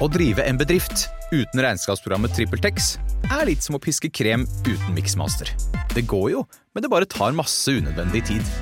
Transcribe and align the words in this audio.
Å 0.00 0.08
drive 0.08 0.44
en 0.48 0.56
bedrift 0.56 1.08
uten 1.32 1.60
regnskapsprogrammet 1.60 2.32
TrippelTex 2.36 2.94
er 3.28 3.44
litt 3.48 3.64
som 3.64 3.76
å 3.76 3.80
piske 3.82 4.08
krem 4.12 4.46
uten 4.64 4.94
miksmaster. 4.96 5.50
Det 5.92 6.06
går 6.08 6.30
jo, 6.32 6.44
men 6.72 6.84
det 6.84 6.90
bare 6.92 7.08
tar 7.08 7.34
masse 7.36 7.74
unødvendig 7.76 8.24
tid. 8.30 8.52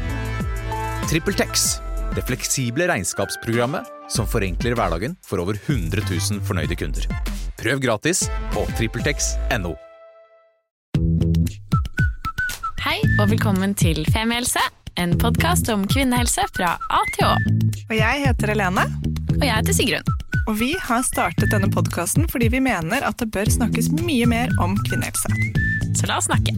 TrippelTex, 1.10 1.68
det 2.16 2.24
fleksible 2.26 2.88
regnskapsprogrammet 2.90 3.86
som 4.10 4.26
forenkler 4.26 4.74
hverdagen 4.78 5.14
for 5.26 5.42
over 5.42 5.58
100 5.68 6.02
000 6.08 6.42
fornøyde 6.46 6.78
kunder. 6.78 7.06
Prøv 7.60 7.82
gratis 7.84 8.24
på 8.54 8.66
TrippelTex.no. 8.78 9.76
Hei 12.80 12.98
og 13.20 13.30
velkommen 13.30 13.76
til 13.78 14.02
Femihelse, 14.10 14.62
en 14.98 15.14
podkast 15.20 15.70
om 15.70 15.86
kvinnehelse 15.86 16.48
fra 16.56 16.74
A 16.90 17.00
til 17.14 17.28
Å. 17.28 17.34
Og 17.86 17.96
jeg 17.98 18.26
heter 18.26 18.54
Helene, 18.54 18.88
Og 19.40 19.46
jeg 19.46 19.54
heter 19.56 19.72
Sigrun. 19.76 20.08
og 20.48 20.56
vi 20.60 20.70
har 20.82 21.02
startet 21.06 21.50
denne 21.52 21.68
podkasten 21.72 22.26
fordi 22.30 22.48
vi 22.52 22.60
mener 22.64 23.04
at 23.06 23.20
det 23.22 23.30
bør 23.32 23.48
snakkes 23.52 23.88
mye 24.02 24.26
mer 24.28 24.52
om 24.62 24.74
kvinnehelse. 24.88 25.30
Så 25.96 26.08
la 26.08 26.18
oss 26.20 26.28
snakke. 26.28 26.54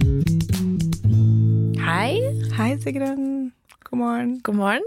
Hei. 1.82 2.18
Hei, 2.58 2.70
Sigrun. 2.82 3.52
God 3.88 3.98
morgen. 4.00 4.32
God 4.46 4.58
morgen. 4.58 4.86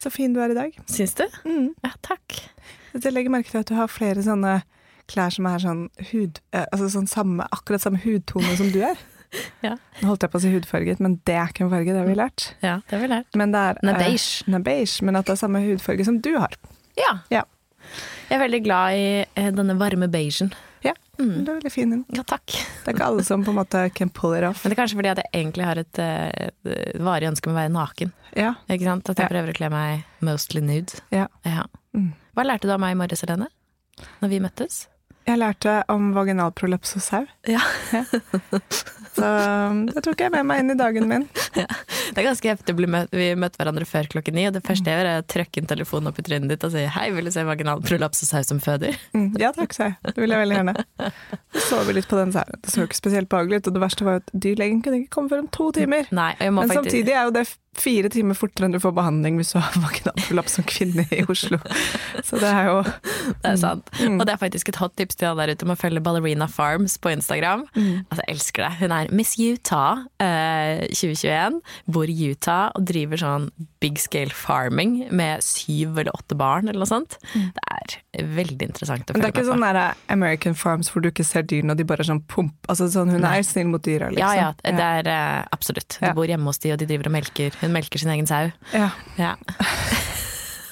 Så 0.00 0.10
fin 0.12 0.32
du 0.36 0.40
er 0.44 0.52
i 0.54 0.58
dag. 0.58 0.76
Syns 0.92 1.14
du? 1.18 1.24
Mm. 1.48 1.70
Ja, 1.84 1.92
takk. 2.06 2.38
Jeg 2.96 3.12
legger 3.12 3.32
merke 3.34 3.50
til 3.52 3.60
at 3.64 3.68
du 3.68 3.74
har 3.76 3.90
flere 3.92 4.22
sånne 4.24 4.60
klær 5.10 5.34
som 5.34 5.46
er 5.50 5.60
sånn 5.62 5.82
hud... 6.12 6.40
eh, 6.56 6.64
Altså 6.72 6.88
sånn 6.96 7.08
samme, 7.10 7.44
akkurat 7.54 7.84
samme 7.84 8.00
hudtone 8.04 8.56
som 8.58 8.72
du 8.74 8.80
er. 8.86 8.96
Ja. 9.60 9.72
Nå 10.00 10.06
holdt 10.06 10.22
jeg 10.22 10.30
på 10.32 10.38
å 10.38 10.40
si 10.40 10.50
hudfarget, 10.52 11.00
men 11.02 11.16
det 11.28 11.34
er 11.36 11.50
ikke 11.50 11.64
en 11.66 11.70
farge, 11.72 11.90
det 11.92 11.98
har 11.98 12.06
vi 12.08 12.14
lært. 12.16 12.44
Ja, 12.62 12.76
det 12.86 12.94
har 12.94 13.00
vi 13.02 13.08
lært. 13.10 13.26
Men 13.36 13.50
det 13.52 13.60
er, 13.68 13.80
Nabeige. 13.84 14.44
eh, 14.46 15.02
men 15.04 15.18
at 15.18 15.26
det 15.26 15.34
er 15.34 15.40
samme 15.42 15.60
hudfarge 15.64 16.06
som 16.06 16.20
du 16.24 16.30
har. 16.38 16.54
Ja. 16.96 17.18
Ja. 17.30 17.44
Jeg 18.30 18.38
er 18.38 18.42
veldig 18.42 18.62
glad 18.64 18.96
i 18.98 19.04
eh, 19.22 19.50
denne 19.54 19.76
varme 19.78 20.08
beigen. 20.10 20.52
Ja, 20.84 20.92
du 21.18 21.24
er 21.50 21.56
veldig 21.56 21.70
fin. 21.72 21.92
Ja, 22.14 22.22
takk. 22.26 22.46
Det 22.52 22.90
er 22.90 22.94
ikke 22.96 23.06
alle 23.06 23.22
som 23.26 23.44
på 23.46 23.50
en 23.54 23.58
måte 23.60 23.84
can 23.94 24.10
pull 24.10 24.34
it 24.36 24.44
off. 24.46 24.64
Men 24.64 24.70
det 24.72 24.76
er 24.78 24.82
kanskje 24.82 24.98
fordi 24.98 25.12
at 25.12 25.20
jeg 25.22 25.30
egentlig 25.44 25.64
har 25.66 25.80
et 25.82 26.00
eh, 26.02 26.50
et 26.50 27.00
varig 27.02 27.28
ønske 27.30 27.48
om 27.50 27.54
å 27.54 27.60
være 27.60 27.72
naken. 27.74 28.12
Ja, 28.36 28.54
Ikke 28.68 28.84
sant? 28.90 29.08
At 29.10 29.16
jeg 29.22 29.28
Ja. 29.28 29.32
prøver 29.34 29.52
å 29.54 29.56
kle 29.56 29.70
meg 29.70 30.04
mostly 30.20 30.60
nude. 30.60 31.00
ja. 31.14 31.26
Ja. 31.44 31.64
Mm. 31.96 32.12
Hva 32.36 32.44
lærte 32.44 32.68
du 32.68 32.72
av 32.74 32.80
meg 32.82 32.92
i 32.92 32.98
morges, 33.00 33.22
Helene? 33.24 33.48
Når 34.20 34.28
vi 34.28 34.40
møttes? 34.44 34.86
Jeg 35.26 35.38
lærte 35.40 35.78
om 35.88 36.10
vaginalprolaps 36.14 36.92
hos 36.98 37.08
sau. 37.10 37.24
Ja. 37.48 37.62
Så 39.16 39.26
um, 39.70 39.84
det 39.88 40.02
tok 40.04 40.26
jeg 40.26 40.34
med 40.34 40.46
meg 40.48 40.64
inn 40.64 40.74
i 40.74 40.78
dagen 40.78 41.08
min. 41.10 41.28
Det 42.06 42.22
er 42.22 42.28
ganske 42.28 42.48
heftig 42.48 42.72
å 42.72 42.76
bli 42.78 42.86
møtt. 42.88 43.10
Vi 43.12 43.24
møtte 43.36 43.58
hverandre 43.60 43.84
før 43.88 44.06
klokken 44.08 44.36
ni, 44.38 44.46
og 44.48 44.54
det 44.54 44.62
første 44.64 44.88
jeg 44.88 45.00
gjør 45.00 45.08
er 45.10 45.18
å 45.20 45.24
trykke 45.28 45.60
inn 45.60 45.66
telefonen 45.68 46.08
opp 46.08 46.20
i 46.20 46.24
trynet 46.24 46.52
ditt 46.52 46.64
og 46.64 46.72
si 46.72 46.84
hei, 46.94 47.08
vil 47.12 47.28
du 47.28 47.32
se 47.34 47.44
vaginalprolaps 47.44 48.22
og 48.24 48.30
saus 48.30 48.48
som 48.52 48.60
føder? 48.62 48.96
Mm, 49.16 49.34
ja 49.42 49.50
takk, 49.56 49.74
sa 49.76 49.90
jeg. 49.90 49.98
Det 50.06 50.22
vil 50.22 50.32
jeg 50.32 50.44
veldig 50.44 50.56
gjerne. 50.60 50.76
Så 51.58 51.76
så 51.76 51.84
vi 51.84 51.92
litt 51.92 52.08
på 52.08 52.16
den 52.16 52.32
sauen. 52.32 52.60
Det 52.62 52.72
så 52.72 52.86
ikke 52.86 52.96
spesielt 52.96 53.28
behagelig 53.28 53.60
ut, 53.60 53.68
og 53.68 53.76
det 53.76 53.82
verste 53.82 54.06
var 54.06 54.22
at 54.22 54.30
dyrlegen 54.32 54.80
kunne 54.84 55.02
ikke 55.02 55.12
komme 55.12 55.32
før 55.32 55.42
om 55.44 55.48
to 55.52 55.68
timer. 55.76 56.08
Nei, 56.14 56.30
jeg 56.40 56.54
må 56.54 56.62
Men 56.64 56.72
faktisk 56.72 56.88
samtidig 56.88 57.12
er 57.12 57.28
jo 57.28 57.34
det 57.36 57.44
fire 57.76 58.08
timer 58.08 58.36
fortere 58.38 58.68
enn 58.68 58.72
du 58.72 58.80
får 58.80 58.94
behandling 58.96 59.36
hvis 59.36 59.52
du 59.52 59.58
har 59.60 59.74
vaginalprolaps 59.84 60.56
som 60.56 60.66
kvinne 60.68 61.04
i 61.12 61.22
Oslo. 61.28 61.58
Så 62.24 62.40
det 62.40 62.48
er 62.48 62.70
jo 62.70 62.78
Det 62.86 63.50
er 63.50 63.58
sant. 63.60 63.92
Og 64.06 64.24
det 64.24 64.32
er 64.32 64.40
faktisk 64.40 64.70
et 64.72 64.80
hot 64.80 64.96
tips 64.96 65.18
til 65.20 65.30
alle 65.30 65.44
der 65.44 65.56
ute 65.56 65.68
om 65.68 65.74
å 65.74 65.78
følge 65.78 66.00
Ballerina 66.04 66.48
Farms 66.48 66.96
på 67.02 67.12
Instagram. 67.12 67.66
Altså, 67.76 68.22
jeg 68.22 68.36
elsker 68.36 68.64
det. 68.64 68.72
Hun 68.80 68.94
er 68.96 69.05
Miss 69.14 69.36
Utah 69.38 70.04
eh, 70.22 70.86
2021, 70.90 71.60
bor 71.92 72.10
i 72.10 72.16
Utah 72.30 72.70
og 72.76 72.86
driver 72.88 73.20
sånn 73.20 73.48
big 73.82 74.00
scale 74.02 74.34
farming 74.34 75.06
med 75.14 75.44
syv 75.44 76.00
eller 76.00 76.14
åtte 76.16 76.38
barn 76.38 76.70
eller 76.70 76.82
noe 76.82 76.90
sånt. 76.90 77.18
Det 77.34 77.66
er 77.70 78.26
veldig 78.36 78.70
interessant 78.70 79.10
å 79.10 79.16
Men 79.16 79.24
det 79.24 79.30
er 79.30 79.34
ikke 79.36 79.46
sånn 79.50 79.64
der 79.66 79.80
American 80.12 80.56
Farms 80.58 80.90
hvor 80.92 81.04
du 81.04 81.10
ikke 81.12 81.26
ser 81.26 81.46
dyrene 81.46 81.76
og 81.76 81.80
de 81.80 81.88
bare 81.88 82.06
sånn 82.06 82.22
pump. 82.30 82.56
Altså 82.72 82.88
sånn, 82.92 83.12
hun 83.14 83.26
er 83.28 83.44
snill 83.46 83.70
mot 83.72 83.84
dyra, 83.84 84.10
liksom. 84.12 84.24
Ja, 84.24 84.50
ja, 84.50 84.76
det 84.80 84.90
er 85.00 85.12
eh, 85.12 85.40
absolutt. 85.54 85.98
De 86.02 86.12
bor 86.16 86.28
hjemme 86.28 86.50
hos 86.50 86.62
de, 86.64 86.74
og 86.74 86.82
de 86.82 86.90
driver 86.90 87.12
og 87.12 87.16
melker. 87.18 87.56
Hun 87.62 87.74
melker 87.76 88.02
sin 88.02 88.14
egen 88.16 88.28
sau. 88.30 88.50
ja. 88.74 88.90
Ja. 89.20 89.34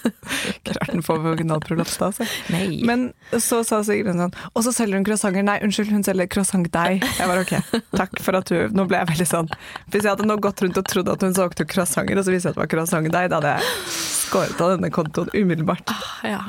Den 0.91 1.03
får 1.05 1.23
vaginalprolaps 1.25 1.97
da, 2.01 2.11
altså. 2.11 2.27
Nei. 2.53 2.81
Men 2.87 3.07
så 3.41 3.63
sa 3.67 3.81
Sigrun 3.87 4.21
sånn 4.21 4.35
Og 4.55 4.65
så 4.67 4.73
selger 4.75 4.99
hun 5.01 5.07
croissanter. 5.07 5.45
Nei, 5.47 5.57
unnskyld, 5.65 5.93
hun 5.95 6.05
selger 6.07 6.29
croissantdeig. 6.31 7.05
Jeg 7.19 7.31
var 7.31 7.41
ok, 7.41 7.55
takk 7.97 8.21
for 8.25 8.39
at 8.41 8.51
du 8.53 8.75
Nå 8.75 8.87
ble 8.91 9.01
jeg 9.03 9.11
veldig 9.15 9.29
sånn 9.31 9.51
Hvis 9.89 10.05
jeg 10.05 10.11
hadde 10.13 10.29
nå 10.29 10.39
gått 10.45 10.63
rundt 10.65 10.81
og 10.81 10.89
trodd 10.91 11.11
at 11.13 11.25
hun 11.25 11.35
solgte 11.37 11.67
croissanter, 11.69 12.19
og 12.21 12.27
så 12.27 12.35
viste 12.35 12.51
jeg 12.51 12.55
at 12.55 12.61
det 12.61 12.65
var 12.65 12.73
croissantdeig, 12.77 13.31
da 13.33 13.41
hadde 13.41 13.57
jeg 13.57 13.75
skåret 14.25 14.61
av 14.65 14.73
denne 14.75 14.91
kontoen 14.95 15.29
umiddelbart. 15.35 15.91
ja. 16.27 16.41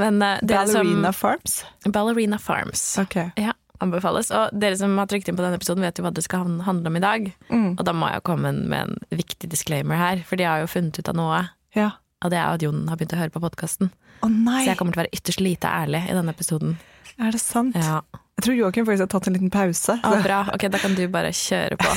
Men 0.00 0.18
dere 0.22 0.64
Ballerina 0.64 1.12
som 1.12 1.20
Farms. 1.20 1.58
Ballerina 1.84 2.38
Farms. 2.40 2.82
Ok. 2.98 3.16
Ja, 3.38 3.52
anbefales. 3.84 4.30
Og 4.34 4.54
dere 4.56 4.78
som 4.80 4.96
har 4.98 5.08
trykt 5.10 5.28
inn 5.28 5.36
på 5.38 5.44
denne 5.44 5.58
episoden, 5.60 5.84
vet 5.84 5.98
jo 6.00 6.06
hva 6.06 6.14
det 6.14 6.24
skal 6.26 6.46
handle 6.66 6.90
om 6.90 6.98
i 6.98 7.04
dag. 7.04 7.28
Mm. 7.50 7.68
Og 7.76 7.84
da 7.86 7.94
må 7.96 8.10
jeg 8.12 8.24
komme 8.26 8.54
med 8.56 8.88
en 8.88 8.96
viktig 9.14 9.50
disclaimer 9.52 10.00
her, 10.00 10.24
for 10.26 10.40
de 10.40 10.48
har 10.48 10.64
jo 10.64 10.70
funnet 10.70 10.98
ut 10.98 11.12
av 11.12 11.18
noe. 11.18 11.42
Ja. 11.76 11.90
Og 12.24 12.32
det 12.32 12.40
er 12.40 12.56
at 12.56 12.62
Jon 12.64 12.86
har 12.88 12.96
begynt 12.96 13.12
å 13.14 13.20
høre 13.20 13.32
på 13.34 13.42
podkasten. 13.44 13.90
Nei, 14.24 14.62
Så 14.64 14.70
jeg 14.72 14.78
kommer 14.80 14.96
til 14.96 15.02
å 15.02 15.04
være 15.04 15.16
ytterst 15.18 15.42
lite 15.44 15.68
ærlig 15.68 16.00
i 16.08 16.14
denne 16.16 16.32
episoden. 16.32 16.78
er 17.20 17.30
det 17.34 17.40
sant? 17.42 17.76
Ja. 17.76 18.00
Jeg 18.34 18.46
tror 18.46 18.56
Joakim 18.56 18.86
faktisk 18.88 19.04
har 19.04 19.12
tatt 19.12 19.28
en 19.28 19.36
liten 19.36 19.50
pause. 19.52 19.98
Ah, 20.02 20.16
bra. 20.24 20.38
Ok, 20.54 20.64
da 20.72 20.80
kan 20.80 20.96
du 20.96 21.04
bare 21.12 21.30
kjøre 21.36 21.76
på. 21.78 21.90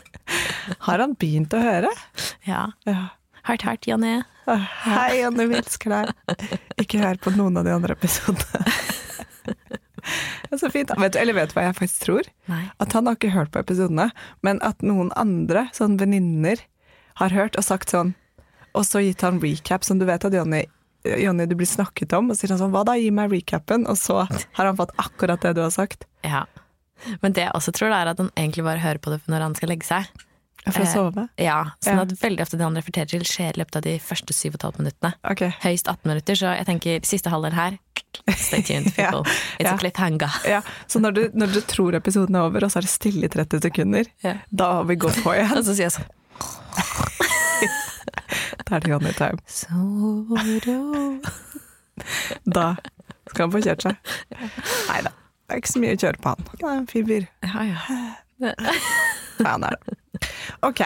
har 0.88 0.98
han 1.04 1.14
begynt 1.14 1.54
å 1.54 1.60
høre? 1.62 1.92
Ja. 2.48 2.66
Ja. 2.88 3.14
Hardt, 3.44 3.62
hardt, 3.62 3.86
Janne. 3.86 4.24
Å, 4.48 4.56
Hei, 4.84 5.20
Janne, 5.22 5.46
vi 5.48 5.56
elsker 5.60 5.94
deg. 5.94 6.50
Ikke 6.82 7.00
hør 7.00 7.20
på 7.22 7.32
noen 7.36 7.56
av 7.60 7.64
de 7.68 7.72
andre 7.76 7.94
episodene. 7.96 8.64
Så 10.58 10.68
fint. 10.70 10.90
Vet 11.00 11.14
du, 11.14 11.18
eller 11.18 11.34
vet 11.34 11.50
du 11.50 11.56
hva 11.56 11.64
jeg 11.66 11.76
faktisk 11.78 12.04
tror? 12.04 12.28
Nei. 12.50 12.60
At 12.82 12.92
han 12.94 13.08
har 13.08 13.16
ikke 13.16 13.32
hørt 13.34 13.50
på 13.54 13.62
episodene, 13.62 14.10
men 14.46 14.60
at 14.62 14.84
noen 14.86 15.10
andre, 15.18 15.66
sånn 15.74 15.96
venninner, 16.00 16.60
har 17.18 17.34
hørt 17.34 17.56
og 17.58 17.64
sagt 17.66 17.90
sånn 17.94 18.12
Og 18.74 18.84
så 18.86 19.00
gitt 19.04 19.20
han 19.22 19.40
recap, 19.42 19.84
som 19.86 19.98
du 20.00 20.04
vet 20.08 20.24
at 20.24 20.32
Jonny 20.34 20.64
Jonny, 21.04 21.44
du 21.44 21.52
blir 21.54 21.68
snakket 21.68 22.14
om, 22.16 22.30
og 22.32 22.36
sier 22.38 22.48
han 22.54 22.58
sånn 22.62 22.70
Hva 22.72 22.80
da, 22.88 22.94
gi 22.96 23.10
meg 23.12 23.28
recapen? 23.30 23.82
Og 23.86 23.98
så 24.00 24.22
har 24.24 24.64
han 24.70 24.76
fått 24.78 24.94
akkurat 24.96 25.42
det 25.44 25.50
du 25.58 25.60
har 25.60 25.70
sagt. 25.74 26.06
Ja. 26.24 26.46
Men 27.20 27.34
det 27.36 27.42
jeg 27.44 27.52
også 27.52 27.74
tror, 27.76 27.92
er 27.92 28.08
at 28.08 28.18
han 28.22 28.30
egentlig 28.40 28.64
bare 28.64 28.80
hører 28.80 29.02
på 29.04 29.12
det 29.12 29.18
når 29.28 29.44
han 29.44 29.54
skal 29.58 29.68
legge 29.68 29.84
seg. 29.84 30.08
For 30.64 30.80
å 30.80 30.86
Eh, 30.86 30.94
sove. 30.94 31.28
Ja, 31.36 31.58
sånn 31.84 31.98
Ja. 32.00 32.02
at 32.08 32.14
veldig 32.22 32.40
ofte 32.40 32.56
det 32.56 32.64
han 32.64 32.74
referterer 32.74 33.06
til, 33.12 33.20
skjer 33.20 33.52
i 33.52 33.60
løpet 33.60 33.76
av 33.76 33.82
de 33.84 33.98
første 34.00 34.32
syv 34.32 34.54
og 34.54 34.54
et 34.54 34.62
halvt 34.64 34.78
minuttene. 34.80 35.12
Okay. 35.30 35.50
Høyst 35.60 35.90
18 35.92 36.08
minutter, 36.08 36.34
så 36.40 36.56
jeg 36.56 36.66
tenker 36.70 37.04
siste 37.04 37.28
halvdel 37.28 37.52
her 37.52 37.78
Stay 38.38 38.62
tuned, 38.62 38.88
Ja. 38.96 39.10
people. 39.10 39.24
It's 39.60 39.68
Ja. 39.68 39.74
a 39.74 39.76
cliffhanger. 39.76 40.32
Ja, 40.48 40.62
så 40.88 41.00
når 41.04 41.12
du, 41.12 41.28
når 41.36 41.52
du 41.52 41.60
tror 41.68 41.92
episoden 42.00 42.34
er 42.34 42.48
over, 42.48 42.64
og 42.64 42.70
så 42.72 42.78
er 42.80 42.88
det 42.88 42.94
stille 42.96 43.24
i 43.24 43.28
30 43.28 43.60
sekunder, 43.60 44.06
Ja. 44.24 44.38
da 44.50 44.72
har 44.80 44.84
vi 44.84 44.96
gått 44.96 45.20
på 45.20 45.34
igjen. 45.36 45.52
Og 45.58 45.64
så 45.68 45.74
sier 45.76 45.90
jeg 45.90 45.98
sånn 46.00 46.08
Da 48.62 48.76
er 48.76 48.84
det 48.84 49.14
time. 49.18 49.38
Soro 49.46 50.38
Da 52.44 52.66
skal 53.30 53.46
han 53.46 53.52
få 53.54 53.60
kjørt 53.64 53.84
seg. 53.86 54.12
Nei 54.88 55.00
da, 55.06 55.10
det 55.14 55.54
er 55.56 55.62
ikke 55.62 55.72
så 55.72 55.82
mye 55.82 55.94
å 55.96 56.00
kjøre 56.04 56.20
på 56.22 56.32
han. 56.34 56.48
Han 56.60 56.70
er 56.70 56.78
en 56.82 56.88
fin 56.90 57.06
fyr. 57.08 57.26
Ja, 57.46 57.64
ja. 57.70 57.78
Ja, 58.44 58.54
han 59.46 59.64
er 59.66 59.76
det. 59.78 59.98
Ok, 60.66 60.80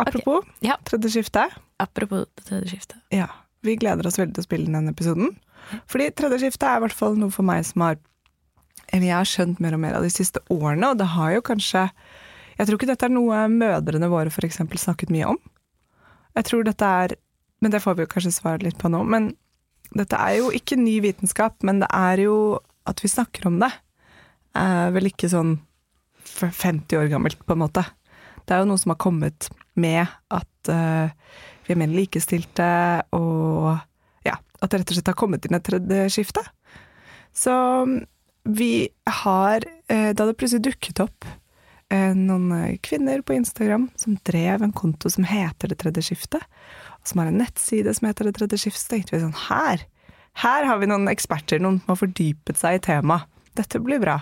apropos 0.00 0.46
Ja. 0.64 0.76
tredje 0.84 1.10
skifte. 1.16 1.46
Apropos 1.80 2.26
tredje 2.44 2.72
skiftet. 2.74 2.98
Ja, 3.14 3.28
vi 3.62 3.76
gleder 3.80 4.06
oss 4.08 4.18
veldig 4.20 4.34
til 4.36 4.44
å 4.44 4.48
spille 4.48 4.70
denne 4.72 4.92
episoden. 4.94 5.36
Fordi 5.90 6.10
tredje 6.16 6.40
skifte 6.44 6.66
er 6.68 6.80
i 6.80 6.84
hvert 6.86 6.96
fall 6.96 7.16
noe 7.20 7.30
for 7.34 7.46
meg 7.46 7.64
som 7.68 7.84
har 7.86 7.98
jeg 8.90 9.06
har 9.14 9.28
skjønt 9.28 9.60
mer 9.62 9.76
og 9.76 9.80
mer 9.84 9.94
av 9.94 10.02
de 10.02 10.10
siste 10.10 10.40
årene, 10.50 10.88
og 10.90 10.98
det 10.98 11.06
har 11.12 11.36
jo 11.36 11.42
kanskje 11.46 11.84
Jeg 12.58 12.66
tror 12.66 12.76
ikke 12.76 12.88
dette 12.90 13.06
er 13.06 13.12
noe 13.14 13.36
mødrene 13.48 14.08
våre 14.10 14.28
f.eks. 14.28 14.58
snakket 14.82 15.08
mye 15.14 15.28
om. 15.30 15.38
Jeg 16.38 16.46
tror 16.48 16.66
dette 16.66 16.86
er 16.86 17.16
Men 17.60 17.72
det 17.74 17.82
får 17.84 17.98
vi 17.98 18.04
jo 18.06 18.08
kanskje 18.08 18.32
svare 18.32 18.64
litt 18.64 18.78
på 18.80 18.88
nå. 18.88 19.02
Men 19.04 19.34
dette 19.92 20.16
er 20.16 20.38
jo 20.38 20.46
ikke 20.54 20.78
ny 20.80 20.94
vitenskap, 21.04 21.58
men 21.66 21.82
det 21.82 21.90
er 21.92 22.22
jo 22.24 22.36
at 22.88 23.02
vi 23.04 23.10
snakker 23.12 23.44
om 23.50 23.58
det. 23.60 23.68
Er 24.56 24.94
vel 24.94 25.10
ikke 25.10 25.28
sånn 25.28 25.58
50 26.24 26.96
år 26.96 27.10
gammelt, 27.12 27.36
på 27.44 27.52
en 27.52 27.60
måte. 27.60 27.84
Det 28.46 28.54
er 28.54 28.62
jo 28.62 28.70
noe 28.70 28.80
som 28.80 28.94
har 28.94 29.00
kommet 29.02 29.50
med 29.76 30.08
at 30.32 30.70
eh, 30.72 31.12
vi 31.66 31.74
er 31.74 31.80
mer 31.82 31.92
likestilte, 31.92 32.70
og 33.16 33.76
ja, 34.26 34.38
at 34.40 34.70
det 34.70 34.80
rett 34.80 34.94
og 34.94 34.98
slett 34.98 35.12
har 35.12 35.18
kommet 35.20 35.46
inn 35.46 35.58
et 35.58 35.66
tredje 35.66 36.08
skifte. 36.16 36.44
Så 37.36 37.52
vi 38.48 38.88
har 39.06 39.62
eh, 39.92 40.10
Da 40.16 40.24
det 40.26 40.34
plutselig 40.40 40.64
dukket 40.66 41.02
opp 41.04 41.26
eh, 41.28 41.36
noen 41.90 42.52
eh, 42.54 42.76
kvinner 42.86 43.22
på 43.26 43.34
Instagram 43.34 43.88
som 43.98 44.18
drev 44.26 44.62
en 44.62 44.74
konto 44.76 45.10
som 45.10 45.26
heter 45.26 45.72
Det 45.72 45.80
tredje 45.82 46.04
skiftet, 46.10 46.44
og 47.00 47.08
som 47.08 47.22
har 47.22 47.30
en 47.30 47.40
nettside 47.42 47.94
som 47.96 48.06
heter 48.06 48.30
Det 48.30 48.36
tredje 48.38 48.60
skiftet, 48.62 48.84
så 48.84 48.94
tenkte 48.94 49.16
vi 49.16 49.24
sånn 49.24 49.40
her, 49.48 49.82
her 50.38 50.68
har 50.68 50.78
vi 50.78 50.88
noen 50.90 51.10
eksperter, 51.10 51.60
noen 51.60 51.80
som 51.82 51.94
har 51.94 52.00
fordypet 52.04 52.60
seg 52.60 52.78
i 52.78 52.84
temaet. 52.86 53.26
Dette 53.58 53.80
blir 53.82 54.00
bra. 54.02 54.20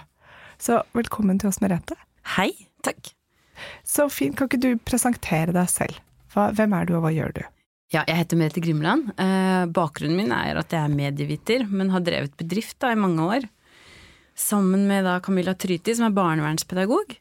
Så 0.59 0.81
velkommen 0.97 1.39
til 1.39 1.51
oss, 1.51 1.61
Merete. 1.63 1.99
Hei. 2.39 2.51
Takk. 2.87 3.13
Så 3.87 4.09
fint, 4.11 4.37
kan 4.39 4.49
ikke 4.49 4.63
du 4.63 4.71
presentere 4.87 5.53
deg 5.55 5.69
selv? 5.71 6.01
Hva, 6.33 6.49
hvem 6.57 6.75
er 6.79 6.89
du, 6.89 6.97
og 6.97 7.05
hva 7.05 7.13
gjør 7.13 7.37
du? 7.37 7.45
Ja, 7.93 8.03
jeg 8.09 8.23
heter 8.23 8.41
Merete 8.41 8.63
Grimland. 8.65 9.13
Eh, 9.21 9.69
bakgrunnen 9.75 10.19
min 10.19 10.35
er 10.35 10.61
at 10.61 10.73
jeg 10.75 10.81
er 10.81 10.93
medieviter, 10.93 11.65
men 11.69 11.93
har 11.93 12.05
drevet 12.05 12.37
bedrift 12.41 12.79
da 12.83 12.93
i 12.93 12.99
mange 13.01 13.25
år. 13.25 13.47
Sammen 14.39 14.87
med 14.91 15.07
da 15.09 15.19
Camilla 15.25 15.55
Tryti, 15.59 15.95
som 15.97 16.09
er 16.09 16.17
barnevernspedagog. 16.19 17.17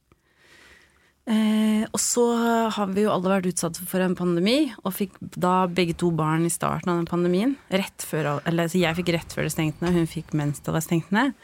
Eh, 1.28 1.84
og 1.92 2.00
så 2.00 2.24
har 2.72 2.92
vi 2.96 3.04
jo 3.04 3.12
alle 3.12 3.34
vært 3.34 3.50
utsatt 3.50 3.80
for 3.90 4.00
en 4.04 4.16
pandemi, 4.16 4.70
og 4.84 4.96
fikk 4.96 5.18
da 5.36 5.66
begge 5.68 5.98
to 6.00 6.12
barn 6.16 6.46
i 6.48 6.52
starten 6.54 6.94
av 6.94 7.02
den 7.02 7.10
pandemien. 7.10 7.58
Rett 7.74 8.06
før, 8.08 8.38
eller 8.48 8.68
altså 8.68 8.80
jeg 8.80 9.00
fikk 9.02 9.12
rett 9.18 9.36
før 9.36 9.48
det 9.48 9.56
stengte 9.56 9.84
ned, 9.84 9.98
hun 9.98 10.08
fikk 10.08 10.32
mens 10.38 10.64
det 10.64 10.76
var 10.76 10.86
stengt 10.86 11.12
ned. 11.16 11.36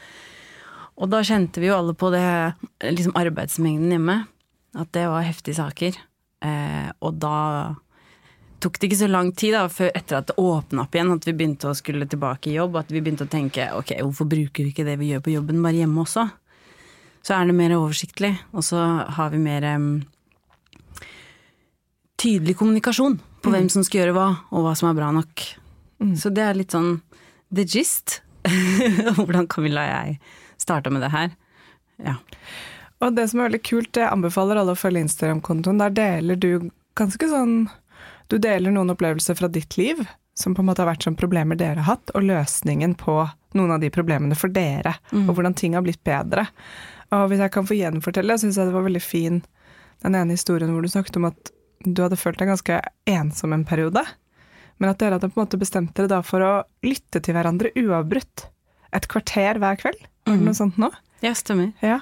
Og 0.94 1.10
da 1.10 1.20
kjente 1.26 1.60
vi 1.60 1.68
jo 1.68 1.76
alle 1.76 1.92
på 1.98 2.08
det, 2.14 2.24
liksom 2.86 3.16
arbeidsmengden 3.18 3.92
hjemme. 3.96 4.20
At 4.78 4.90
det 4.94 5.04
var 5.10 5.26
heftige 5.26 5.58
saker. 5.58 5.96
Eh, 6.44 6.90
og 7.04 7.18
da 7.22 7.38
tok 8.64 8.78
det 8.80 8.88
ikke 8.88 9.02
så 9.02 9.10
lang 9.10 9.32
tid 9.36 9.52
da, 9.56 9.66
før 9.68 9.90
etter 9.92 10.18
at 10.18 10.30
det 10.30 10.38
åpna 10.40 10.86
opp 10.86 10.96
igjen, 10.96 11.12
at 11.12 11.26
vi 11.28 11.34
begynte 11.36 11.68
å 11.68 11.76
skulle 11.76 12.08
tilbake 12.08 12.50
i 12.50 12.56
jobb, 12.56 12.78
at 12.80 12.92
vi 12.94 13.02
begynte 13.02 13.26
å 13.26 13.30
tenke 13.30 13.68
ok, 13.76 13.92
hvorfor 14.00 14.30
bruker 14.30 14.64
vi 14.64 14.72
ikke 14.72 14.86
det 14.86 14.96
vi 15.02 15.10
gjør 15.12 15.24
på 15.26 15.34
jobben, 15.34 15.60
bare 15.64 15.82
hjemme 15.82 16.06
også? 16.06 16.24
Så 17.24 17.36
er 17.36 17.48
det 17.48 17.56
mer 17.56 17.72
oversiktlig, 17.78 18.34
og 18.52 18.64
så 18.66 18.80
har 19.16 19.32
vi 19.32 19.40
mer 19.40 19.64
um, 19.78 20.02
tydelig 22.20 22.56
kommunikasjon 22.60 23.16
på 23.40 23.50
mm. 23.50 23.54
hvem 23.56 23.70
som 23.72 23.86
skal 23.86 24.02
gjøre 24.02 24.16
hva, 24.16 24.26
og 24.52 24.66
hva 24.66 24.74
som 24.76 24.90
er 24.90 24.98
bra 24.98 25.08
nok. 25.16 25.46
Mm. 26.04 26.14
Så 26.20 26.32
det 26.34 26.44
er 26.44 26.58
litt 26.58 26.74
sånn 26.76 26.98
the 27.54 27.64
gist. 27.64 28.20
Hvordan 29.16 29.48
Camilla 29.48 29.86
og 29.86 29.94
jeg 29.94 30.18
starta 30.60 30.92
med 30.92 31.00
det 31.04 31.14
her. 31.14 31.32
Ja. 32.04 32.18
Og 33.00 33.16
det 33.16 33.28
som 33.30 33.40
er 33.40 33.48
veldig 33.48 33.62
kult, 33.64 33.96
jeg 33.96 34.10
anbefaler 34.10 34.60
alle 34.60 34.74
å 34.76 34.78
følge 34.78 35.04
Instagram-kontoen. 35.06 35.80
Der 35.80 35.96
deler 35.96 36.40
du 36.40 36.68
ganske 36.98 37.28
sånn 37.30 37.64
du 38.32 38.38
deler 38.40 38.72
noen 38.72 38.92
opplevelser 38.94 39.36
fra 39.38 39.48
ditt 39.52 39.76
liv, 39.76 40.00
som 40.34 40.54
på 40.54 40.62
en 40.62 40.68
måte 40.70 40.82
har 40.82 40.88
vært 40.88 41.04
som 41.06 41.16
problemer 41.18 41.58
dere 41.60 41.82
har 41.82 41.96
hatt, 41.98 42.12
og 42.16 42.24
løsningen 42.26 42.96
på 42.98 43.16
noen 43.54 43.74
av 43.76 43.82
de 43.82 43.90
problemene 43.94 44.36
for 44.38 44.52
dere, 44.52 44.96
mm. 45.12 45.28
og 45.28 45.36
hvordan 45.36 45.56
ting 45.58 45.76
har 45.76 45.84
blitt 45.84 46.02
bedre. 46.06 46.46
Og 47.12 47.28
hvis 47.30 47.42
jeg 47.44 47.52
kan 47.54 47.68
få 47.68 47.76
gjenfortelle, 47.78 48.38
syns 48.40 48.58
jeg 48.58 48.70
det 48.70 48.76
var 48.76 48.86
veldig 48.86 49.02
fin 49.04 49.42
den 50.04 50.16
ene 50.18 50.36
historien 50.36 50.72
hvor 50.72 50.84
du 50.84 50.90
snakket 50.92 51.18
om 51.20 51.28
at 51.30 51.52
du 51.84 52.00
hadde 52.02 52.18
følt 52.20 52.40
deg 52.40 52.48
ganske 52.48 52.80
ensom 53.10 53.52
en 53.52 53.66
periode, 53.68 54.02
men 54.80 54.90
at 54.90 54.98
dere 55.00 55.18
hadde 55.18 55.28
på 55.30 55.38
en 55.38 55.44
måte 55.44 55.60
bestemt 55.60 55.92
dere 55.96 56.10
da 56.10 56.20
for 56.24 56.44
å 56.44 56.52
lytte 56.84 57.20
til 57.22 57.36
hverandre 57.36 57.72
uavbrutt. 57.78 58.48
Et 58.94 59.06
kvarter 59.10 59.60
hver 59.62 59.78
kveld. 59.80 60.00
Var 60.24 60.34
det 60.34 60.40
mm. 60.40 60.48
noe 60.48 60.58
sånt 60.58 60.80
nå? 60.80 60.90
Ja, 61.24 61.32
stemmer. 61.36 61.70
Ja. 61.84 62.00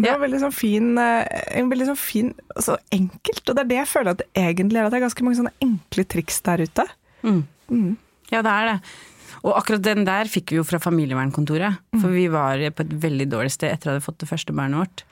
Det 0.00 0.08
var 0.08 0.22
veldig 0.22 0.40
sånn 0.40 0.54
fin, 0.54 0.92
eh, 0.98 1.60
veldig 1.68 1.90
sånn 1.90 2.00
fin 2.00 2.30
så 2.56 2.78
enkelt. 2.94 3.42
Og 3.44 3.56
det 3.56 3.64
er 3.64 3.70
det 3.70 3.80
jeg 3.82 3.90
føler 3.90 4.14
at 4.14 4.22
det 4.22 4.28
egentlig 4.38 4.80
er, 4.80 4.88
at 4.88 4.94
det 4.94 5.00
er 5.00 5.06
ganske 5.06 5.26
mange 5.26 5.40
sånne 5.40 5.52
enkle 5.66 6.06
triks 6.14 6.40
der 6.46 6.64
ute. 6.64 6.86
Mm. 7.26 7.42
Mm. 7.68 7.90
Ja, 8.32 8.40
det 8.46 8.54
er 8.54 8.70
det. 8.70 8.76
Og 9.40 9.56
akkurat 9.56 9.84
den 9.84 10.04
der 10.08 10.28
fikk 10.28 10.52
vi 10.52 10.58
jo 10.58 10.66
fra 10.66 10.80
familievernkontoret. 10.82 11.80
Mm. 11.94 12.00
For 12.02 12.12
vi 12.12 12.26
var 12.32 12.62
på 12.76 12.84
et 12.84 12.96
veldig 13.04 13.28
dårlig 13.32 13.54
sted 13.54 13.72
etter 13.72 13.88
at 13.88 13.94
vi 13.94 13.96
hadde 13.98 14.06
fått 14.08 14.20
det 14.22 14.30
første 14.30 14.56
barnet 14.56 14.82
vårt. 14.82 15.04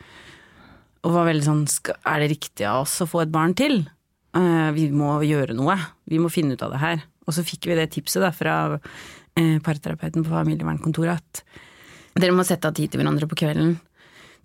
Og 1.06 1.14
var 1.14 1.28
veldig 1.28 1.46
sånn 1.46 1.62
Er 2.02 2.20
det 2.20 2.32
riktig 2.34 2.66
av 2.68 2.82
oss 2.82 2.98
å 3.00 3.08
få 3.08 3.22
et 3.24 3.32
barn 3.32 3.54
til? 3.56 3.86
Uh, 4.36 4.68
vi 4.76 4.90
må 4.92 5.16
gjøre 5.24 5.56
noe. 5.56 5.78
Vi 6.10 6.20
må 6.20 6.30
finne 6.32 6.58
ut 6.58 6.64
av 6.66 6.74
det 6.74 6.82
her. 6.82 7.00
Og 7.28 7.36
så 7.36 7.44
fikk 7.46 7.70
vi 7.70 7.78
det 7.78 7.88
tipset 7.94 8.24
da 8.24 8.32
fra 8.34 8.58
uh, 8.76 9.58
parterapeuten 9.64 10.26
på 10.26 10.34
familievernkontoret 10.34 11.16
at 11.16 11.42
dere 12.18 12.34
må 12.34 12.42
sette 12.46 12.66
av 12.66 12.74
tid 12.74 12.90
til 12.90 13.00
hverandre 13.00 13.28
på 13.30 13.38
kvelden 13.38 13.76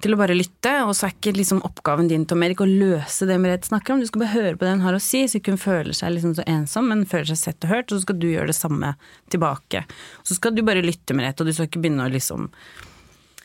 til 0.03 0.15
å 0.15 0.19
bare 0.19 0.35
lytte, 0.35 0.71
og 0.83 0.91
så 0.97 1.07
er 1.07 1.13
ikke 1.15 1.33
liksom 1.37 1.61
oppgaven 1.65 2.09
din 2.11 2.25
Tom 2.29 2.43
Erik, 2.43 2.61
å 2.63 2.67
løse 2.67 3.27
det 3.29 3.37
Merete 3.41 3.69
snakker 3.69 3.95
om, 3.95 4.01
du 4.03 4.09
skal 4.09 4.23
bare 4.25 4.33
høre 4.33 4.55
på 4.57 4.65
det 4.65 4.73
hun 4.75 4.83
har 4.85 4.97
å 4.97 5.01
si, 5.03 5.23
så 5.29 5.39
ikke 5.39 5.55
hun 5.55 5.61
føler 5.61 5.95
seg 5.95 6.15
liksom 6.15 6.33
så 6.37 6.45
ensom, 6.49 6.89
men 6.91 7.05
føler 7.09 7.31
seg 7.31 7.39
sett 7.39 7.67
og 7.67 7.71
hørt, 7.71 7.91
og 7.91 7.97
så 7.97 8.05
skal 8.05 8.19
du 8.19 8.27
gjøre 8.29 8.51
det 8.51 8.57
samme 8.57 8.93
tilbake. 9.33 9.85
Så 10.27 10.37
skal 10.39 10.55
du 10.55 10.63
bare 10.67 10.83
lytte, 10.83 11.15
Merete, 11.15 11.43
og 11.43 11.49
du 11.49 11.55
skal 11.55 11.69
ikke 11.69 11.83
begynne 11.83 12.07
å 12.07 12.13
liksom 12.13 12.49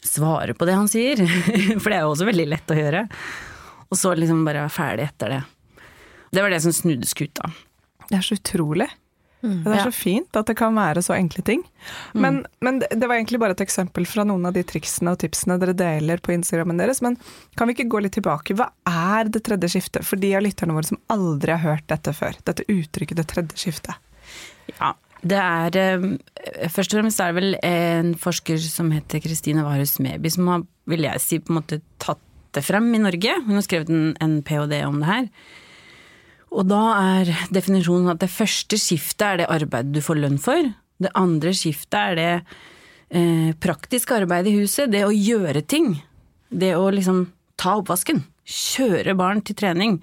svare 0.04 0.54
på 0.58 0.66
det 0.68 0.76
han 0.78 0.90
sier, 0.90 1.22
for 1.80 1.90
det 1.90 2.00
er 2.00 2.06
jo 2.06 2.14
også 2.14 2.28
veldig 2.28 2.48
lett 2.50 2.74
å 2.74 2.78
gjøre. 2.78 3.04
Og 3.88 3.98
så 3.98 4.12
liksom 4.18 4.44
bare 4.44 4.66
være 4.66 4.74
ferdig 4.74 5.06
etter 5.08 5.36
det. 5.36 5.42
Det 6.34 6.44
var 6.44 6.52
det 6.52 6.60
som 6.64 6.74
snudde 6.74 7.08
skuta. 7.08 7.52
Det 8.08 8.18
er 8.18 8.24
så 8.24 8.36
utrolig. 8.36 8.88
Mm, 9.38 9.62
det 9.62 9.70
er 9.70 9.76
ja. 9.78 9.86
så 9.86 9.94
fint 9.94 10.38
at 10.38 10.48
det 10.50 10.56
kan 10.58 10.74
være 10.74 11.02
så 11.04 11.14
enkle 11.14 11.44
ting. 11.46 11.62
Mm. 12.12 12.20
Men, 12.22 12.38
men, 12.64 12.80
det 12.82 13.06
var 13.06 13.14
egentlig 13.16 13.38
bare 13.42 13.54
et 13.54 13.62
eksempel 13.62 14.06
fra 14.10 14.24
noen 14.26 14.48
av 14.48 14.56
de 14.56 14.64
triksene 14.66 15.14
og 15.14 15.20
tipsene 15.22 15.58
dere 15.62 15.76
deler 15.78 16.22
på 16.22 16.34
Instagrammen 16.34 16.80
deres. 16.80 17.02
Men 17.04 17.16
kan 17.58 17.70
vi 17.70 17.76
ikke 17.76 17.90
gå 17.92 18.02
litt 18.02 18.16
tilbake? 18.18 18.56
Hva 18.58 18.70
er 18.90 19.30
det 19.30 19.44
tredje 19.46 19.70
skiftet 19.76 20.06
for 20.06 20.20
de 20.20 20.32
av 20.34 20.42
lytterne 20.46 20.74
våre 20.74 20.90
som 20.90 21.00
aldri 21.14 21.54
har 21.54 21.62
hørt 21.62 21.86
dette 21.92 22.14
før? 22.16 22.38
Dette 22.48 22.66
uttrykket 22.66 23.20
det 23.20 23.28
tredje 23.30 23.62
skiftet. 23.62 23.94
Ja, 24.78 24.92
det 25.26 25.38
er 25.38 25.76
eh, 25.80 26.08
Først 26.70 26.92
og 26.92 27.00
fremst 27.00 27.22
er 27.22 27.32
det 27.32 27.38
vel 27.38 27.56
en 27.66 28.12
forsker 28.18 28.58
som 28.62 28.90
heter 28.94 29.22
Kristine 29.24 29.64
Warhus 29.66 29.96
Meby 30.02 30.30
som 30.34 30.50
har, 30.50 30.66
vil 30.90 31.06
jeg 31.06 31.22
si, 31.24 31.38
på 31.42 31.54
en 31.54 31.60
måte 31.60 31.80
tatt 32.02 32.22
det 32.56 32.64
frem 32.64 32.86
i 32.96 33.00
Norge. 33.02 33.38
Hun 33.46 33.58
har 33.58 33.64
skrevet 33.66 33.90
en, 33.92 34.12
en 34.24 34.38
ph.d. 34.42 34.82
om 34.86 35.00
det 35.02 35.08
her. 35.08 35.26
Og 36.54 36.64
da 36.68 36.82
er 36.96 37.30
definisjonen 37.52 38.12
at 38.12 38.22
det 38.22 38.30
første 38.32 38.78
skiftet 38.80 39.26
er 39.26 39.40
det 39.42 39.50
arbeidet 39.52 39.94
du 39.94 40.00
får 40.04 40.20
lønn 40.22 40.38
for. 40.40 40.70
Det 40.98 41.12
andre 41.18 41.52
skiftet 41.56 41.98
er 41.98 42.16
det 42.18 42.30
eh, 43.12 43.50
praktiske 43.60 44.16
arbeidet 44.16 44.52
i 44.52 44.62
huset, 44.62 44.90
det 44.92 45.04
å 45.06 45.14
gjøre 45.14 45.62
ting. 45.68 45.92
Det 46.48 46.72
å 46.78 46.88
liksom 46.94 47.26
ta 47.60 47.76
oppvasken, 47.80 48.22
kjøre 48.48 49.16
barn 49.18 49.42
til 49.44 49.58
trening, 49.58 49.98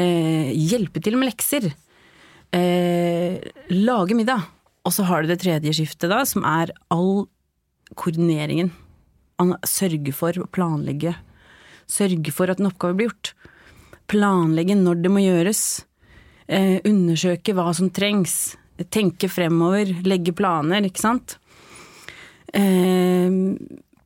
eh, 0.00 0.50
hjelpe 0.50 1.02
til 1.04 1.18
med 1.20 1.30
lekser, 1.30 1.70
eh, 2.56 3.38
lage 3.70 4.18
middag. 4.18 4.48
Og 4.84 4.96
så 4.96 5.04
har 5.06 5.22
du 5.22 5.30
det 5.30 5.42
tredje 5.44 5.76
skiftet, 5.76 6.10
da, 6.10 6.24
som 6.26 6.44
er 6.48 6.72
all 6.90 7.28
koordineringen. 7.94 8.72
Sørge 9.64 10.12
for 10.12 10.36
å 10.36 10.48
planlegge. 10.52 11.14
Sørge 11.90 12.32
for 12.32 12.50
at 12.52 12.60
en 12.60 12.68
oppgave 12.68 12.96
blir 12.96 13.08
gjort 13.08 13.32
planlegge 14.10 14.76
når 14.78 15.04
det 15.04 15.12
må 15.12 15.22
gjøres, 15.22 15.62
eh, 16.48 16.80
undersøke 16.84 17.54
hva 17.54 17.70
som 17.76 17.90
trengs, 17.94 18.56
tenke 18.90 19.28
fremover, 19.30 19.92
legge 20.06 20.34
planer, 20.36 20.82
ikke 20.88 21.02
sant. 21.02 21.36
Eh, 22.52 23.30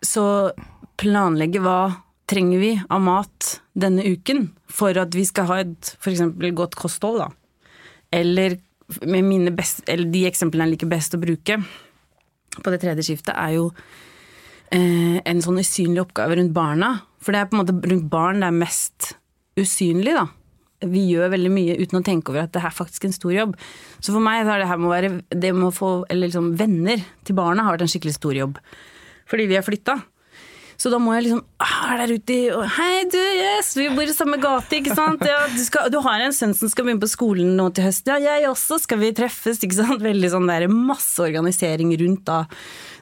så 0.04 0.26
planlegge 1.00 1.62
hva 1.64 2.04
trenger 2.28 2.60
vi 2.60 2.72
av 2.90 3.00
mat 3.04 3.58
denne 3.76 4.04
uken 4.04 4.48
for 4.70 4.96
at 5.00 5.14
vi 5.16 5.24
skal 5.28 5.48
ha 5.50 5.58
et 5.62 5.94
f.eks. 5.98 6.22
godt 6.56 6.76
kosthold, 6.78 7.20
da. 7.20 7.28
Eller, 8.14 8.58
best, 9.56 9.82
eller 9.90 10.08
de 10.12 10.24
eksemplene 10.28 10.68
jeg 10.68 10.76
liker 10.76 10.92
best 10.92 11.16
å 11.16 11.22
bruke 11.22 11.58
på 12.54 12.70
det 12.70 12.80
tredje 12.84 13.08
skiftet, 13.08 13.34
er 13.34 13.56
jo 13.56 13.68
eh, 14.70 15.18
en 15.24 15.42
sånn 15.42 15.58
usynlig 15.58 16.04
oppgave 16.04 16.38
rundt 16.38 16.54
barna. 16.54 16.94
For 17.24 17.34
det 17.34 17.42
er 17.42 17.50
på 17.50 17.56
en 17.56 17.64
måte 17.64 17.90
rundt 17.90 18.10
barn 18.12 18.42
det 18.44 18.50
er 18.50 18.58
mest 18.62 19.14
usynlig, 19.60 20.16
da. 20.16 20.28
Vi 20.84 21.04
gjør 21.08 21.30
veldig 21.32 21.50
mye 21.52 21.76
uten 21.80 22.00
å 22.00 22.04
tenke 22.04 22.32
over 22.32 22.44
at 22.44 22.52
det 22.52 22.60
er 22.60 22.74
faktisk 22.74 23.06
en 23.06 23.14
stor 23.14 23.32
jobb. 23.32 23.54
Så 24.00 24.12
for 24.12 24.24
meg 24.24 24.44
har 24.44 24.60
det 24.60 24.68
her 24.68 24.80
med 24.80 24.90
å 24.90 24.92
være 24.92 25.10
Det 25.30 25.52
med 25.54 25.70
å 25.70 25.72
få 25.72 25.92
eller 26.12 26.28
liksom 26.28 26.50
venner 26.60 27.00
til 27.24 27.38
barna 27.38 27.64
har 27.64 27.76
vært 27.76 27.86
en 27.86 27.92
skikkelig 27.94 28.18
stor 28.18 28.36
jobb. 28.36 28.58
Fordi 29.30 29.46
vi 29.48 29.56
har 29.56 29.64
flytta. 29.64 30.02
Så 30.80 30.90
da 30.90 30.98
må 30.98 31.14
jeg 31.14 31.28
liksom 31.28 31.42
ah, 31.62 31.92
Er 31.92 32.00
der 32.02 32.14
ute 32.18 32.34
i 32.34 32.66
Hei, 32.76 33.04
du, 33.10 33.20
yes, 33.20 33.70
vi 33.78 33.86
bor 33.94 34.08
i 34.08 34.16
samme 34.16 34.40
gate, 34.42 34.80
ikke 34.80 34.96
sant. 34.96 35.22
Ja, 35.28 35.44
du, 35.52 35.60
skal, 35.62 35.90
du, 35.92 36.00
har 36.04 36.24
en 36.24 36.34
sønn 36.34 36.54
som 36.56 36.70
skal 36.70 36.88
begynne 36.88 37.04
på 37.04 37.10
skolen 37.12 37.54
nå 37.58 37.68
til 37.74 37.86
høsten. 37.86 38.16
Ja, 38.16 38.34
jeg 38.40 38.50
også. 38.50 38.80
Skal 38.82 39.00
vi 39.00 39.12
treffes? 39.16 39.62
Ikke 39.64 39.78
sant. 39.78 40.02
Veldig 40.04 40.32
sånn 40.34 40.50
der 40.50 40.66
masse 40.72 41.22
organisering 41.24 41.94
rundt 42.02 42.26
da 42.28 42.42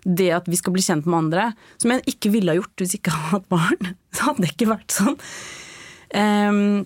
det 0.03 0.33
at 0.35 0.49
vi 0.51 0.59
skal 0.59 0.75
bli 0.75 0.85
kjent 0.85 1.09
med 1.09 1.19
andre. 1.25 1.49
Som 1.81 1.95
jeg 1.95 2.05
ikke 2.15 2.33
ville 2.35 2.53
ha 2.53 2.61
gjort 2.61 2.83
hvis 2.85 2.97
jeg 2.97 3.03
ikke 3.03 3.17
hadde 3.17 3.35
hatt 3.39 3.51
barn. 3.53 3.93
Så 4.13 4.29
hadde 4.29 4.45
det 4.45 4.53
ikke 4.53 4.73
vært 4.75 4.95
sånn. 5.01 5.19
Um, 6.13 6.85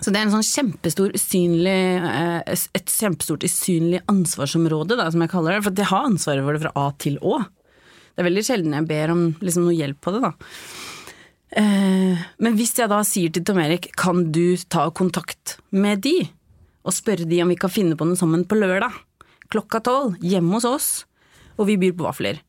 så 0.00 0.12
det 0.12 0.20
er 0.20 0.30
sånn 0.32 0.46
kjempestor 0.46 1.12
usynlig, 1.12 1.80
eh, 2.00 2.54
et 2.76 2.92
kjempestort 2.92 3.44
usynlig 3.44 4.00
ansvarsområde, 4.08 4.96
da, 4.96 5.10
som 5.12 5.20
jeg 5.20 5.32
kaller 5.32 5.56
det. 5.56 5.64
For 5.66 5.76
jeg 5.76 5.90
har 5.90 6.06
ansvaret 6.08 6.46
for 6.46 6.56
det 6.56 6.62
fra 6.62 6.72
A 6.80 6.86
til 6.96 7.18
Å. 7.20 7.42
Det 7.44 8.22
er 8.22 8.28
veldig 8.30 8.44
sjelden 8.46 8.78
jeg 8.78 8.88
ber 8.88 9.12
om 9.12 9.26
liksom, 9.44 9.66
noe 9.68 9.76
hjelp 9.76 10.00
på 10.00 10.14
det, 10.16 10.22
da. 10.24 10.32
Eh, 11.60 12.24
men 12.40 12.56
hvis 12.56 12.72
jeg 12.78 12.88
da 12.92 13.02
sier 13.04 13.32
til 13.34 13.44
Tom 13.44 13.60
Erik, 13.60 13.90
kan 14.00 14.24
du 14.32 14.56
ta 14.72 14.86
kontakt 14.88 15.58
med 15.70 16.00
de, 16.06 16.16
og 16.80 16.96
spørre 16.96 17.28
de 17.28 17.42
om 17.44 17.52
vi 17.52 17.60
kan 17.60 17.72
finne 17.72 17.98
på 17.98 18.08
noe 18.08 18.16
sammen 18.16 18.46
på 18.48 18.56
lørdag, 18.56 18.96
klokka 19.52 19.82
tolv, 19.84 20.16
hjemme 20.24 20.56
hos 20.56 20.68
oss, 20.68 20.90
og 21.60 21.68
vi 21.68 21.76
byr 21.76 21.92
på 21.98 22.08
vafler. 22.08 22.40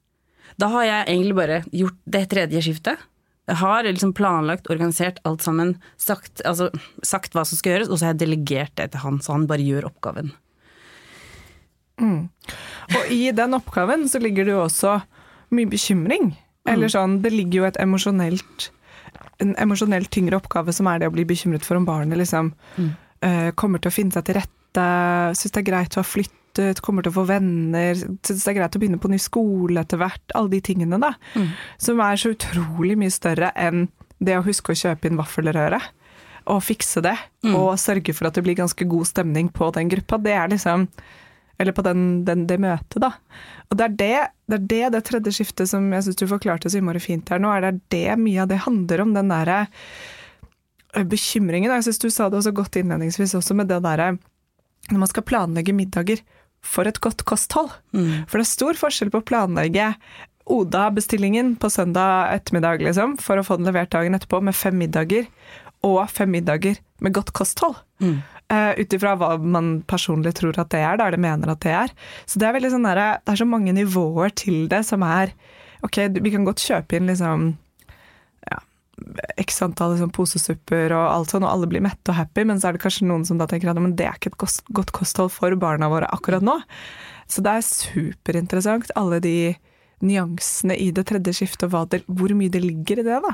Da 0.55 0.71
har 0.71 0.87
jeg 0.87 1.07
egentlig 1.09 1.35
bare 1.35 1.63
gjort 1.75 1.99
det 2.15 2.27
tredje 2.31 2.63
skiftet 2.63 3.07
har 3.47 3.83
liksom 3.83 4.13
planlagt, 4.13 4.69
organisert 4.69 5.19
alt 5.27 5.41
sammen, 5.41 5.75
sagt, 5.97 6.43
altså, 6.45 6.69
sagt, 7.03 7.33
hva 7.35 7.43
som 7.47 7.59
skal 7.59 7.75
gjøres, 7.75 7.89
og 7.89 7.97
så 7.97 8.07
har 8.07 8.13
jeg 8.13 8.23
delegert 8.25 8.75
det 8.79 8.91
til 8.93 9.03
han, 9.03 9.19
så 9.23 9.35
han 9.35 9.47
bare 9.49 9.65
gjør 9.65 9.89
oppgaven. 9.89 10.31
Mm. 12.01 12.29
Og 12.97 13.11
i 13.13 13.23
den 13.35 13.57
oppgaven 13.57 14.07
så 14.09 14.21
ligger 14.21 14.47
det 14.47 14.55
jo 14.55 14.63
også 14.63 14.99
mye 15.53 15.69
bekymring. 15.69 16.31
Eller 16.69 16.89
mm. 16.89 16.93
sånn, 16.93 17.17
det 17.25 17.33
ligger 17.33 17.63
jo 17.63 17.67
et 17.71 17.81
emosjonelt 17.81 18.71
en 19.41 19.55
emosjonelt 19.57 20.11
tyngre 20.13 20.37
oppgave 20.37 20.73
som 20.75 20.87
er 20.89 21.01
det 21.01 21.09
å 21.09 21.13
bli 21.15 21.25
bekymret 21.27 21.65
for 21.65 21.79
om 21.79 21.85
barnet 21.87 22.19
liksom 22.19 22.51
mm. 22.77 22.91
uh, 23.25 23.49
kommer 23.57 23.81
til 23.81 23.89
å 23.89 23.95
finne 23.95 24.13
seg 24.13 24.27
til 24.27 24.37
rette 24.37 24.85
syns 25.37 25.55
det 25.55 25.61
er 25.63 25.67
greit 25.67 25.97
å 25.97 26.03
ha 26.03 26.07
flyttet, 26.51 26.81
kommer 26.81 27.03
til 27.03 27.11
å 27.11 27.19
få 27.21 27.27
venner, 27.29 27.95
syns 27.95 28.43
det 28.43 28.51
er 28.51 28.57
greit 28.59 28.75
å 28.75 28.79
begynne 28.81 28.99
på 28.99 29.09
ny 29.09 29.19
skole 29.19 29.81
etter 29.81 29.97
hvert. 29.97 30.23
Alle 30.35 30.49
de 30.51 30.61
tingene, 30.61 30.99
da. 30.99 31.13
Som 31.77 31.99
er 31.99 32.15
så 32.17 32.33
utrolig 32.33 32.97
mye 32.97 33.11
større 33.11 33.51
enn 33.55 33.89
det 34.19 34.37
å 34.37 34.45
huske 34.45 34.71
å 34.71 34.75
kjøpe 34.77 35.07
inn 35.07 35.17
vaffelrøre. 35.17 35.79
Og 36.51 36.63
fikse 36.63 37.01
det, 37.01 37.17
og 37.53 37.77
sørge 37.77 38.13
for 38.13 38.27
at 38.27 38.35
det 38.35 38.43
blir 38.43 38.57
ganske 38.57 38.85
god 38.85 39.07
stemning 39.07 39.49
på 39.49 39.71
den 39.71 39.89
gruppa. 39.89 40.17
Det 40.17 40.33
er 40.33 40.49
liksom 40.49 40.87
Eller 41.59 41.73
på 41.73 41.83
den, 41.85 42.25
den, 42.25 42.47
det 42.47 42.57
møtet, 42.57 42.97
da. 42.97 43.11
Og 43.69 43.77
det 43.77 43.83
er 43.85 43.91
det, 43.93 44.29
det 44.49 44.55
er 44.55 44.63
det, 44.65 44.85
det 44.95 45.01
tredje 45.05 45.31
skiftet 45.31 45.69
som 45.69 45.93
jeg 45.93 46.03
syns 46.03 46.17
du 46.17 46.25
forklarte 46.25 46.71
så 46.71 46.79
innmari 46.79 46.97
fint 46.97 47.29
her 47.29 47.37
nå, 47.37 47.51
er 47.53 47.61
det 47.61 47.83
det 47.93 48.17
mye 48.17 48.41
av 48.41 48.47
det 48.49 48.63
handler 48.63 49.03
om. 49.03 49.11
Den 49.13 49.29
derre 49.29 49.67
bekymringen. 51.05 51.69
Jeg 51.69 51.85
syns 51.85 52.01
du 52.01 52.09
sa 52.09 52.31
det 52.31 52.39
også 52.39 52.51
godt 52.51 52.79
innledningsvis 52.81 53.35
også 53.37 53.53
med 53.53 53.69
det 53.69 53.77
derre 53.85 54.15
når 54.89 55.01
man 55.03 55.11
skal 55.11 55.25
planlegge 55.27 55.75
middager 55.75 56.21
for 56.61 56.87
et 56.87 56.99
godt 57.03 57.23
kosthold. 57.27 57.71
For 58.29 58.39
det 58.39 58.45
er 58.45 58.51
stor 58.51 58.79
forskjell 58.79 59.11
på 59.13 59.21
å 59.21 59.27
planlegge 59.27 59.93
Oda-bestillingen 60.51 61.53
på 61.61 61.69
søndag 61.69 62.33
ettermiddag, 62.33 62.81
liksom, 62.83 63.13
for 63.21 63.39
å 63.39 63.43
få 63.45 63.59
den 63.59 63.69
levert 63.69 63.91
dagen 63.93 64.17
etterpå 64.17 64.41
med 64.43 64.57
fem 64.57 64.75
middager, 64.75 65.27
og 65.85 66.01
fem 66.09 66.31
middager 66.33 66.79
med 66.99 67.13
godt 67.15 67.31
kosthold. 67.37 67.77
Uh, 68.51 68.73
Ut 68.75 68.93
ifra 68.93 69.13
hva 69.15 69.37
man 69.39 69.77
personlig 69.87 70.33
tror 70.35 70.57
at 70.59 70.73
det 70.73 70.81
er, 70.83 70.97
da, 70.99 71.07
eller 71.07 71.21
mener 71.21 71.53
at 71.53 71.61
det 71.63 71.71
er. 71.77 71.93
Så 72.25 72.41
det 72.41 72.49
er 72.49 72.69
sånn 72.73 72.83
der, 72.89 73.21
Det 73.21 73.31
er 73.31 73.39
så 73.39 73.47
mange 73.47 73.71
nivåer 73.73 74.33
til 74.35 74.67
det 74.67 74.83
som 74.85 75.05
er 75.07 75.31
Ok, 75.81 75.97
vi 76.13 76.29
kan 76.29 76.43
godt 76.45 76.61
kjøpe 76.61 76.97
inn 76.97 77.07
liksom 77.09 77.55
x 79.41 79.61
antall 79.65 79.95
liksom, 79.95 80.11
posesupper 80.15 80.93
og 80.95 81.05
alt 81.07 81.33
sånn, 81.33 81.45
og 81.45 81.51
alle 81.51 81.69
blir 81.71 81.83
mette 81.83 82.13
og 82.13 82.17
happy, 82.19 82.45
men 82.47 82.61
så 82.61 82.69
er 82.69 82.77
det 82.77 82.83
kanskje 82.83 83.07
noen 83.09 83.25
som 83.27 83.39
da 83.41 83.47
tenker 83.49 83.71
at 83.71 83.79
men 83.81 83.95
det 83.99 84.07
er 84.07 84.19
ikke 84.19 84.33
et 84.33 84.63
godt 84.77 84.93
kosthold 84.95 85.33
for 85.33 85.55
barna 85.59 85.89
våre 85.91 86.09
akkurat 86.13 86.45
nå. 86.45 86.57
Så 87.31 87.43
det 87.45 87.53
er 87.57 87.67
superinteressant, 87.67 88.91
alle 88.99 89.21
de 89.23 89.35
nyansene 90.01 90.75
i 90.81 90.89
det 90.95 91.05
tredje 91.11 91.35
skiftet, 91.37 91.67
og 91.69 91.73
hva 91.75 91.85
det, 91.89 92.01
hvor 92.09 92.33
mye 92.37 92.51
det 92.51 92.63
ligger 92.63 93.01
i 93.01 93.07
det, 93.07 93.21
da. 93.23 93.33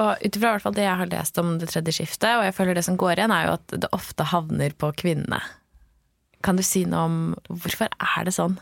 Og 0.00 0.22
ut 0.24 0.36
ifra 0.38 0.48
i 0.48 0.54
hvert 0.54 0.64
fall 0.64 0.76
det 0.76 0.86
jeg 0.86 0.98
har 1.02 1.10
lest 1.10 1.38
om 1.42 1.56
det 1.60 1.68
tredje 1.68 1.92
skiftet, 1.98 2.30
og 2.38 2.46
jeg 2.46 2.56
føler 2.56 2.78
det 2.78 2.86
som 2.86 2.96
går 3.00 3.18
igjen, 3.18 3.34
er 3.36 3.50
jo 3.50 3.56
at 3.58 3.74
det 3.84 3.90
ofte 3.92 4.24
havner 4.30 4.72
på 4.72 4.88
kvinnene. 5.02 5.42
Kan 6.42 6.56
du 6.58 6.64
si 6.66 6.86
noe 6.88 7.02
om 7.06 7.18
hvorfor 7.46 7.92
er 7.92 8.24
det 8.26 8.32
sånn? 8.34 8.56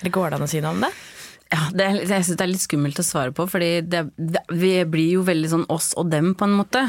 Eller 0.00 0.14
går 0.14 0.30
det 0.30 0.38
an 0.38 0.46
å 0.46 0.48
si 0.48 0.62
noe 0.62 0.72
om 0.72 0.86
det? 0.86 0.92
Ja, 1.50 1.64
det, 1.74 1.86
jeg 2.06 2.26
syns 2.26 2.36
det 2.38 2.44
er 2.44 2.52
litt 2.52 2.62
skummelt 2.62 3.00
å 3.02 3.06
svare 3.06 3.34
på, 3.34 3.46
fordi 3.50 3.80
det, 3.82 4.04
det, 4.14 4.44
vi 4.54 4.76
blir 4.86 5.16
jo 5.16 5.26
veldig 5.26 5.50
sånn 5.50 5.66
oss 5.72 5.90
og 5.98 6.12
dem, 6.12 6.32
på 6.38 6.46
en 6.46 6.54
måte. 6.60 6.84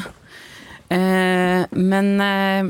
Eh, 0.93 1.63
men 1.71 2.11
eh, 2.21 2.69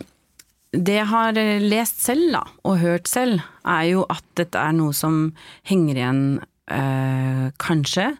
det 0.71 0.95
jeg 0.95 1.09
har 1.11 1.39
lest 1.65 1.99
selv, 2.05 2.29
da, 2.37 2.45
og 2.63 2.79
hørt 2.79 3.11
selv, 3.11 3.43
er 3.67 3.89
jo 3.89 4.05
at 4.13 4.23
dette 4.39 4.61
er 4.61 4.77
noe 4.77 4.95
som 4.95 5.33
henger 5.67 5.99
igjen, 5.99 6.23
eh, 6.71 7.45
kanskje, 7.59 8.13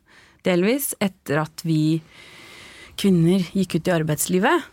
delvis, 0.43 0.91
etter 0.99 1.45
at 1.45 1.63
vi 1.63 2.01
kvinner 2.99 3.45
gikk 3.55 3.79
ut 3.79 3.87
i 3.87 3.95
arbeidslivet. 4.01 4.69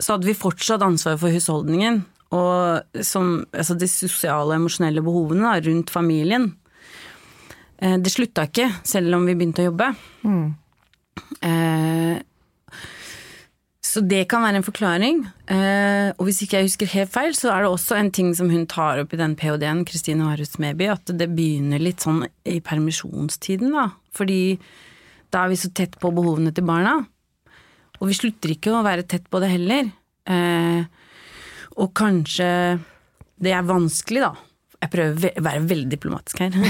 Så 0.00 0.16
hadde 0.16 0.30
vi 0.30 0.38
fortsatt 0.38 0.82
ansvar 0.86 1.20
for 1.20 1.34
husholdningen, 1.34 2.00
og 2.34 3.02
som, 3.04 3.42
altså 3.52 3.76
de 3.78 3.88
sosiale 3.90 4.48
og 4.48 4.56
emosjonelle 4.56 5.04
behovene 5.04 5.44
da, 5.44 5.58
rundt 5.68 5.92
familien. 5.92 6.54
Eh, 7.84 7.98
Det 8.00 8.12
slutta 8.14 8.46
ikke, 8.48 8.70
selv 8.86 9.14
om 9.18 9.26
vi 9.28 9.34
begynte 9.36 9.64
å 9.64 9.68
jobbe. 9.70 9.90
Eh, 11.44 12.22
så 13.84 14.00
det 14.02 14.24
kan 14.30 14.42
være 14.42 14.58
en 14.58 14.66
forklaring. 14.66 15.20
Eh, 15.46 16.08
og 16.16 16.24
hvis 16.26 16.40
ikke 16.42 16.58
jeg 16.58 16.66
husker 16.70 16.90
helt 16.96 17.12
feil, 17.14 17.34
så 17.36 17.52
er 17.52 17.62
det 17.62 17.70
også 17.70 17.98
en 17.98 18.10
ting 18.10 18.32
som 18.34 18.48
hun 18.50 18.64
tar 18.66 18.98
opp 19.02 19.12
i 19.14 19.20
den 19.20 19.36
ph.d.-en, 19.38 19.84
Kristine 19.86 20.26
Harus 20.26 20.56
Meby, 20.58 20.88
at 20.90 21.12
det 21.14 21.28
begynner 21.36 21.78
litt 21.82 22.02
sånn 22.02 22.24
i 22.48 22.58
permisjonstiden, 22.64 23.70
da. 23.76 23.90
Fordi 24.16 24.58
da 25.30 25.44
er 25.44 25.52
vi 25.52 25.60
så 25.60 25.70
tett 25.74 25.94
på 26.00 26.10
behovene 26.14 26.54
til 26.54 26.66
barna. 26.66 26.96
Og 28.00 28.08
vi 28.10 28.16
slutter 28.18 28.50
ikke 28.56 28.72
å 28.74 28.82
være 28.86 29.06
tett 29.06 29.28
på 29.30 29.38
det 29.44 29.52
heller. 29.52 29.92
Eh, 30.26 30.82
og 31.76 31.94
kanskje 31.94 32.80
det 33.44 33.52
er 33.54 33.66
vanskelig, 33.68 34.24
da. 34.24 34.34
Jeg 34.84 34.90
prøver 34.92 35.30
å 35.30 35.42
være 35.46 35.60
veldig 35.64 35.90
diplomatisk 35.94 36.42
her. 36.44 36.52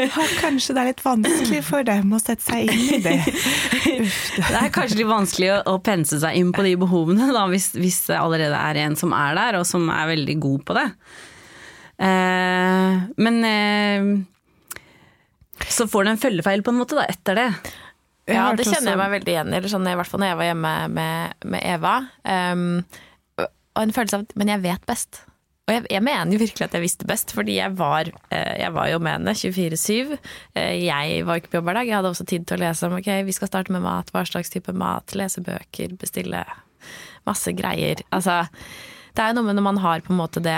Ja, 0.00 0.24
kanskje 0.40 0.74
det 0.74 0.80
er 0.82 0.88
litt 0.90 1.02
vanskelig 1.04 1.60
for 1.64 1.84
dem 1.86 2.12
å 2.12 2.18
sette 2.20 2.44
seg 2.44 2.68
inn 2.68 2.98
i 2.98 3.00
det. 3.04 3.16
Det 3.24 4.58
er 4.58 4.72
kanskje 4.74 4.98
litt 5.00 5.08
vanskelig 5.08 5.48
å, 5.54 5.58
å 5.72 5.74
pense 5.84 6.18
seg 6.20 6.36
inn 6.36 6.50
på 6.56 6.64
de 6.66 6.74
behovene, 6.80 7.30
da, 7.32 7.46
hvis, 7.50 7.70
hvis 7.78 8.02
det 8.10 8.18
allerede 8.18 8.58
er 8.58 8.80
en 8.82 8.96
som 8.98 9.14
er 9.16 9.36
der, 9.38 9.60
og 9.60 9.66
som 9.68 9.88
er 9.92 10.10
veldig 10.10 10.36
god 10.42 10.66
på 10.68 10.76
det. 10.76 10.86
Eh, 12.00 13.00
men 13.24 13.40
eh, 13.48 14.10
så 15.68 15.88
får 15.88 16.04
du 16.04 16.12
en 16.12 16.22
følgefeil 16.26 16.64
på 16.66 16.74
en 16.74 16.80
måte, 16.82 16.98
da, 16.98 17.06
etter 17.08 17.40
det. 17.40 17.48
Ja, 18.30 18.50
det 18.56 18.68
kjenner 18.68 18.94
jeg 18.94 19.00
meg 19.00 19.14
veldig 19.16 19.32
igjen 19.34 19.56
i. 19.56 19.62
Sånn, 19.70 19.88
I 19.88 19.96
hvert 19.98 20.10
fall 20.10 20.22
når 20.22 20.34
jeg 20.34 20.40
var 20.42 20.50
hjemme 20.50 20.74
med, 20.92 21.48
med 21.56 21.66
Eva. 21.66 21.96
Um, 22.24 22.68
og 23.40 23.82
en 23.84 23.94
følelse 23.96 24.18
av 24.18 24.26
at 24.26 24.36
Men 24.38 24.52
jeg 24.52 24.64
vet 24.66 24.86
best. 24.88 25.22
Og 25.68 25.74
jeg, 25.76 25.84
jeg 25.92 26.02
mener 26.02 26.34
jo 26.34 26.40
virkelig 26.40 26.64
at 26.66 26.72
jeg 26.74 26.82
visste 26.82 27.06
best, 27.06 27.30
fordi 27.36 27.58
jeg 27.60 27.74
var, 27.78 28.08
eh, 28.34 28.54
jeg 28.62 28.72
var 28.74 28.88
jo 28.90 28.98
med 28.98 29.12
henne 29.18 29.34
24-7. 29.38 30.16
Eh, 30.58 30.80
Jeg 30.82 31.26
var 31.28 31.38
ikke 31.38 31.52
på 31.52 31.60
jobb 31.60 31.68
hver 31.68 31.78
dag. 31.78 31.86
Jeg 31.86 31.96
hadde 32.00 32.10
også 32.10 32.26
tid 32.26 32.46
til 32.48 32.58
å 32.58 32.62
lese 32.64 32.88
om 32.88 32.96
ok, 32.98 33.10
vi 33.28 33.36
skal 33.36 33.50
starte 33.52 33.72
med 33.76 33.84
mat, 33.84 34.10
hva 34.10 34.24
slags 34.26 34.50
type 34.50 34.74
mat, 34.74 35.14
lese 35.14 35.44
bøker, 35.46 35.94
bestille 36.00 36.42
masse 37.28 37.52
greier. 37.54 38.02
Altså, 38.10 38.40
det 39.20 39.26
er 39.26 39.34
jo 39.34 39.36
noe 39.36 39.50
med 39.50 39.58
når 39.58 39.64
man 39.66 39.78
har 39.84 40.00
på 40.00 40.14
en 40.14 40.20
måte 40.22 40.40
det 40.40 40.56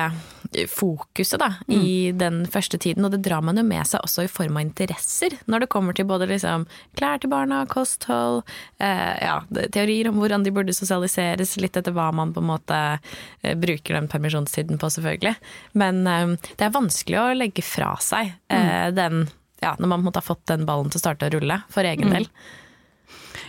fokuset 0.69 1.41
da, 1.41 1.49
i 1.73 2.13
den 2.15 2.43
første 2.51 2.79
tiden, 2.79 3.07
og 3.07 3.15
det 3.15 3.23
drar 3.25 3.43
man 3.43 3.57
jo 3.59 3.65
med 3.67 3.89
seg 3.89 4.05
også 4.05 4.27
i 4.27 4.31
form 4.31 4.59
av 4.61 4.67
interesser, 4.67 5.35
når 5.51 5.65
det 5.65 5.69
kommer 5.73 5.97
til 5.97 6.07
både 6.07 6.29
liksom 6.31 6.67
klær 6.99 7.23
til 7.23 7.33
barna, 7.33 7.63
kosthold, 7.71 8.43
eh, 8.79 9.17
ja, 9.25 9.41
teorier 9.75 10.11
om 10.11 10.21
hvordan 10.21 10.45
de 10.47 10.53
burde 10.55 10.77
sosialiseres, 10.77 11.57
litt 11.63 11.79
etter 11.81 11.97
hva 11.97 12.11
man 12.15 12.35
på 12.37 12.43
en 12.45 12.51
måte 12.53 12.81
eh, 12.93 13.57
bruker 13.59 13.97
den 13.97 14.11
permisjonstiden 14.13 14.79
på, 14.79 14.93
selvfølgelig. 14.93 15.35
Men 15.83 16.05
eh, 16.07 16.37
det 16.53 16.69
er 16.69 16.77
vanskelig 16.77 17.23
å 17.23 17.29
legge 17.39 17.65
fra 17.67 17.95
seg 18.05 18.35
eh, 18.53 18.91
den, 18.95 19.25
ja, 19.65 19.75
når 19.81 19.95
man 19.97 20.11
har 20.13 20.27
fått 20.27 20.45
den 20.53 20.69
ballen 20.69 20.93
til 20.93 21.01
å 21.01 21.07
starte 21.07 21.33
å 21.33 21.35
rulle, 21.39 21.63
for 21.73 21.89
egen 21.89 22.13
del. 22.13 22.29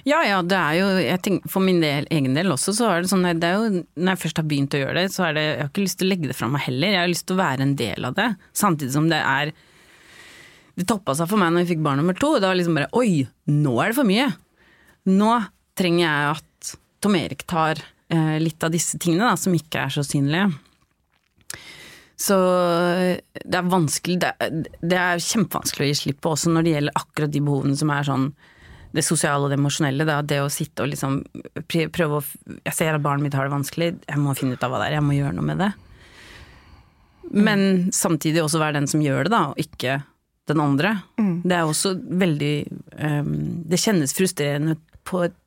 Ja, 0.03 0.17
ja, 0.27 0.41
det 0.43 0.57
er 0.59 0.73
jo 0.81 0.87
tenker, 1.23 1.47
For 1.47 1.63
min 1.63 1.77
del, 1.79 2.03
egen 2.11 2.33
del 2.35 2.51
også, 2.51 2.73
så 2.75 2.89
er 2.91 3.03
det 3.05 3.09
sånn 3.11 3.23
det 3.39 3.47
er 3.47 3.53
jo, 3.55 3.83
Når 3.95 4.09
jeg 4.17 4.21
først 4.25 4.41
har 4.41 4.47
begynt 4.49 4.75
å 4.75 4.81
gjøre 4.81 4.97
det, 4.99 5.05
så 5.13 5.29
er 5.29 5.37
det 5.37 5.43
Jeg 5.45 5.59
har 5.61 5.69
ikke 5.71 5.85
lyst 5.85 5.99
til 6.01 6.07
å 6.07 6.11
legge 6.11 6.27
det 6.31 6.35
fra 6.35 6.49
meg 6.51 6.65
heller. 6.65 6.91
Jeg 6.91 6.99
har 7.05 7.11
lyst 7.13 7.25
til 7.29 7.37
å 7.37 7.43
være 7.43 7.63
en 7.67 7.75
del 7.79 8.09
av 8.09 8.17
det. 8.17 8.25
Samtidig 8.59 8.91
som 8.97 9.07
det 9.11 9.21
er 9.23 9.53
Det 10.75 10.87
toppa 10.89 11.15
seg 11.15 11.29
for 11.31 11.39
meg 11.39 11.53
når 11.55 11.63
vi 11.63 11.71
fikk 11.75 11.83
barn 11.85 12.01
nummer 12.01 12.17
to. 12.19 12.33
Det 12.41 12.49
var 12.49 12.59
liksom 12.59 12.75
bare 12.81 12.91
Oi, 12.99 13.23
nå 13.47 13.77
er 13.83 13.93
det 13.93 13.97
for 14.01 14.09
mye! 14.09 14.27
Nå 15.07 15.31
trenger 15.79 16.03
jeg 16.05 16.29
at 16.35 16.75
Tom 17.03 17.15
Erik 17.19 17.41
tar 17.49 17.79
eh, 18.09 18.37
litt 18.39 18.63
av 18.63 18.71
disse 18.71 18.99
tingene 19.01 19.27
da, 19.31 19.35
som 19.39 19.55
ikke 19.55 19.81
er 19.87 19.91
så 19.95 20.03
synlige. 20.07 20.45
Så 22.23 22.35
det 23.43 23.57
er 23.57 23.67
vanskelig 23.71 24.19
det, 24.21 24.29
er- 24.39 24.53
det 24.79 24.99
er 24.99 25.23
kjempevanskelig 25.23 25.87
å 25.87 25.89
gi 25.91 25.97
slipp 26.05 26.21
på 26.23 26.31
også 26.35 26.53
når 26.53 26.63
det 26.67 26.73
gjelder 26.75 26.99
akkurat 27.01 27.33
de 27.33 27.41
behovene 27.43 27.75
som 27.79 27.91
er 27.91 28.07
sånn 28.07 28.27
det 28.93 29.03
sosiale 29.05 29.45
og 29.45 29.51
det 29.51 29.57
emosjonelle. 29.59 30.05
Da. 30.07 30.19
Det 30.25 30.39
å 30.43 30.51
sitte 30.53 30.85
og 30.85 30.91
liksom 30.93 31.21
prøve 31.67 32.19
å 32.19 32.23
Jeg 32.63 32.77
ser 32.77 32.93
at 32.93 33.03
barnet 33.03 33.27
mitt 33.27 33.37
har 33.37 33.47
det 33.47 33.55
vanskelig, 33.55 33.89
jeg 34.05 34.21
må 34.21 34.35
finne 34.37 34.57
ut 34.57 34.63
av 34.63 34.73
hva 34.73 34.83
det 34.83 34.91
er, 34.91 34.99
jeg 34.99 35.07
må 35.07 35.17
gjøre 35.17 35.37
noe 35.37 35.49
med 35.49 35.61
det. 35.63 35.71
Men 37.33 37.89
samtidig 37.95 38.43
også 38.43 38.61
være 38.61 38.77
den 38.77 38.89
som 38.91 39.01
gjør 39.01 39.25
det, 39.25 39.33
da, 39.33 39.43
og 39.51 39.61
ikke 39.61 40.01
den 40.51 40.61
andre. 40.61 40.97
Det 41.47 41.55
er 41.55 41.63
også 41.63 41.93
veldig 42.19 42.55
um, 42.99 43.35
Det 43.69 43.79
kjennes 43.79 44.13
frustrerende 44.15 44.75
på 45.07 45.23
et 45.25 45.37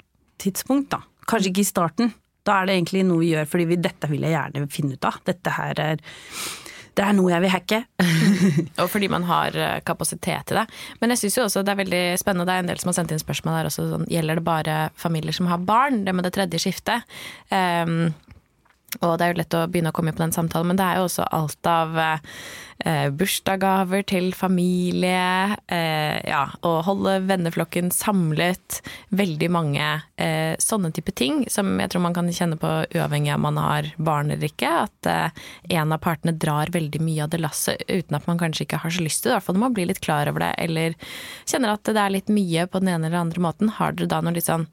tidspunkt, 0.42 0.90
da. 0.94 1.02
Kanskje 1.28 1.52
ikke 1.52 1.64
i 1.64 1.68
starten. 1.68 2.14
Da 2.46 2.60
er 2.60 2.68
det 2.68 2.76
egentlig 2.76 3.04
noe 3.06 3.22
vi 3.22 3.32
gjør 3.32 3.48
fordi 3.50 3.66
vi, 3.72 3.80
dette 3.82 4.08
vil 4.10 4.24
jeg 4.24 4.36
gjerne 4.36 4.70
finne 4.72 4.96
ut 4.96 5.08
av. 5.08 5.20
Dette 5.26 5.54
her 5.56 5.82
er 5.82 6.02
Det 6.96 7.04
er 7.04 7.16
noe 7.16 7.32
jeg 7.32 7.44
vil 7.44 7.52
hacke. 7.52 7.80
Og 8.82 8.88
fordi 8.88 9.10
man 9.12 9.26
har 9.28 9.56
eh, 9.60 9.80
kapasitet 9.86 10.48
til 10.48 10.60
det. 10.60 10.66
Men 11.00 11.12
jeg 11.12 11.24
syns 11.24 11.38
jo 11.38 11.46
også 11.46 11.64
det 11.66 11.74
er 11.74 11.82
veldig 11.82 12.04
spennende, 12.20 12.46
det 12.48 12.56
er 12.56 12.64
en 12.64 12.70
del 12.72 12.80
som 12.80 12.92
har 12.92 12.98
sendt 12.98 13.12
inn 13.12 13.22
spørsmål 13.22 13.58
der 13.58 13.70
også, 13.70 13.88
sånn, 13.92 14.06
gjelder 14.12 14.40
det 14.40 14.46
bare 14.46 14.76
familier 15.00 15.36
som 15.36 15.50
har 15.50 15.60
barn, 15.68 16.04
det 16.06 16.16
med 16.16 16.26
det 16.26 16.32
tredje 16.36 16.62
skiftet? 16.62 17.04
Um, 17.52 18.14
og 19.00 19.16
det 19.18 19.26
er 19.26 19.32
jo 19.32 19.40
lett 19.40 19.56
å 19.58 19.66
begynne 19.70 19.92
å 19.92 19.96
komme 19.96 20.14
på 20.14 20.22
den 20.24 20.34
samtalen, 20.34 20.70
men 20.70 20.78
det 20.78 20.86
er 20.86 21.00
jo 21.00 21.08
også 21.08 21.26
alt 21.36 21.68
av 21.70 21.98
eh, 22.00 23.08
bursdagsgaver 23.12 24.04
til 24.08 24.30
familie, 24.36 25.56
eh, 25.72 26.18
ja, 26.28 26.42
å 26.66 26.72
holde 26.86 27.18
venneflokken 27.28 27.90
samlet, 27.94 28.80
veldig 29.16 29.50
mange 29.52 29.86
eh, 30.20 30.54
sånne 30.62 30.92
type 30.96 31.14
ting 31.16 31.44
som 31.52 31.74
jeg 31.80 31.92
tror 31.92 32.04
man 32.06 32.16
kan 32.16 32.30
kjenne 32.32 32.58
på 32.60 32.72
uavhengig 32.96 33.32
av 33.34 33.40
om 33.40 33.48
man 33.48 33.62
har 33.62 33.90
barn 33.96 34.32
eller 34.34 34.50
ikke, 34.50 34.72
at 34.86 35.10
eh, 35.10 35.46
en 35.80 35.94
av 35.94 36.02
partene 36.04 36.36
drar 36.36 36.72
veldig 36.74 37.02
mye 37.04 37.24
av 37.24 37.32
det 37.32 37.42
lasset 37.42 37.82
uten 37.88 38.18
at 38.18 38.28
man 38.28 38.40
kanskje 38.40 38.66
ikke 38.66 38.82
har 38.84 38.94
så 38.94 39.04
lyst 39.04 39.22
til 39.22 39.30
det, 39.30 39.34
i 39.34 39.38
hvert 39.38 39.48
fall 39.48 39.58
når 39.58 39.66
man 39.68 39.78
blir 39.78 39.90
litt 39.90 40.04
klar 40.04 40.30
over 40.30 40.44
det, 40.44 40.52
eller 40.66 40.96
kjenner 41.46 41.74
at 41.74 41.88
det 41.88 42.02
er 42.02 42.14
litt 42.14 42.32
mye 42.32 42.68
på 42.70 42.82
den 42.82 42.94
ene 42.94 43.08
eller 43.08 43.24
andre 43.24 43.42
måten. 43.42 43.72
Har 43.76 43.96
dere 43.96 44.10
da 44.10 44.22
noe 44.24 44.36
litt 44.36 44.48
sånn 44.48 44.68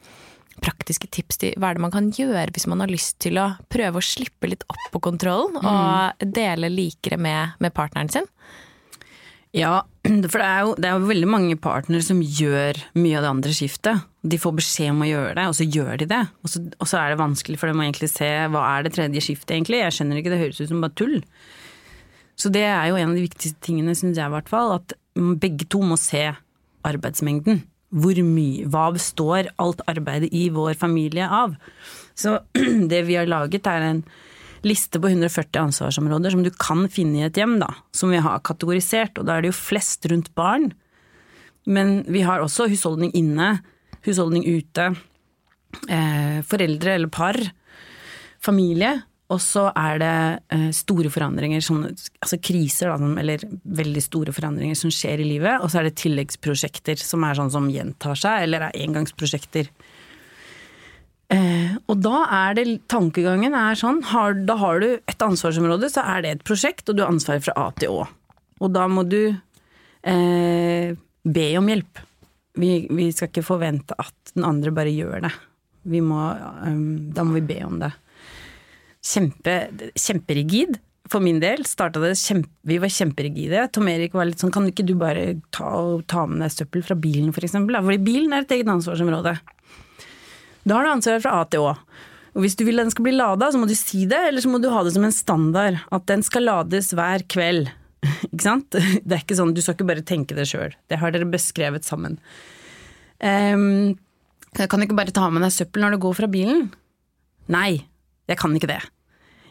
praktiske 0.62 1.10
tips 1.13 1.39
til 1.41 1.55
hva 1.57 1.72
er 1.72 1.77
det 1.77 1.86
man 1.86 1.93
kan 1.93 2.12
gjøre 2.13 2.51
hvis 2.53 2.67
man 2.69 2.83
har 2.83 2.91
lyst 2.91 3.17
til 3.24 3.39
å 3.41 3.53
prøve 3.72 4.00
å 4.00 4.05
slippe 4.05 4.50
litt 4.51 4.65
opp 4.69 4.86
på 4.93 5.01
kontrollen 5.10 5.57
og 5.60 6.27
dele 6.36 6.69
likere 6.72 7.17
med, 7.22 7.57
med 7.63 7.74
partneren 7.75 8.12
sin? 8.13 8.29
Ja, 9.53 9.83
for 10.31 10.41
det 10.41 10.48
er, 10.48 10.62
jo, 10.65 10.75
det 10.81 10.89
er 10.89 10.98
jo 10.98 11.10
veldig 11.12 11.29
mange 11.29 11.57
partnere 11.62 12.05
som 12.05 12.22
gjør 12.22 12.79
mye 12.98 13.17
av 13.19 13.25
det 13.25 13.33
andre 13.36 13.55
skiftet. 13.55 14.05
De 14.24 14.39
får 14.41 14.55
beskjed 14.57 14.93
om 14.93 15.03
å 15.05 15.10
gjøre 15.10 15.36
det, 15.38 15.50
og 15.50 15.57
så 15.57 15.67
gjør 15.67 16.00
de 16.01 16.07
det. 16.10 16.22
Og 16.41 16.53
så, 16.53 16.63
og 16.79 16.89
så 16.89 17.01
er 17.01 17.13
det 17.13 17.22
vanskelig 17.22 17.60
for 17.62 17.69
dem 17.69 17.81
å 17.81 17.86
egentlig 17.86 18.10
se 18.13 18.31
hva 18.53 18.63
er 18.72 18.88
det 18.88 18.95
tredje 18.95 19.22
skiftet 19.25 19.53
egentlig. 19.57 19.83
Jeg 19.83 19.98
skjønner 19.98 20.22
ikke, 20.22 20.33
det 20.33 20.41
høres 20.41 20.63
ut 20.63 20.72
som 20.72 20.81
bare 20.83 20.98
tull. 20.98 21.19
Så 22.39 22.50
det 22.53 22.65
er 22.65 22.89
jo 22.89 22.98
en 22.98 23.12
av 23.12 23.17
de 23.19 23.27
viktigste 23.27 23.62
tingene, 23.62 23.93
syns 23.98 24.17
jeg 24.17 24.25
i 24.25 24.33
hvert 24.33 24.50
fall, 24.50 24.74
at 24.79 24.95
begge 25.13 25.67
to 25.69 25.83
må 25.86 26.00
se 26.01 26.31
arbeidsmengden. 26.83 27.62
Mye, 27.94 28.66
hva 28.68 28.90
består 28.96 29.52
alt 29.62 29.82
arbeidet 29.88 30.32
i 30.34 30.48
vår 30.50 30.74
familie 30.74 31.28
av? 31.30 31.56
Så 32.16 32.40
det 32.92 33.04
vi 33.06 33.18
har 33.20 33.30
laget 33.30 33.68
er 33.70 33.86
en 33.86 34.04
liste 34.64 35.00
på 35.00 35.12
140 35.12 35.60
ansvarsområder 35.60 36.32
som 36.34 36.44
du 36.44 36.50
kan 36.56 36.88
finne 36.90 37.20
i 37.20 37.26
et 37.28 37.38
hjem, 37.38 37.58
da, 37.62 37.70
som 37.92 38.14
vi 38.14 38.22
har 38.24 38.44
kategorisert, 38.48 39.20
og 39.20 39.28
da 39.28 39.36
er 39.36 39.44
det 39.44 39.52
jo 39.52 39.60
flest 39.60 40.08
rundt 40.10 40.32
barn. 40.38 40.72
Men 41.68 42.02
vi 42.08 42.24
har 42.26 42.44
også 42.44 42.70
husholdning 42.72 43.12
inne, 43.16 43.58
husholdning 44.08 44.46
ute, 44.48 44.94
eh, 45.90 46.40
foreldre 46.48 46.96
eller 46.96 47.12
par, 47.12 47.40
familie. 48.44 49.02
Og 49.32 49.39
så 49.42 49.70
er 49.72 50.00
det 50.01 50.15
eh, 50.53 50.70
store 50.75 51.10
forandringer, 51.13 51.63
sånne, 51.63 51.94
altså 52.20 52.38
kriser, 52.44 52.92
da, 52.92 53.12
eller 53.22 53.46
veldig 53.63 54.03
store 54.03 54.34
forandringer 54.36 54.77
som 54.77 54.92
skjer 54.94 55.24
i 55.24 55.27
livet. 55.27 55.63
Og 55.63 55.72
så 55.72 55.80
er 55.80 55.88
det 55.88 55.96
tilleggsprosjekter 56.01 57.00
som 57.00 57.24
er 57.25 57.39
sånn 57.39 57.53
som 57.53 57.70
gjentar 57.72 58.20
seg, 58.20 58.44
eller 58.46 58.68
er 58.68 58.82
engangsprosjekter. 58.84 59.72
Eh, 61.34 61.72
og 61.88 62.03
da 62.03 62.25
er 62.44 62.60
det 62.60 62.68
tankegangen 62.92 63.56
er 63.58 63.80
sånn, 63.80 64.03
har, 64.12 64.36
da 64.46 64.58
har 64.60 64.84
du 64.84 64.89
et 65.00 65.25
ansvarsområde, 65.25 65.89
så 65.89 66.03
er 66.15 66.25
det 66.25 66.36
et 66.36 66.46
prosjekt, 66.46 66.86
og 66.89 66.98
du 66.98 67.06
har 67.06 67.13
ansvaret 67.13 67.48
fra 67.48 67.56
A 67.63 67.70
til 67.80 67.96
Å. 67.96 68.06
Og 68.63 68.75
da 68.75 68.86
må 68.92 69.06
du 69.08 69.22
eh, 69.32 70.94
be 71.24 71.48
om 71.58 71.72
hjelp. 71.72 72.03
Vi, 72.60 72.74
vi, 72.92 73.10
skal 73.15 73.32
ikke 73.32 73.46
forvente 73.48 73.98
at 73.98 74.36
den 74.36 74.46
andre 74.46 74.74
bare 74.75 74.94
gjør 74.94 75.25
det. 75.25 75.34
Må, 76.06 76.20
um, 76.63 77.12
da 77.15 77.25
må 77.25 77.39
vi 77.39 77.48
be 77.50 77.58
om 77.65 77.80
det. 77.82 77.89
Kjempe, 79.03 79.55
kjemperigid. 80.00 80.79
For 81.12 81.19
min 81.19 81.41
del 81.43 81.65
starta 81.67 82.00
det 82.00 82.15
kjempe, 82.15 82.50
Vi 82.63 82.77
var 82.79 82.88
kjemperigide. 82.88 83.65
Tom 83.75 83.89
Erik 83.91 84.13
var 84.15 84.25
litt 84.29 84.39
sånn 84.39 84.53
Kan 84.55 84.69
ikke 84.69 84.86
du 84.88 84.95
bare 84.95 85.41
ta, 85.51 86.00
ta 86.07 86.24
med 86.25 86.39
deg 86.45 86.53
søppel 86.53 86.86
fra 86.86 86.95
bilen, 86.95 87.33
for 87.36 87.43
eksempel? 87.43 87.75
Fordi 87.83 88.00
bilen 88.00 88.33
er 88.33 88.45
et 88.45 88.55
eget 88.55 88.72
ansvarsområde. 88.72 89.36
Da 90.63 90.77
har 90.77 90.88
du 90.88 90.93
ansvar 90.93 91.19
fra 91.19 91.41
A 91.41 91.45
til 91.51 91.67
Å. 91.67 91.75
Og 92.33 92.45
hvis 92.45 92.55
du 92.57 92.63
vil 92.65 92.79
at 92.79 92.88
den 92.88 92.93
skal 92.95 93.05
bli 93.05 93.13
lada, 93.13 93.51
så 93.51 93.60
må 93.62 93.67
du 93.69 93.75
si 93.77 94.07
det, 94.10 94.17
eller 94.29 94.41
så 94.41 94.50
må 94.50 94.57
du 94.63 94.72
ha 94.74 94.81
det 94.86 94.95
som 94.95 95.03
en 95.05 95.13
standard. 95.13 95.83
At 95.93 96.07
den 96.10 96.24
skal 96.25 96.48
lades 96.48 96.93
hver 96.95 97.25
kveld. 97.29 97.69
ikke 98.31 98.45
sant? 98.45 98.72
Det 98.74 99.12
er 99.12 99.22
ikke 99.22 99.38
sånn, 99.38 99.53
Du 99.53 99.62
skal 99.62 99.77
ikke 99.77 99.91
bare 99.91 100.07
tenke 100.07 100.38
det 100.38 100.48
sjøl. 100.50 100.74
Det 100.89 101.00
har 101.03 101.13
dere 101.13 101.29
beskrevet 101.29 101.86
sammen. 101.86 102.17
Um, 103.19 104.00
jeg 104.55 104.69
kan 104.72 104.81
ikke 104.86 104.98
bare 104.98 105.13
ta 105.15 105.29
med 105.33 105.45
deg 105.45 105.53
søppel 105.53 105.83
når 105.83 105.95
du 105.95 106.03
går 106.07 106.17
fra 106.24 106.31
bilen. 106.31 106.67
Nei, 107.53 107.83
jeg 108.31 108.39
kan 108.39 108.55
ikke 108.55 108.72
det. 108.72 108.81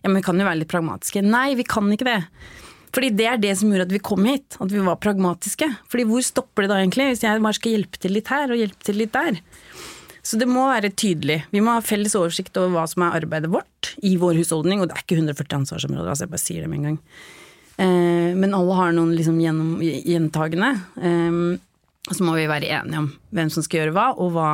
Ja, 0.02 0.10
Men 0.10 0.20
vi 0.20 0.26
kan 0.26 0.40
jo 0.40 0.48
være 0.48 0.60
litt 0.62 0.72
pragmatiske. 0.72 1.22
Nei, 1.24 1.54
vi 1.58 1.66
kan 1.68 1.90
ikke 1.94 2.08
det. 2.08 2.20
Fordi 2.92 3.08
det 3.16 3.26
er 3.28 3.40
det 3.40 3.54
som 3.56 3.70
gjorde 3.72 3.88
at 3.88 3.94
vi 3.94 4.02
kom 4.04 4.26
hit, 4.28 4.58
at 4.60 4.72
vi 4.72 4.82
var 4.84 5.00
pragmatiske. 5.00 5.68
Fordi 5.88 6.04
hvor 6.10 6.24
stopper 6.26 6.66
det 6.66 6.72
da 6.72 6.80
egentlig, 6.82 7.08
hvis 7.12 7.24
jeg 7.24 7.40
bare 7.40 7.56
skal 7.56 7.76
hjelpe 7.76 8.00
til 8.02 8.16
litt 8.18 8.32
her 8.32 8.52
og 8.52 8.60
hjelpe 8.60 8.88
til 8.88 8.98
litt 9.00 9.14
der? 9.16 9.38
Så 10.22 10.38
det 10.38 10.46
må 10.46 10.68
være 10.68 10.92
tydelig. 10.94 11.40
Vi 11.50 11.62
må 11.64 11.74
ha 11.74 11.82
felles 11.82 12.14
oversikt 12.18 12.58
over 12.60 12.74
hva 12.76 12.84
som 12.90 13.06
er 13.06 13.16
arbeidet 13.22 13.50
vårt 13.50 13.94
i 14.06 14.14
vår 14.20 14.36
husholdning, 14.38 14.82
og 14.82 14.90
det 14.90 14.98
er 14.98 15.06
ikke 15.06 15.18
140 15.18 15.56
ansvarsområder, 15.62 16.10
altså 16.12 16.26
jeg 16.28 16.34
bare 16.34 16.42
sier 16.44 16.62
det 16.62 16.70
med 16.70 16.78
en 16.78 16.90
gang. 16.90 16.98
Eh, 17.82 18.28
men 18.38 18.54
alle 18.54 18.76
har 18.78 18.92
noen 18.94 19.16
liksom 19.16 19.40
gjentagende. 19.40 20.70
Eh, 21.02 21.40
og 22.10 22.18
så 22.18 22.26
må 22.26 22.36
vi 22.36 22.46
være 22.50 22.70
enige 22.76 23.02
om 23.02 23.08
hvem 23.34 23.50
som 23.54 23.64
skal 23.64 23.82
gjøre 23.82 23.96
hva, 23.96 24.06
og 24.20 24.36
hva 24.36 24.52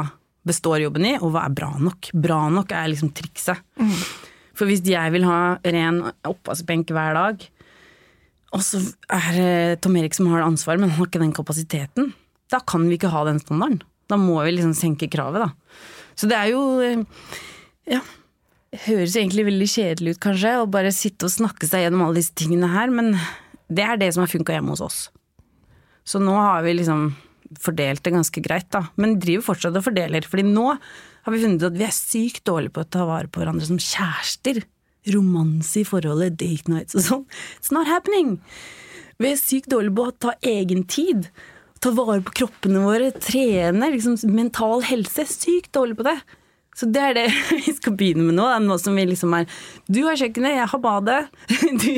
består 0.48 0.80
jobben 0.87 1.04
i, 1.11 1.14
og 1.18 1.34
hva 1.34 1.44
er 1.44 1.58
bra 1.58 1.74
nok. 1.82 2.11
Bra 2.16 2.40
nok 2.52 2.72
er 2.72 2.88
liksom 2.94 3.12
trikset. 3.16 3.61
Mm. 3.80 3.98
For 4.59 4.66
hvis 4.66 4.83
jeg 4.87 5.14
vil 5.14 5.27
ha 5.29 5.59
ren 5.62 6.03
oppvaskbenk 6.27 6.90
hver 6.94 7.14
dag, 7.14 7.44
og 8.57 8.64
så 8.64 8.81
er 9.12 9.29
det 9.37 9.81
Tom 9.85 9.97
Erik 10.01 10.16
som 10.16 10.31
har 10.33 10.47
ansvaret, 10.47 10.81
men 10.81 10.90
han 10.90 10.99
har 10.99 11.11
ikke 11.11 11.23
den 11.23 11.35
kapasiteten, 11.37 12.12
da 12.51 12.62
kan 12.64 12.87
vi 12.88 12.97
ikke 12.97 13.12
ha 13.12 13.27
den 13.29 13.40
standarden. 13.42 13.83
Da 14.09 14.16
må 14.16 14.38
vi 14.40 14.55
liksom 14.57 14.73
senke 14.77 15.11
kravet, 15.12 15.44
da. 15.44 15.83
Så 16.18 16.31
det 16.31 16.38
er 16.38 16.55
jo 16.55 16.62
eh, 16.85 17.05
Ja. 17.88 18.03
Høres 18.85 19.14
egentlig 19.16 19.47
veldig 19.47 19.66
kjedelig 19.73 20.12
ut, 20.12 20.18
kanskje, 20.21 20.51
å 20.61 20.66
bare 20.68 20.90
sitte 20.92 21.25
og 21.25 21.33
snakke 21.33 21.64
seg 21.64 21.87
gjennom 21.87 22.03
alle 22.05 22.21
disse 22.21 22.35
tingene 22.37 22.68
her, 22.68 22.90
men 22.92 23.14
det 23.73 23.85
er 23.85 24.01
det 24.01 24.11
som 24.12 24.21
har 24.21 24.29
funka 24.29 24.53
hjemme 24.53 24.75
hos 24.75 24.83
oss. 24.85 24.99
Så 26.05 26.21
nå 26.21 26.35
har 26.37 26.61
vi 26.66 26.75
liksom 26.77 27.07
fordelt 27.64 28.03
det 28.05 28.12
ganske 28.12 28.42
greit, 28.44 28.68
da. 28.75 28.83
Men 29.01 29.16
driver 29.23 29.47
fortsatt 29.47 29.77
og 29.81 29.87
fordeler. 29.87 30.27
fordi 30.29 30.44
nå 30.44 30.75
har 31.28 31.36
vi 31.36 31.44
funnet 31.44 31.62
ut 31.62 31.68
at 31.70 31.78
vi 31.78 31.86
er 31.86 31.94
sykt 31.94 32.42
dårlige 32.48 32.74
på 32.74 32.82
å 32.86 32.90
ta 32.96 33.04
vare 33.08 33.28
på 33.28 33.42
hverandre 33.42 33.68
som 33.68 33.80
kjærester. 33.82 34.64
Romanse 35.12 35.82
i 35.82 35.86
forholdet, 35.88 36.36
date 36.40 36.72
nights 36.72 36.96
og 36.98 37.04
sånn. 37.04 37.22
It's 37.60 37.72
not 37.74 37.88
happening! 37.88 38.38
Vi 39.18 39.32
er 39.32 39.38
sykt 39.40 39.70
dårlige 39.72 39.96
på 39.98 40.08
å 40.08 40.18
ta 40.26 40.34
egen 40.46 40.84
tid 40.88 41.30
ta 41.82 41.92
vare 41.94 42.22
på 42.26 42.34
kroppene 42.40 42.82
våre, 42.82 43.12
trene, 43.22 43.90
liksom 43.94 44.18
mental 44.34 44.82
helse. 44.88 45.26
Sykt 45.30 45.72
dårlig 45.76 45.98
på 45.98 46.06
det. 46.08 46.16
Så 46.78 46.86
det 46.94 47.02
er 47.02 47.16
det 47.16 47.26
vi 47.66 47.74
skal 47.74 47.96
begynne 47.98 48.26
med 48.28 48.38
nå. 48.38 48.46
Nå 48.64 48.78
som 48.82 48.96
vi 48.98 49.06
liksom 49.08 49.34
er 49.38 49.48
Du 49.86 50.04
har 50.06 50.18
kjøkkenet, 50.18 50.58
jeg 50.60 50.70
har 50.74 50.82
badet. 50.82 51.20
Du, 51.82 51.92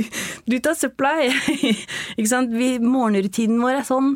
du 0.51 0.59
tar 0.61 0.77
søpla. 0.79 1.15
Ikke 2.19 2.31
sant. 2.31 2.53
Vi, 2.57 2.75
morgenrutinen 2.83 3.61
vår 3.63 3.81
er 3.81 3.89
sånn. 3.89 4.15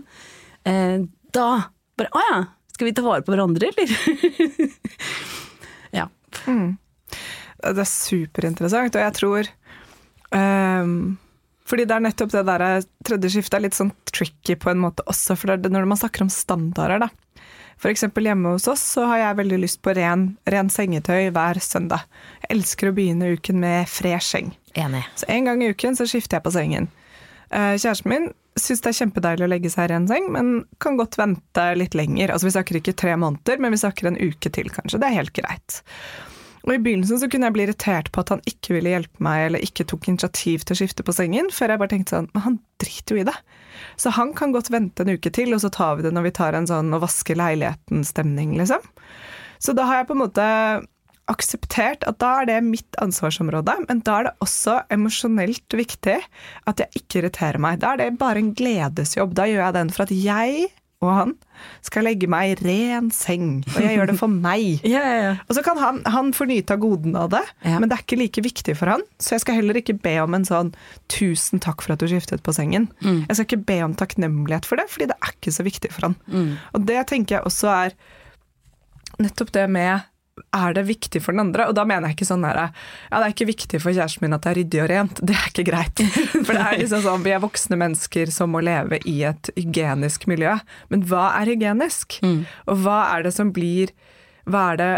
Eh, 0.68 1.04
da 1.34 1.48
bare 1.94 2.10
Å 2.10 2.22
ja, 2.26 2.38
skal 2.74 2.90
vi 2.90 2.94
ta 2.96 3.04
vare 3.06 3.24
på 3.24 3.34
hverandre, 3.34 3.70
eller? 3.70 3.92
ja. 5.98 6.08
Mm. 6.46 6.76
Det 7.64 7.80
er 7.80 7.90
superinteressant, 7.90 8.98
og 8.98 9.06
jeg 9.06 9.18
tror 9.20 9.52
um 10.34 10.96
fordi 11.64 11.86
det 11.88 11.94
er 11.96 12.02
nettopp 12.04 12.32
det 12.34 12.44
der 12.44 12.84
tredje 13.08 13.30
skiftet 13.32 13.54
er 13.56 13.62
litt 13.64 13.76
sånn 13.76 13.92
tricky 14.12 14.52
på 14.60 14.68
en 14.68 14.82
måte 14.82 15.04
også, 15.08 15.32
for 15.32 15.48
det 15.48 15.70
er 15.70 15.72
når 15.72 15.86
man 15.88 15.96
snakker 15.96 16.26
om 16.26 16.32
standarder, 16.32 17.06
da. 17.06 17.08
Eksempel 17.84 18.24
hjemme 18.28 18.54
hos 18.54 18.68
oss 18.70 18.80
så 18.94 19.04
har 19.10 19.18
jeg 19.20 19.38
veldig 19.42 19.58
lyst 19.60 19.80
på 19.84 19.92
ren, 19.96 20.28
ren 20.48 20.70
sengetøy 20.72 21.28
hver 21.34 21.58
søndag. 21.60 22.06
Jeg 22.44 22.56
elsker 22.56 22.88
å 22.88 22.94
begynne 22.96 23.34
uken 23.36 23.58
med 23.60 23.90
fresh 23.90 24.30
seng. 24.32 24.54
Enig. 24.78 25.02
Så 25.20 25.28
en 25.32 25.50
gang 25.50 25.60
i 25.60 25.68
uken 25.72 25.98
så 25.98 26.06
skifter 26.08 26.38
jeg 26.38 26.46
på 26.46 26.54
sengen. 26.54 26.88
Eh, 27.50 27.74
kjæresten 27.76 28.12
min 28.12 28.30
syns 28.60 28.84
det 28.84 28.92
er 28.92 28.98
kjempedeilig 29.00 29.46
å 29.46 29.50
legge 29.50 29.72
seg 29.72 29.88
i 29.88 29.92
ren 29.94 30.06
seng, 30.10 30.28
men 30.34 30.52
kan 30.82 30.98
godt 30.98 31.18
vente 31.18 31.64
litt 31.78 31.96
lenger. 31.98 32.32
Altså 32.32 32.48
Vi 32.48 32.54
snakker 32.54 32.78
ikke 32.78 32.96
tre 32.98 33.16
måneder, 33.18 33.58
men 33.62 33.74
vi 33.74 33.80
snakker 33.82 34.10
en 34.10 34.20
uke 34.20 34.52
til, 34.54 34.70
kanskje. 34.74 35.00
Det 35.02 35.10
er 35.10 35.18
helt 35.18 35.34
greit. 35.36 35.80
Og 36.64 36.72
I 36.72 36.80
begynnelsen 36.80 37.20
så 37.20 37.28
kunne 37.28 37.50
jeg 37.50 37.56
bli 37.58 37.66
irritert 37.66 38.08
på 38.12 38.22
at 38.22 38.30
han 38.32 38.44
ikke 38.48 38.78
ville 38.78 38.94
hjelpe 38.94 39.24
meg, 39.24 39.48
eller 39.48 39.64
ikke 39.66 39.84
tok 39.90 40.08
initiativ 40.08 40.64
til 40.64 40.76
å 40.76 40.78
skifte 40.80 41.04
på 41.04 41.12
sengen, 41.16 41.50
før 41.52 41.74
jeg 41.74 41.82
bare 41.82 41.92
tenkte 41.92 42.16
sånn 42.16 42.30
Men 42.32 42.46
han 42.46 42.58
driter 42.80 43.16
jo 43.16 43.24
i 43.24 43.28
det. 43.28 43.36
Så 44.00 44.14
han 44.16 44.32
kan 44.38 44.54
godt 44.54 44.70
vente 44.72 45.04
en 45.04 45.12
uke 45.12 45.32
til, 45.34 45.52
og 45.52 45.60
så 45.60 45.70
tar 45.74 45.98
vi 45.98 46.06
det 46.06 46.14
når 46.14 46.30
vi 46.30 46.36
tar 46.38 46.56
en 46.56 46.68
sånn 46.70 46.94
å 46.94 47.02
vaske 47.02 47.36
leiligheten-stemning, 47.36 48.56
liksom. 48.60 48.86
Så 49.60 49.74
da 49.76 49.84
har 49.88 50.00
jeg 50.00 50.08
på 50.08 50.16
en 50.16 50.22
måte 50.24 50.46
akseptert 51.30 52.04
at 52.08 52.18
da 52.22 52.30
er 52.42 52.50
det 52.50 52.60
mitt 52.66 53.00
ansvarsområde, 53.02 53.76
men 53.88 54.02
da 54.04 54.18
er 54.18 54.28
det 54.28 54.34
også 54.44 54.80
emosjonelt 54.92 55.76
viktig 55.76 56.18
at 56.68 56.82
jeg 56.82 57.02
ikke 57.02 57.22
irriterer 57.22 57.60
meg. 57.62 57.80
Da 57.82 57.94
er 57.94 58.02
det 58.02 58.20
bare 58.20 58.42
en 58.42 58.54
gledesjobb. 58.56 59.36
Da 59.36 59.48
gjør 59.48 59.66
jeg 59.66 59.78
den 59.78 59.92
for 59.94 60.06
at 60.06 60.16
jeg 60.16 60.72
og 61.04 61.10
han 61.12 61.32
skal 61.84 62.06
legge 62.06 62.28
meg 62.30 62.52
i 62.52 62.56
ren 62.64 63.10
seng, 63.12 63.58
og 63.74 63.76
jeg 63.82 63.98
gjør 63.98 64.10
det 64.10 64.16
for 64.20 64.32
meg. 64.32 64.80
ja, 64.94 65.02
ja, 65.02 65.16
ja. 65.20 65.34
Og 65.48 65.58
så 65.58 65.64
kan 65.66 65.80
han, 65.80 66.00
han 66.08 66.32
få 66.36 66.46
nyte 66.48 66.76
av 66.76 66.82
godene 66.82 67.26
av 67.26 67.32
det, 67.34 67.42
men 67.66 67.88
det 67.90 67.98
er 67.98 68.04
ikke 68.06 68.20
like 68.20 68.44
viktig 68.46 68.76
for 68.78 68.94
han. 68.94 69.04
Så 69.22 69.36
jeg 69.36 69.44
skal 69.44 69.58
heller 69.60 69.78
ikke 69.80 69.98
be 70.04 70.16
om 70.22 70.36
en 70.36 70.48
sånn 70.48 70.72
'tusen 71.12 71.62
takk 71.64 71.84
for 71.84 71.94
at 71.94 72.02
du 72.02 72.08
skiftet 72.10 72.44
på 72.46 72.54
sengen'. 72.56 72.88
Mm. 73.04 73.24
Jeg 73.28 73.36
skal 73.36 73.48
ikke 73.48 73.68
be 73.68 73.78
om 73.84 73.96
takknemlighet 73.98 74.68
for 74.68 74.80
det, 74.80 74.88
fordi 74.92 75.10
det 75.12 75.18
er 75.20 75.36
ikke 75.36 75.54
så 75.54 75.66
viktig 75.66 75.92
for 75.94 76.08
han. 76.08 76.18
Mm. 76.26 76.50
Og 76.72 76.88
det 76.88 77.00
tenker 77.10 77.38
jeg 77.38 77.48
også 77.52 77.72
er 77.74 77.98
nettopp 79.20 79.52
det 79.54 79.68
med 79.70 80.08
er 80.54 80.74
det 80.74 80.84
viktig 80.88 81.22
for 81.22 81.34
den 81.34 81.44
andre? 81.46 81.68
Og 81.70 81.76
da 81.78 81.84
mener 81.88 82.08
jeg 82.10 82.18
ikke 82.18 82.28
sånn 82.28 82.44
der, 82.46 82.60
ja 83.10 83.20
det 83.20 83.28
er 83.28 83.34
ikke 83.34 83.48
viktig 83.52 83.80
for 83.82 83.94
kjæresten 83.94 84.24
min 84.24 84.36
at 84.36 84.44
det 84.44 84.52
er 84.52 84.60
ryddig 84.60 84.82
og 84.82 84.90
rent. 84.90 85.22
Det 85.22 85.36
er 85.36 85.48
ikke 85.50 85.66
greit. 85.68 86.04
For 86.46 86.52
det 86.52 86.60
er 86.64 86.78
liksom 86.82 87.02
sånn, 87.06 87.24
vi 87.24 87.34
er 87.34 87.42
voksne 87.42 87.78
mennesker 87.80 88.34
som 88.34 88.54
må 88.54 88.62
leve 88.64 89.00
i 89.10 89.16
et 89.28 89.50
hygienisk 89.56 90.28
miljø. 90.30 90.56
Men 90.92 91.06
hva 91.08 91.30
er 91.40 91.54
hygienisk? 91.54 92.18
Mm. 92.24 92.44
Og 92.70 92.84
hva 92.84 93.00
er 93.14 93.26
det 93.26 93.34
som 93.36 93.52
blir 93.54 93.94
Hva 94.44 94.70
er 94.74 94.80
det 94.80 94.92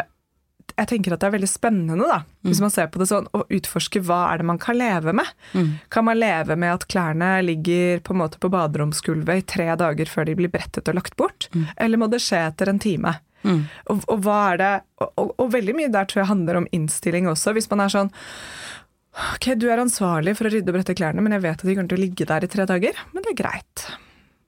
jeg 0.76 0.88
tenker 0.90 1.14
at 1.14 1.22
det 1.22 1.28
er 1.28 1.34
veldig 1.36 1.48
spennende, 1.48 2.06
da, 2.10 2.18
hvis 2.44 2.58
mm. 2.58 2.64
man 2.66 2.72
ser 2.74 2.88
på 2.92 3.00
det 3.00 3.06
sånn, 3.08 3.28
å 3.32 3.44
utforske 3.54 4.02
hva 4.04 4.18
er 4.32 4.42
det 4.42 4.48
man 4.50 4.58
kan 4.60 4.76
leve 4.76 5.14
med. 5.16 5.28
Mm. 5.54 5.70
Kan 5.94 6.04
man 6.08 6.18
leve 6.18 6.56
med 6.58 6.74
at 6.74 6.84
klærne 6.90 7.30
ligger 7.46 8.02
på 8.04 8.12
en 8.12 8.20
måte 8.20 8.40
på 8.42 8.50
baderomsgulvet 8.52 9.40
i 9.40 9.46
tre 9.54 9.70
dager 9.78 10.10
før 10.10 10.28
de 10.28 10.34
blir 10.36 10.52
brettet 10.52 10.90
og 10.90 10.98
lagt 10.98 11.16
bort? 11.16 11.48
Mm. 11.54 11.64
Eller 11.86 12.02
må 12.02 12.10
det 12.12 12.20
skje 12.24 12.42
etter 12.50 12.72
en 12.72 12.82
time? 12.82 13.14
Og, 13.44 14.00
og 14.08 14.22
hva 14.24 14.38
er 14.52 14.56
det 14.58 14.70
og, 15.00 15.10
og, 15.20 15.34
og 15.38 15.50
veldig 15.52 15.74
mye 15.76 15.90
der 15.92 16.08
tror 16.08 16.22
jeg 16.24 16.30
handler 16.32 16.56
om 16.62 16.66
innstilling 16.74 17.28
også. 17.30 17.52
Hvis 17.54 17.68
man 17.70 17.80
er 17.84 17.92
sånn 17.92 18.10
Ok, 19.16 19.46
du 19.56 19.68
er 19.72 19.80
ansvarlig 19.80 20.34
for 20.36 20.44
å 20.48 20.50
rydde 20.52 20.68
og 20.68 20.76
brette 20.76 20.92
klærne, 20.98 21.22
men 21.24 21.32
jeg 21.32 21.40
vet 21.46 21.62
at 21.62 21.64
de 21.64 21.74
kommer 21.76 21.88
til 21.88 21.96
å 21.96 22.02
ligge 22.02 22.26
der 22.28 22.44
i 22.44 22.50
tre 22.52 22.66
dager. 22.68 22.98
Men 23.14 23.24
det 23.24 23.30
er 23.32 23.38
greit. 23.38 23.84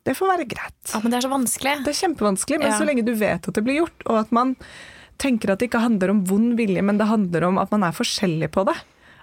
Det 0.05 0.13
får 0.19 0.29
være 0.29 0.45
greit. 0.51 0.93
Ja, 0.93 1.01
men 1.01 1.13
det 1.15 1.17
er 1.21 1.25
så 1.25 1.31
vanskelig. 1.33 1.73
Det 1.87 1.95
er 1.95 2.01
kjempevanskelig, 2.03 2.59
men 2.61 2.69
Ja. 2.69 2.77
så 2.77 2.85
lenge 2.85 3.05
du 3.07 3.15
vet 3.17 3.49
at 3.49 3.55
det 3.57 3.65
blir 3.65 3.79
gjort, 3.81 4.05
og 4.05 4.19
at 4.21 4.31
man 4.33 4.53
tenker 5.17 5.51
at 5.55 5.59
det 5.63 5.71
ikke 5.71 5.81
handler 5.81 6.13
om 6.13 6.21
vond 6.29 6.53
vilje, 6.61 6.83
men 6.85 6.99
det 7.01 7.09
handler 7.09 7.45
om 7.49 7.57
at 7.59 7.71
man 7.73 7.83
er 7.89 7.97
forskjellig 7.97 8.51
på 8.53 8.67
det. 8.69 8.77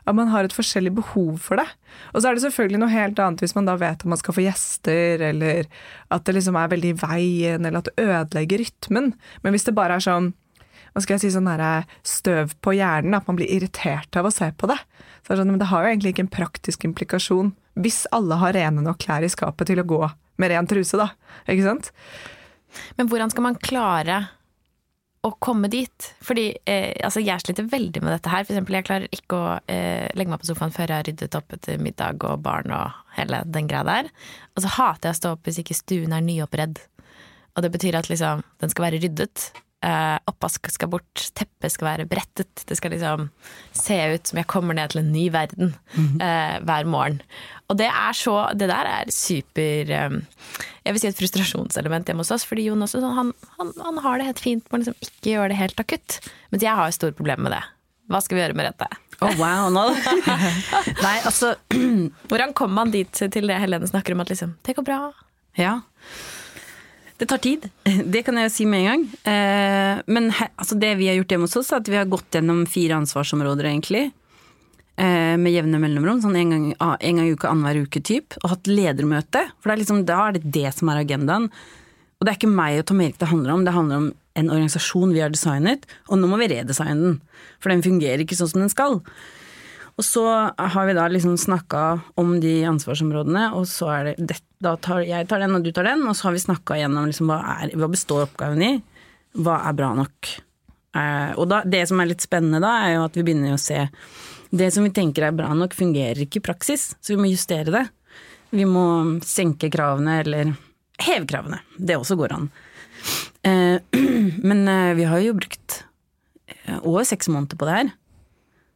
At 0.06 0.16
man 0.18 0.30
har 0.30 0.46
et 0.46 0.54
forskjellig 0.54 0.94
behov 1.00 1.40
for 1.42 1.58
det. 1.58 1.66
Og 2.14 2.22
så 2.22 2.30
er 2.30 2.38
det 2.38 2.46
selvfølgelig 2.46 2.82
noe 2.82 2.94
helt 2.94 3.20
annet 3.22 3.42
hvis 3.42 3.56
man 3.58 3.66
da 3.70 3.74
vet 3.82 4.06
at 4.06 4.10
man 4.10 4.22
skal 4.22 4.38
få 4.38 4.46
gjester, 4.46 5.24
eller 5.32 5.66
at 6.14 6.26
det 6.28 6.38
liksom 6.38 6.58
er 6.62 6.72
veldig 6.72 6.92
i 6.94 6.98
veien, 7.02 7.66
eller 7.66 7.82
at 7.82 7.90
det 7.90 8.06
ødelegger 8.06 8.62
rytmen. 8.62 9.14
Men 9.42 9.56
hvis 9.56 9.66
det 9.66 9.78
bare 9.78 9.98
er 9.98 10.06
sånn 10.06 10.34
hva 10.96 11.02
skal 11.04 11.18
jeg 11.18 11.26
si, 11.26 11.34
sånn 11.34 11.50
her 11.52 11.84
støv 12.08 12.54
på 12.64 12.72
hjernen, 12.78 13.18
at 13.18 13.26
man 13.28 13.36
blir 13.36 13.52
irritert 13.52 14.16
av 14.16 14.30
å 14.30 14.32
se 14.32 14.48
på 14.56 14.70
det. 14.72 14.78
Så 15.26 15.34
det, 15.34 15.42
sånn, 15.42 15.52
men 15.52 15.60
det 15.60 15.68
har 15.68 15.84
jo 15.84 15.90
egentlig 15.92 16.14
ikke 16.14 16.24
en 16.24 16.32
praktisk 16.32 16.86
implikasjon 16.88 17.52
hvis 17.84 18.06
alle 18.16 18.38
har 18.40 18.56
rene 18.56 18.80
nok 18.86 19.02
klær 19.04 19.26
i 19.26 19.32
skapet 19.32 19.68
til 19.68 19.82
å 19.82 19.88
gå 19.88 20.00
med 20.40 20.52
ren 20.52 20.70
truse, 20.72 20.96
da. 20.96 21.10
Ikke 21.52 21.66
sant? 21.66 21.92
Men 22.96 23.10
hvordan 23.12 23.34
skal 23.34 23.44
man 23.44 23.60
klare 23.60 24.22
å 25.26 25.32
komme 25.42 25.70
dit? 25.72 26.10
Fordi 26.24 26.48
eh, 26.70 26.94
altså 27.06 27.24
jeg 27.24 27.42
sliter 27.42 27.68
veldig 27.72 28.04
med 28.04 28.14
dette 28.14 28.32
her. 28.32 28.46
For 28.46 28.54
eksempel, 28.54 28.78
jeg 28.78 28.88
klarer 28.88 29.16
ikke 29.16 29.40
å 29.40 29.52
eh, 29.72 30.08
legge 30.18 30.32
meg 30.32 30.42
på 30.44 30.50
sofaen 30.52 30.74
før 30.76 30.92
jeg 30.92 31.02
har 31.02 31.10
ryddet 31.10 31.38
opp 31.40 31.56
etter 31.58 31.82
middag 31.82 32.26
og 32.28 32.44
barn 32.46 32.74
og 32.76 33.16
hele 33.18 33.42
den 33.50 33.70
greia 33.72 33.86
der. 33.88 34.12
Og 34.56 34.66
så 34.66 34.74
hater 34.78 35.10
jeg 35.10 35.18
å 35.18 35.22
stå 35.22 35.36
opp 35.36 35.50
hvis 35.50 35.62
ikke 35.64 35.78
stuen 35.78 36.16
er 36.16 36.26
nyoppredd. 36.26 36.82
Og 37.56 37.64
det 37.64 37.72
betyr 37.74 37.98
at 38.00 38.10
liksom, 38.12 38.44
den 38.62 38.74
skal 38.74 38.90
være 38.90 39.02
ryddet. 39.04 39.50
Eh, 39.86 40.18
oppvask 40.32 40.70
skal 40.74 40.90
bort, 40.90 41.28
teppet 41.38 41.74
skal 41.74 41.92
være 41.92 42.08
brettet. 42.10 42.64
Det 42.66 42.78
skal 42.78 42.96
liksom 42.96 43.28
se 43.76 43.98
ut 44.16 44.32
som 44.32 44.40
jeg 44.42 44.50
kommer 44.50 44.78
ned 44.78 44.94
til 44.94 45.04
en 45.04 45.12
ny 45.14 45.28
verden 45.34 45.76
eh, 45.96 46.56
hver 46.66 46.90
morgen. 46.90 47.20
Og 47.70 47.78
det 47.80 47.90
er 47.90 48.14
så 48.14 48.36
Det 48.54 48.70
der 48.70 48.90
er 48.90 49.12
super 49.14 49.92
eh, 49.92 50.18
Jeg 50.86 50.94
vil 50.94 51.02
si 51.02 51.10
et 51.10 51.18
frustrasjonselement 51.18 52.10
hjemme 52.10 52.22
hos 52.22 52.34
oss. 52.36 52.46
Fordi 52.46 52.68
Jon 52.68 52.86
også, 52.86 53.02
sånn, 53.02 53.16
han, 53.18 53.32
han, 53.58 53.72
han 53.82 54.04
har 54.06 54.22
det 54.22 54.30
helt 54.30 54.44
fint 54.44 54.68
med 54.70 54.78
å 54.78 54.84
liksom 54.84 55.08
ikke 55.08 55.32
gjøre 55.34 55.50
det 55.54 55.58
helt 55.62 55.82
akutt. 55.82 56.20
Mens 56.54 56.66
jeg 56.66 56.78
har 56.78 56.92
jo 56.92 56.98
store 57.00 57.18
problemer 57.18 57.48
med 57.48 57.58
det. 57.58 57.64
Hva 58.14 58.22
skal 58.22 58.38
vi 58.38 58.44
gjøre 58.44 58.58
med 58.58 58.70
dette? 58.70 58.88
Å, 59.16 59.30
wow, 59.40 59.70
nå 59.72 59.86
Nei, 61.06 61.14
altså 61.24 61.54
Hvordan 62.30 62.52
kommer 62.58 62.82
man 62.82 62.92
dit 62.92 63.08
til 63.16 63.48
det 63.48 63.60
Helene 63.62 63.88
snakker 63.88 64.12
om, 64.12 64.22
at 64.26 64.34
liksom 64.34 64.58
Det 64.68 64.76
går 64.76 64.86
bra. 64.86 64.98
Ja. 65.56 65.78
Det 67.16 67.30
tar 67.32 67.40
tid, 67.40 67.70
det 67.86 68.26
kan 68.28 68.36
jeg 68.36 68.50
jo 68.50 68.52
si 68.52 68.66
med 68.68 68.82
en 68.82 68.88
gang. 68.90 69.04
Eh, 69.32 70.02
men 70.12 70.26
he, 70.36 70.50
altså 70.60 70.76
det 70.76 70.90
vi 71.00 71.08
har 71.08 71.16
gjort 71.16 71.32
hjemme 71.32 71.48
hos 71.48 71.56
oss, 71.62 71.70
er 71.72 71.80
at 71.80 71.88
vi 71.88 71.96
har 71.96 72.10
gått 72.12 72.36
gjennom 72.36 72.66
fire 72.68 72.98
ansvarsområder, 73.00 73.70
egentlig. 73.70 74.10
Eh, 74.96 75.36
med 75.36 75.52
jevne 75.52 75.80
mellomrom, 75.84 76.22
sånn 76.24 76.38
en 76.40 76.52
gang, 76.54 76.68
ah, 76.80 76.96
en 77.04 77.18
gang 77.20 77.28
i 77.28 77.34
uka, 77.36 77.50
annenhver 77.52 77.84
uke 77.84 78.00
typ. 78.00 78.38
Og 78.44 78.54
hatt 78.54 78.70
ledermøte, 78.70 79.42
for 79.60 79.74
er 79.74 79.82
liksom, 79.82 80.06
da 80.08 80.30
er 80.30 80.38
det 80.38 80.52
det 80.56 80.70
som 80.72 80.92
er 80.92 81.02
agendaen. 81.02 81.50
Og 82.16 82.24
det 82.24 82.32
er 82.32 82.38
ikke 82.40 82.56
meg 82.56 82.80
og 82.80 82.86
Tom 82.88 83.02
Erik 83.04 83.18
det 83.20 83.28
handler 83.28 83.52
om, 83.52 83.66
det 83.68 83.74
handler 83.76 84.00
om 84.00 84.12
en 84.40 84.52
organisasjon 84.52 85.12
vi 85.12 85.20
har 85.24 85.34
designet, 85.34 85.84
og 86.08 86.20
nå 86.20 86.30
må 86.32 86.40
vi 86.40 86.48
redesigne 86.52 86.96
den. 86.96 87.18
For 87.60 87.72
den 87.72 87.84
fungerer 87.84 88.24
ikke 88.24 88.38
sånn 88.40 88.52
som 88.54 88.64
den 88.64 88.72
skal. 88.72 89.02
Og 89.96 90.04
så 90.04 90.24
har 90.56 90.88
vi 90.88 90.96
da 90.96 91.06
liksom 91.12 91.36
snakka 91.40 91.84
om 92.20 92.34
de 92.44 92.56
ansvarsområdene, 92.68 93.50
og 93.56 93.68
så 93.72 93.92
er 93.94 94.10
det, 94.10 94.16
det 94.32 94.40
da 94.64 94.78
tar 94.80 95.04
jeg 95.08 95.28
tar 95.28 95.44
den, 95.44 95.56
og 95.56 95.64
du 95.64 95.72
tar 95.76 95.88
den, 95.88 96.04
og 96.08 96.16
så 96.16 96.30
har 96.30 96.36
vi 96.36 96.44
snakka 96.44 96.80
gjennom 96.80 97.08
liksom 97.08 97.32
hva, 97.32 97.40
er, 97.60 97.76
hva 97.80 97.92
består 97.92 98.26
oppgaven 98.26 98.64
i, 98.64 98.72
hva 99.44 99.60
er 99.68 99.76
bra 99.76 99.92
nok. 100.00 100.32
Eh, 100.96 101.32
og 101.36 101.48
da, 101.52 101.62
det 101.68 101.84
som 101.92 102.00
er 102.00 102.12
litt 102.12 102.24
spennende 102.24 102.64
da, 102.64 102.78
er 102.86 102.96
jo 102.96 103.06
at 103.10 103.20
vi 103.20 103.26
begynner 103.28 103.56
å 103.56 103.62
se 103.62 103.84
det 104.56 104.72
som 104.74 104.86
vi 104.86 104.94
tenker 104.96 105.28
er 105.28 105.36
bra 105.36 105.52
nok, 105.58 105.76
fungerer 105.76 106.26
ikke 106.26 106.42
i 106.42 106.46
praksis, 106.46 106.94
så 107.02 107.16
vi 107.16 107.22
må 107.22 107.32
justere 107.32 107.74
det. 107.74 107.84
Vi 108.56 108.66
må 108.70 108.86
senke 109.26 109.72
kravene, 109.74 110.20
eller 110.24 110.54
heve 111.04 111.28
kravene. 111.30 111.60
Det 111.78 111.98
også 112.00 112.18
går 112.20 112.36
an. 112.36 112.50
Eh, 113.46 113.78
men 114.50 114.66
eh, 114.72 114.94
vi 114.98 115.08
har 115.10 115.22
jo 115.24 115.36
brukt 115.38 115.82
eh, 116.48 116.80
over 116.82 117.06
seks 117.08 117.30
måneder 117.32 117.60
på 117.60 117.68
det 117.68 117.78
her. 117.80 117.94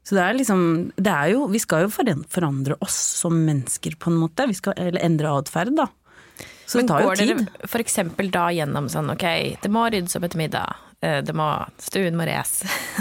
Så 0.07 0.17
det 0.17 0.23
er 0.25 0.37
liksom 0.39 0.61
det 0.97 1.11
er 1.11 1.33
jo, 1.35 1.43
Vi 1.53 1.59
skal 1.61 1.85
jo 1.85 1.91
forandre 1.93 2.77
oss 2.81 2.97
som 3.21 3.35
mennesker, 3.45 3.97
på 3.99 4.09
en 4.09 4.19
måte. 4.23 4.47
Vi 4.49 4.57
skal, 4.57 4.73
eller 4.79 5.03
endre 5.05 5.35
atferd, 5.37 5.75
da. 5.77 5.89
Så 6.69 6.77
Men 6.77 6.85
det 6.85 6.93
tar 6.93 7.01
jo 7.01 7.09
går 7.09 7.17
tid. 7.17 7.29
dere 7.33 7.67
for 7.71 7.81
eksempel 7.81 8.27
da 8.29 8.45
gjennom 8.53 8.89
sånn 8.93 9.09
ok, 9.09 9.25
det 9.63 9.71
må 9.73 9.87
ryddes 9.89 10.13
opp 10.19 10.27
etter 10.27 10.37
middag, 10.37 10.75
eh, 11.01 11.17
det 11.25 11.33
må, 11.33 11.47
stuen 11.81 12.17
må 12.19 12.27
res, 12.29 12.59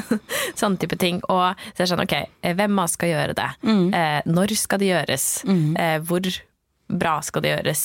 sånne 0.61 0.81
type 0.81 0.97
ting. 0.97 1.21
Og 1.29 1.53
så 1.53 1.77
er 1.77 1.85
det 1.85 1.91
sånn 1.93 2.05
ok, 2.07 2.15
eh, 2.41 2.55
hvem 2.57 2.79
av 2.81 2.89
oss 2.89 2.97
skal 2.97 3.13
gjøre 3.13 3.37
det? 3.37 3.51
Mm. 3.69 3.83
Eh, 3.93 4.21
når 4.25 4.57
skal 4.57 4.81
det 4.81 4.89
gjøres? 4.95 5.27
Mm. 5.45 5.77
hvor 6.09 6.31
bra 6.89 7.19
skal 7.21 7.45
det 7.45 7.53
gjøres? 7.53 7.85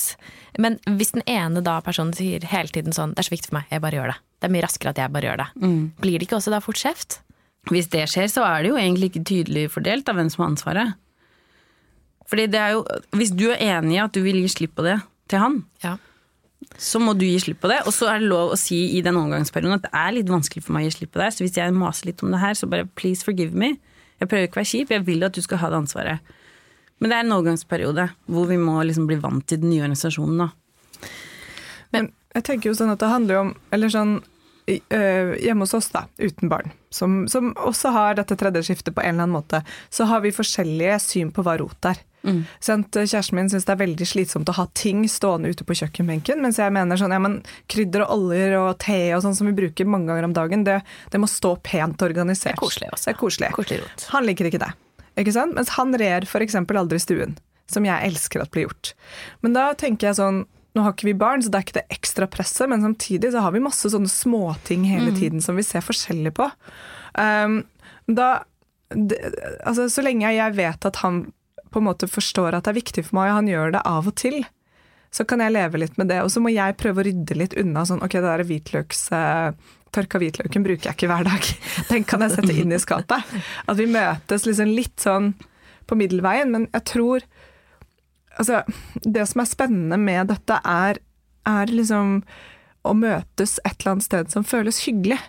Men 0.56 0.80
hvis 0.88 1.12
den 1.12 1.26
ene 1.28 1.60
da 1.60 1.76
personen 1.84 2.16
sier 2.16 2.40
hele 2.48 2.72
tiden 2.72 2.96
sånn, 2.96 3.12
det 3.12 3.20
er 3.20 3.28
så 3.28 3.36
viktig 3.36 3.52
for 3.52 3.60
meg, 3.60 3.68
jeg 3.68 3.84
bare 3.84 4.00
gjør 4.00 4.12
det. 4.14 4.18
Det 4.40 4.48
er 4.48 4.56
mye 4.56 4.64
raskere 4.64 4.96
at 4.96 5.04
jeg 5.04 5.12
bare 5.12 5.28
gjør 5.28 5.40
det. 5.42 5.48
Mm. 5.60 5.80
Blir 6.00 6.16
det 6.16 6.28
ikke 6.30 6.40
også 6.40 6.54
da 6.54 6.64
fort 6.64 6.80
skjevt? 6.80 7.20
Hvis 7.68 7.92
det 7.92 8.06
skjer, 8.12 8.28
så 8.32 8.44
er 8.48 8.64
det 8.64 8.72
jo 8.72 8.80
egentlig 8.80 9.12
ikke 9.12 9.24
tydelig 9.28 9.70
fordelt 9.72 10.08
av 10.08 10.16
hvem 10.16 10.32
som 10.32 10.44
har 10.46 10.54
ansvaret. 10.54 11.00
Fordi 12.28 12.46
det 12.48 12.60
er 12.60 12.70
jo 12.72 12.84
Hvis 13.12 13.34
du 13.36 13.50
er 13.52 13.60
enig 13.60 13.98
i 13.98 14.00
at 14.00 14.14
du 14.16 14.22
vil 14.24 14.40
gi 14.40 14.48
slipp 14.48 14.78
på 14.78 14.84
det 14.86 14.96
til 15.28 15.38
han, 15.40 15.64
Ja. 15.82 15.96
så 16.78 17.00
må 17.00 17.14
du 17.16 17.24
gi 17.26 17.38
slipp 17.40 17.60
på 17.60 17.68
det. 17.70 17.80
Og 17.86 17.92
så 17.92 18.08
er 18.12 18.18
det 18.20 18.28
lov 18.28 18.52
å 18.52 18.58
si 18.60 18.96
i 18.98 19.02
den 19.04 19.16
overgangsperioden 19.20 19.78
at 19.78 19.82
det 19.88 19.92
er 19.94 20.12
litt 20.16 20.30
vanskelig 20.32 20.62
for 20.64 20.72
meg 20.76 20.84
å 20.84 20.90
gi 20.90 20.96
slipp 20.98 21.12
på 21.14 21.20
det. 21.22 21.30
Så 21.34 21.44
hvis 21.44 21.56
jeg 21.56 21.72
maser 21.76 22.06
litt 22.10 22.22
om 22.22 22.30
det 22.34 22.40
her, 22.40 22.54
så 22.54 22.68
bare 22.70 22.88
please 22.96 23.24
forgive 23.24 23.54
me. 23.54 23.76
Jeg 24.20 24.28
prøver 24.28 24.46
ikke 24.48 24.58
å 24.58 24.62
være 24.62 24.72
kjip, 24.72 24.90
jeg 24.94 25.04
vil 25.06 25.24
at 25.24 25.32
du 25.36 25.42
skal 25.42 25.58
ha 25.58 25.70
det 25.70 25.80
ansvaret. 25.82 26.20
Men 27.00 27.10
det 27.10 27.16
er 27.16 27.24
en 27.26 27.32
overgangsperiode 27.36 28.04
hvor 28.30 28.46
vi 28.48 28.56
må 28.56 28.76
liksom 28.86 29.06
bli 29.10 29.16
vant 29.20 29.44
til 29.50 29.58
den 29.60 29.70
nye 29.70 29.82
organisasjonen. 29.82 30.38
da. 30.38 31.08
Men 31.92 32.12
jeg 32.34 32.44
tenker 32.46 32.70
jo 32.70 32.76
sånn 32.78 32.92
at 32.94 32.98
det 33.02 33.10
handler 33.10 33.40
om 33.40 33.50
Eller 33.74 33.88
sånn 33.92 34.14
øh, 34.68 35.34
hjemme 35.42 35.66
hos 35.66 35.74
oss, 35.76 35.90
da, 35.92 36.06
uten 36.18 36.48
barn, 36.48 36.72
som, 36.90 37.26
som 37.28 37.52
også 37.54 37.92
har 37.92 38.14
dette 38.18 38.36
tredje 38.40 38.62
skiftet 38.64 38.94
på 38.96 39.02
en 39.02 39.14
eller 39.14 39.26
annen 39.26 39.36
måte, 39.36 39.60
så 39.92 40.06
har 40.08 40.22
vi 40.24 40.32
forskjellige 40.32 40.96
syn 41.04 41.30
på 41.34 41.44
hva 41.44 41.58
rot 41.60 41.84
er. 41.90 42.00
Sant? 42.64 42.96
Kjæresten 42.96 43.36
min 43.38 43.50
syns 43.52 43.66
det 43.68 43.74
er 43.74 43.82
veldig 43.82 44.06
slitsomt 44.08 44.48
å 44.48 44.56
ha 44.56 44.66
ting 44.78 45.04
stående 45.10 45.50
ute 45.52 45.66
på 45.66 45.76
kjøkkenbenken, 45.80 46.40
mens 46.44 46.60
jeg 46.60 46.72
mener 46.74 47.00
sånn, 47.00 47.12
ja, 47.14 47.20
men 47.22 47.40
krydder 47.72 48.06
og 48.06 48.14
oljer 48.16 48.56
og 48.60 48.70
te 48.82 48.98
og 49.16 49.24
sånn 49.26 49.36
som 49.36 49.50
vi 49.50 49.56
bruker 49.58 49.88
mange 49.88 50.08
ganger 50.10 50.28
om 50.30 50.36
dagen, 50.36 50.64
det, 50.66 50.80
det 51.12 51.20
må 51.20 51.28
stå 51.30 51.56
pent 51.66 52.02
organisert. 52.06 52.56
Det 52.56 52.62
er 52.62 52.64
koselig 52.64 52.90
også. 52.92 53.06
Det 53.06 53.14
er 53.14 53.20
koselig. 53.20 53.52
Koselig. 53.58 53.92
Han 54.14 54.28
liker 54.28 54.50
ikke 54.50 54.62
det. 54.64 54.72
Ikke 55.20 55.34
sant? 55.36 55.54
Mens 55.58 55.74
han 55.76 55.94
rer 56.00 56.26
f.eks. 56.26 56.56
aldri 56.56 57.00
stuen, 57.02 57.36
som 57.70 57.86
jeg 57.86 58.08
elsker 58.08 58.42
at 58.42 58.52
blir 58.54 58.68
gjort. 58.68 58.94
Men 59.44 59.56
da 59.56 59.70
tenker 59.78 60.10
jeg 60.10 60.20
sånn 60.22 60.44
Nå 60.74 60.82
har 60.82 60.96
ikke 60.96 61.06
vi 61.06 61.12
barn, 61.14 61.38
så 61.38 61.52
det 61.54 61.58
er 61.60 61.64
ikke 61.68 61.76
det 61.76 61.94
ekstra 61.94 62.26
presset, 62.26 62.66
men 62.66 62.80
samtidig 62.82 63.28
så 63.30 63.44
har 63.44 63.52
vi 63.54 63.60
masse 63.62 63.86
sånne 63.92 64.10
småting 64.10 64.82
hele 64.90 65.12
tiden 65.14 65.38
som 65.38 65.54
vi 65.54 65.62
ser 65.62 65.84
forskjellig 65.86 66.32
på. 66.34 66.48
Um, 67.14 67.60
da 68.10 68.42
det, 68.90 69.20
Altså, 69.62 69.86
så 69.86 70.02
lenge 70.02 70.32
jeg 70.34 70.56
vet 70.58 70.88
at 70.90 70.98
han 71.04 71.28
på 71.74 71.82
en 71.82 71.88
måte 71.88 72.06
forstår 72.10 72.54
at 72.54 72.66
det 72.66 72.74
er 72.74 72.80
viktig 72.80 73.02
for 73.08 73.18
meg, 73.18 73.32
og 73.32 73.40
han 73.40 73.48
gjør 73.50 73.72
det 73.74 73.80
av 73.90 74.06
og 74.10 74.14
til, 74.20 74.44
så 75.14 75.24
kan 75.26 75.42
jeg 75.42 75.54
leve 75.54 75.78
litt 75.82 75.96
med 75.98 76.08
det. 76.10 76.20
Og 76.24 76.30
så 76.34 76.42
må 76.42 76.50
jeg 76.54 76.76
prøve 76.78 77.02
å 77.02 77.06
rydde 77.06 77.36
litt 77.38 77.54
unna 77.60 77.84
sånn 77.86 78.02
Ok, 78.02 78.16
det 78.18 78.26
der 78.26 78.44
hvitløks... 78.48 79.08
eh, 79.14 79.72
Tørka 79.94 80.18
hvitløken 80.18 80.64
bruker 80.66 80.88
jeg 80.88 80.96
ikke 80.96 81.06
hver 81.06 81.22
dag. 81.28 81.44
Den 81.92 82.06
kan 82.10 82.24
jeg 82.24 82.32
sette 82.34 82.54
inn 82.58 82.74
i 82.74 82.80
skapet. 82.82 83.28
At 83.70 83.78
vi 83.78 83.86
møtes 83.94 84.42
liksom 84.48 84.72
litt 84.74 84.98
sånn 84.98 85.28
på 85.86 85.98
middelveien. 86.00 86.50
Men 86.54 86.68
jeg 86.74 86.86
tror 86.94 87.26
Altså, 88.34 88.64
det 89.06 89.28
som 89.30 89.44
er 89.44 89.46
spennende 89.46 89.94
med 90.02 90.26
dette, 90.32 90.56
er, 90.66 90.98
er 91.46 91.70
liksom 91.70 92.16
å 92.82 92.94
møtes 92.98 93.60
et 93.62 93.76
eller 93.76 93.92
annet 93.92 94.06
sted 94.08 94.32
som 94.34 94.42
føles 94.42 94.80
hyggelig. 94.88 95.20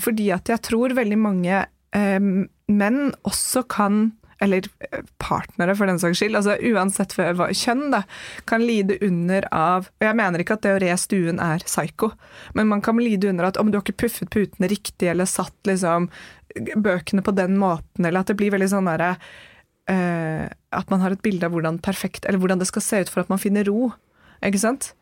Fordi 0.00 0.30
at 0.32 0.48
jeg 0.48 0.62
tror 0.64 0.94
veldig 0.96 1.18
mange 1.20 1.58
eh, 1.92 2.30
menn 2.72 3.02
også 3.28 3.66
kan 3.68 4.06
eller 4.42 4.66
eh, 4.84 5.02
partnere, 5.22 5.74
for 5.78 5.88
den 5.88 6.00
saks 6.02 6.20
skyld, 6.20 6.36
altså 6.36 6.56
uansett 6.70 7.14
hva 7.16 7.30
hva- 7.38 7.48
kjønn, 7.56 7.90
da, 7.94 8.02
kan 8.48 8.64
lide 8.66 8.98
under 9.04 9.46
av 9.54 9.88
Og 9.96 10.04
jeg 10.08 10.18
mener 10.18 10.42
ikke 10.42 10.58
at 10.58 10.66
det 10.66 10.74
å 10.76 10.80
re 10.82 10.96
stuen 11.00 11.40
er 11.40 11.64
psyko, 11.64 12.12
men 12.58 12.68
man 12.68 12.82
kan 12.84 13.00
lide 13.00 13.30
under 13.30 13.48
at 13.48 13.60
om 13.60 13.70
du 13.70 13.78
har 13.78 13.84
ikke 13.86 14.04
puffet 14.06 14.32
putene 14.32 14.68
riktig, 14.68 15.08
eller 15.08 15.28
satt 15.30 15.56
liksom 15.68 16.10
bøkene 16.76 17.24
på 17.24 17.34
den 17.36 17.56
måten, 17.60 18.04
eller 18.04 18.20
at 18.22 18.30
det 18.32 18.36
blir 18.38 18.52
veldig 18.54 18.68
sånn 18.72 18.88
derre 18.88 19.14
uh, 19.90 20.46
At 20.72 20.92
man 20.92 21.02
har 21.02 21.12
et 21.12 21.22
bilde 21.24 21.44
av 21.46 21.52
hvordan 21.52 21.80
perfekt 21.84 22.24
Eller 22.24 22.40
hvordan 22.40 22.62
det 22.62 22.68
skal 22.70 22.84
se 22.84 23.00
ut 23.04 23.10
for 23.12 23.22
at 23.22 23.28
man 23.32 23.40
finner 23.42 23.66
ro. 23.68 23.90
Ikke 24.44 24.62
sant? 24.62 24.92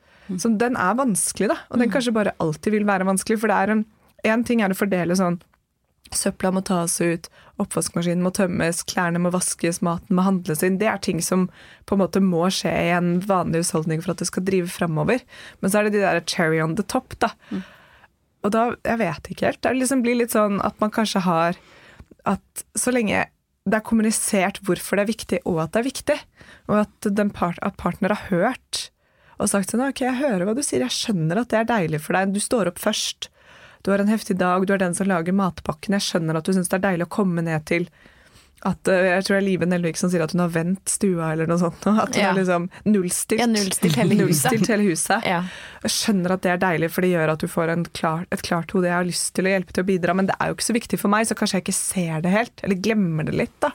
Så 0.40 0.48
den 0.58 0.74
er 0.80 0.96
vanskelig, 0.96 1.50
da. 1.52 1.58
Og 1.70 1.78
den 1.78 1.90
kanskje 1.92 2.14
bare 2.16 2.32
alltid 2.40 2.72
vil 2.72 2.86
være 2.88 3.06
vanskelig. 3.06 3.38
For 3.42 3.52
det 3.52 3.58
er 3.60 3.74
en 3.74 3.84
Én 4.24 4.40
ting 4.40 4.62
er 4.64 4.72
å 4.72 4.76
fordele 4.78 5.12
sånn 5.18 5.34
Søpla 6.12 6.50
må 6.52 6.60
tas 6.66 6.98
ut, 7.00 7.28
oppvaskmaskinen 7.62 8.22
må 8.22 8.30
tømmes, 8.34 8.82
klærne 8.90 9.22
må 9.22 9.32
vaskes, 9.34 9.80
maten 9.84 10.18
må 10.18 10.26
handles 10.26 10.62
inn. 10.66 10.76
Det 10.78 10.88
er 10.90 11.00
ting 11.02 11.22
som 11.24 11.46
på 11.88 11.96
en 11.96 12.02
måte 12.02 12.20
må 12.22 12.44
skje 12.52 12.70
i 12.70 12.90
en 12.94 13.16
vanlig 13.24 13.64
husholdning 13.64 14.02
for 14.04 14.12
at 14.12 14.20
det 14.20 14.28
skal 14.28 14.44
drive 14.46 14.70
framover. 14.70 15.24
Men 15.60 15.72
så 15.72 15.80
er 15.80 15.88
det 15.88 15.96
de 15.96 16.04
der 16.04 16.20
cherry 16.28 16.60
on 16.62 16.76
the 16.78 16.84
top, 16.86 17.16
da. 17.24 17.32
og 18.44 18.52
da 18.52 18.66
Jeg 18.84 19.00
vet 19.00 19.30
ikke 19.30 19.48
helt. 19.48 19.62
Det 19.62 19.76
liksom 19.80 20.04
blir 20.04 20.20
litt 20.20 20.36
sånn 20.36 20.60
at 20.60 20.76
man 20.82 20.92
kanskje 20.92 21.24
har 21.24 21.56
At 22.24 22.64
så 22.76 22.92
lenge 22.92 23.26
det 23.64 23.78
er 23.78 23.84
kommunisert 23.84 24.60
hvorfor 24.64 24.96
det 24.96 25.04
er 25.04 25.08
viktig, 25.08 25.38
og 25.48 25.62
at 25.62 25.72
det 25.72 25.80
er 25.80 25.86
viktig, 25.86 26.16
og 26.68 26.82
at, 26.82 27.06
part, 27.32 27.56
at 27.64 27.78
partner 27.80 28.12
har 28.12 28.28
hørt 28.28 28.90
og 29.40 29.48
sagt 29.50 29.72
sånn 29.72 29.86
Ok, 29.86 30.02
jeg 30.04 30.20
hører 30.20 30.44
hva 30.46 30.54
du 30.56 30.62
sier, 30.64 30.84
jeg 30.84 30.94
skjønner 30.94 31.40
at 31.40 31.50
det 31.52 31.62
er 31.62 31.70
deilig 31.70 32.02
for 32.04 32.16
deg. 32.16 32.34
Du 32.34 32.42
står 32.42 32.70
opp 32.70 32.80
først. 32.82 33.30
Du 33.84 33.90
har 33.92 34.00
en 34.00 34.08
heftig 34.08 34.38
dag, 34.40 34.64
du 34.66 34.72
er 34.72 34.80
den 34.80 34.94
som 34.96 35.06
lager 35.10 35.34
matpakken. 35.36 35.92
Jeg 35.98 36.06
skjønner 36.06 36.38
at 36.40 36.46
du 36.48 36.54
syns 36.56 36.70
det 36.72 36.78
er 36.80 36.84
deilig 36.90 37.04
å 37.08 37.14
komme 37.20 37.42
ned 37.44 37.66
til 37.68 37.86
at 38.64 38.88
eh, 38.88 39.10
Jeg 39.10 39.24
tror 39.26 39.34
det 39.34 39.40
er 39.42 39.44
Live 39.44 39.66
Nelvik 39.68 39.98
som 40.00 40.08
sier 40.08 40.22
at 40.24 40.32
hun 40.32 40.40
har 40.40 40.52
vendt 40.54 40.88
stua 40.88 41.32
eller 41.34 41.50
noe 41.50 41.60
sånt. 41.60 41.84
At 41.90 42.14
hun 42.16 42.22
Ja. 42.22 42.30
har 42.30 42.38
liksom 42.38 42.70
nullstilt, 42.88 43.42
Ja, 43.42 43.48
nullstilt 43.50 43.98
hele 44.00 44.16
huset. 44.22 44.46
nullstilt 44.54 44.70
hele 44.72 44.86
huset. 44.88 45.26
Ja. 45.28 45.42
Jeg 45.84 45.92
skjønner 45.92 46.32
at 46.38 46.46
det 46.46 46.52
er 46.54 46.62
deilig, 46.62 46.88
for 46.94 47.04
det 47.04 47.10
gjør 47.12 47.34
at 47.34 47.44
du 47.44 47.46
får 47.52 47.74
en 47.74 47.84
klar, 47.92 48.24
et 48.32 48.40
klart 48.46 48.72
hode. 48.72 48.88
Jeg 48.88 48.96
har 48.96 49.04
lyst 49.10 49.34
til 49.36 49.44
å 49.44 49.52
hjelpe 49.52 49.76
til 49.76 49.84
å 49.84 49.88
bidra, 49.92 50.16
men 50.16 50.30
det 50.32 50.38
er 50.40 50.48
jo 50.48 50.56
ikke 50.56 50.68
så 50.70 50.78
viktig 50.78 51.00
for 51.04 51.12
meg, 51.12 51.28
så 51.28 51.36
kanskje 51.36 51.60
jeg 51.60 51.66
ikke 51.66 51.76
ser 51.82 52.24
det 52.24 52.32
helt. 52.32 52.64
Eller 52.64 52.80
glemmer 52.88 53.28
det 53.28 53.36
litt, 53.36 53.54
da. 53.60 53.74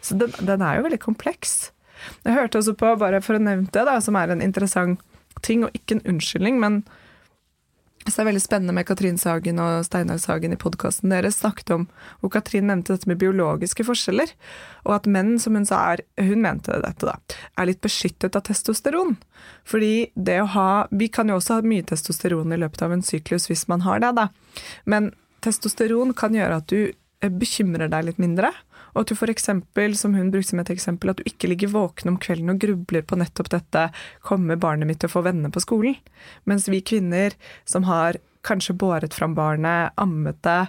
Så 0.00 0.16
den, 0.20 0.32
den 0.40 0.64
er 0.64 0.80
jo 0.80 0.86
veldig 0.88 1.02
kompleks. 1.04 1.54
Jeg 2.24 2.32
hørte 2.40 2.62
også 2.64 2.72
på, 2.80 2.96
bare 3.04 3.20
for 3.20 3.36
å 3.36 3.44
nevne 3.44 3.68
det, 3.76 3.84
da, 3.92 3.98
som 4.00 4.16
er 4.16 4.32
en 4.32 4.40
interessant 4.44 5.04
ting, 5.44 5.68
og 5.68 5.76
ikke 5.76 5.98
en 6.00 6.06
unnskyldning, 6.14 6.56
men 6.64 6.80
så 8.04 8.18
det 8.18 8.22
er 8.22 8.28
veldig 8.28 8.42
spennende 8.44 8.74
med 8.76 8.84
Katrin 8.88 9.16
Sagen 9.20 9.60
og 9.62 9.86
Steinar 9.86 10.18
Sagen 10.20 10.52
i 10.52 10.58
podkasten 10.60 11.12
deres 11.12 11.38
snakket 11.40 11.70
om 11.72 11.86
hvor 12.20 12.34
Katrin 12.34 12.68
nevnte 12.68 12.92
dette 12.92 13.08
med 13.08 13.20
biologiske 13.22 13.86
forskjeller, 13.88 14.34
og 14.84 14.92
at 14.98 15.08
menn, 15.08 15.38
som 15.40 15.56
hun 15.56 15.64
sa 15.64 15.80
er 15.94 16.04
Hun 16.20 16.42
mente 16.44 16.76
dette, 16.84 17.08
da. 17.08 17.16
Er 17.56 17.70
litt 17.70 17.80
beskyttet 17.84 18.36
av 18.36 18.44
testosteron. 18.44 19.16
Fordi 19.64 20.10
det 20.14 20.36
å 20.42 20.50
ha 20.52 20.68
Vi 20.90 21.08
kan 21.08 21.32
jo 21.32 21.38
også 21.40 21.58
ha 21.60 21.64
mye 21.64 21.86
testosteron 21.86 22.52
i 22.52 22.60
løpet 22.60 22.84
av 22.84 22.92
en 22.92 23.04
syklus 23.04 23.48
hvis 23.48 23.66
man 23.72 23.86
har 23.88 24.04
det, 24.04 24.12
da. 24.20 24.28
Men 24.84 25.12
testosteron 25.44 26.12
kan 26.16 26.36
gjøre 26.36 26.60
at 26.60 26.68
du 26.68 26.92
eh, 26.92 27.32
bekymrer 27.32 27.88
deg 27.88 28.10
litt 28.10 28.20
mindre. 28.20 28.52
Og 28.94 29.02
at 29.02 29.10
du 29.10 29.30
eksempel, 29.30 29.96
som 29.98 30.14
hun 30.14 30.30
brukte 30.30 30.52
som 30.52 30.60
et 30.62 30.70
eksempel, 30.70 31.10
at 31.10 31.18
du 31.18 31.26
ikke 31.26 31.50
ligger 31.50 31.72
våken 31.74 32.12
om 32.12 32.18
kvelden 32.18 32.52
og 32.52 32.60
grubler 32.62 33.02
på 33.02 33.18
nettopp 33.18 33.50
dette 33.50 33.90
'kommer 34.22 34.56
barnet 34.56 34.86
mitt 34.86 35.00
til 35.00 35.08
å 35.08 35.16
få 35.18 35.24
venner 35.24 35.50
på 35.50 35.60
skolen'? 35.60 35.98
Mens 36.46 36.68
vi 36.68 36.80
kvinner 36.80 37.34
som 37.64 37.84
har 37.84 38.16
kanskje 38.42 38.76
båret 38.76 39.14
fram 39.14 39.34
barnet, 39.34 39.92
ammet 39.96 40.40
det, 40.42 40.68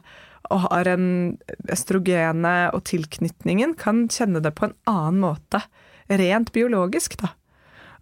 og 0.50 0.60
har 0.70 0.88
en 0.88 1.38
estrogene 1.70 2.72
og 2.74 2.84
tilknytningen, 2.84 3.76
kan 3.78 4.08
kjenne 4.08 4.42
det 4.42 4.56
på 4.56 4.66
en 4.66 4.76
annen 4.86 5.20
måte. 5.20 5.62
Rent 6.10 6.52
biologisk, 6.52 7.18
da. 7.18 7.34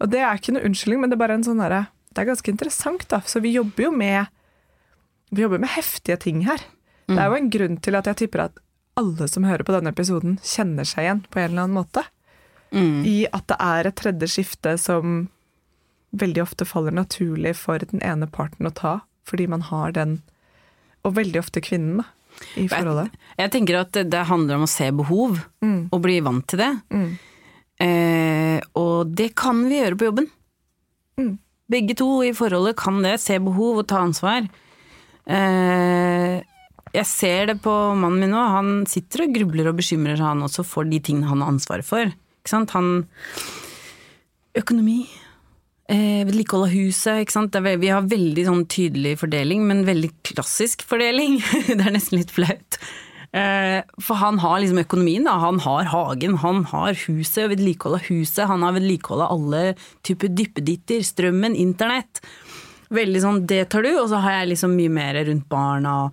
Og 0.02 0.12
det 0.12 0.20
er 0.20 0.36
ikke 0.36 0.56
noe 0.56 0.66
unnskyldning, 0.68 1.02
men 1.02 1.10
det 1.10 1.18
er 1.18 1.24
bare 1.24 1.38
en 1.40 1.48
sånn 1.48 1.62
derre 1.64 1.88
Det 2.14 2.22
er 2.22 2.30
ganske 2.30 2.52
interessant, 2.52 3.08
da. 3.10 3.22
Så 3.26 3.42
vi 3.42 3.56
jobber 3.56 3.84
jo 3.84 3.92
med 3.92 4.28
Vi 5.32 5.42
jobber 5.42 5.58
med 5.58 5.70
heftige 5.70 6.20
ting 6.20 6.44
her. 6.46 6.60
Det 7.08 7.18
er 7.18 7.32
jo 7.32 7.36
en 7.36 7.50
grunn 7.50 7.78
til 7.82 7.96
at 7.96 8.06
jeg 8.06 8.16
tipper 8.16 8.46
at 8.46 8.60
alle 8.99 9.27
som 9.29 9.45
hører 9.47 9.65
på 9.65 9.73
denne 9.75 9.93
episoden, 9.93 10.38
kjenner 10.45 10.88
seg 10.88 11.06
igjen 11.08 11.23
på 11.29 11.41
en 11.41 11.51
eller 11.51 11.65
annen 11.65 11.79
måte. 11.79 12.06
I 13.06 13.27
at 13.29 13.45
det 13.51 13.58
er 13.62 13.88
et 13.88 13.97
tredje 13.99 14.29
skifte 14.34 14.75
som 14.82 15.27
veldig 16.17 16.41
ofte 16.43 16.65
faller 16.65 16.93
naturlig 16.93 17.56
for 17.58 17.82
den 17.82 18.01
ene 18.06 18.29
parten 18.29 18.69
å 18.69 18.73
ta, 18.73 18.99
fordi 19.29 19.47
man 19.49 19.65
har 19.69 19.93
den, 19.93 20.19
og 21.06 21.15
veldig 21.17 21.41
ofte 21.41 21.62
kvinnen, 21.65 22.01
da, 22.01 22.08
i 22.58 22.65
forholdet. 22.69 23.13
Jeg 23.38 23.53
tenker 23.53 23.79
at 23.82 23.93
det, 23.93 24.23
handler 24.29 24.58
om 24.58 24.65
å 24.65 24.71
se 24.71 24.89
behov, 24.93 25.41
og 25.63 26.01
bli 26.01 26.19
vant 26.25 26.47
til 26.49 26.63
det. 26.63 26.71
Eh, 27.84 28.60
og 28.79 29.13
det 29.17 29.34
kan 29.38 29.65
vi 29.69 29.82
gjøre 29.82 29.99
på 29.99 30.10
jobben. 30.10 30.29
Mm. 31.21 31.34
Begge 31.73 31.97
to 31.97 32.10
i 32.25 32.34
forholdet 32.38 32.77
kan 32.82 33.01
det, 33.06 33.19
se 33.21 33.38
behov 33.41 33.84
og 33.84 33.88
ta 33.89 34.01
ansvar. 34.06 34.49
Eh, 35.25 36.41
jeg 36.93 37.10
ser 37.10 37.49
det 37.49 37.58
på 37.63 37.73
mannen 37.97 38.21
min 38.21 38.34
nå, 38.36 38.41
han 38.53 38.71
sitter 38.89 39.25
og 39.25 39.34
grubler 39.34 39.71
og 39.71 39.79
bekymrer 39.79 40.19
seg 40.19 40.29
han 40.29 40.45
også 40.45 40.65
for 40.67 40.86
de 40.86 40.99
tingene 41.01 41.32
han 41.32 41.41
har 41.41 41.53
ansvaret 41.56 41.88
for. 41.88 42.13
Ikke 42.43 42.53
sant? 42.53 42.73
Han 42.77 43.06
Økonomi, 44.53 45.08
eh, 45.89 46.21
vedlikehold 46.27 46.67
av 46.67 46.73
huset, 46.75 47.23
ikke 47.23 47.34
sant. 47.34 47.56
Vi 47.58 47.89
har 47.89 48.06
veldig 48.06 48.43
sånn 48.45 48.67
tydelig 48.69 49.15
fordeling, 49.23 49.63
men 49.65 49.82
veldig 49.88 50.12
klassisk 50.29 50.86
fordeling. 50.86 51.39
det 51.71 51.79
er 51.82 51.95
nesten 51.95 52.19
litt 52.19 52.34
flaut. 52.36 52.77
Eh, 53.34 53.82
for 53.97 54.21
han 54.21 54.38
har 54.43 54.60
liksom 54.62 54.84
økonomien, 54.84 55.25
da. 55.25 55.39
Han 55.41 55.58
har 55.65 55.89
hagen, 55.89 56.38
han 56.43 56.62
har 56.69 56.93
huset, 57.08 57.49
vedlikehold 57.49 57.97
av 57.97 58.06
huset, 58.12 58.45
han 58.45 58.62
har 58.62 58.77
vedlikehold 58.77 59.25
av 59.25 59.34
alle 59.34 59.63
typer 60.06 60.29
dyppeditter, 60.38 61.01
strømmen, 61.01 61.58
internett. 61.58 62.21
Veldig 62.93 63.25
sånn, 63.25 63.41
det 63.49 63.63
tar 63.73 63.88
du, 63.88 63.89
og 63.97 64.12
så 64.12 64.21
har 64.21 64.38
jeg 64.38 64.53
liksom 64.53 64.77
mye 64.77 64.93
mer 64.93 65.17
rundt 65.25 65.49
barna, 65.49 66.12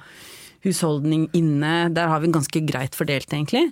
husholdning 0.66 1.29
inne. 1.37 1.90
Der 1.94 2.11
har 2.11 2.23
vi 2.23 2.33
ganske 2.33 2.62
greit 2.66 2.96
fordelt, 2.99 3.31
egentlig. 3.33 3.70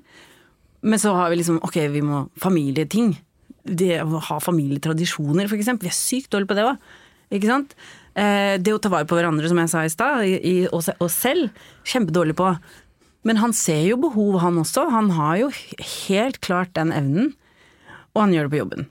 Men 0.81 1.01
så 1.03 1.15
har 1.17 1.31
vi 1.31 1.41
liksom, 1.41 1.61
ok, 1.65 1.81
vi 1.93 2.05
må 2.05 2.27
familieting. 2.41 3.17
Det 3.69 3.99
å 4.03 4.21
ha 4.31 4.39
familietradisjoner, 4.41 5.51
eksempel. 5.53 5.89
Vi 5.89 5.93
er 5.93 5.99
sykt 5.99 6.33
dårlige 6.33 6.53
på 6.53 6.59
det 6.59 6.67
òg. 6.69 6.91
Ikke 7.35 7.51
sant? 7.51 7.75
Eh, 8.17 8.57
det 8.63 8.73
å 8.73 8.81
ta 8.83 8.91
vare 8.93 9.09
på 9.09 9.19
hverandre, 9.19 9.49
som 9.51 9.59
jeg 9.61 9.73
sa 9.73 9.85
i 9.85 9.93
stad, 9.93 10.29
og 10.73 10.93
oss 11.05 11.19
selv, 11.19 11.51
kjempedårlig 11.89 12.39
på. 12.39 12.53
Men 13.29 13.41
han 13.43 13.53
ser 13.57 13.83
jo 13.85 13.99
behov, 14.01 14.39
han 14.41 14.61
også. 14.63 14.89
Han 14.95 15.11
har 15.19 15.43
jo 15.43 15.51
helt 16.09 16.41
klart 16.45 16.73
den 16.79 16.95
evnen. 16.95 17.35
Og 18.15 18.25
han 18.25 18.33
gjør 18.35 18.49
det 18.49 18.55
på 18.55 18.63
jobben. 18.63 18.89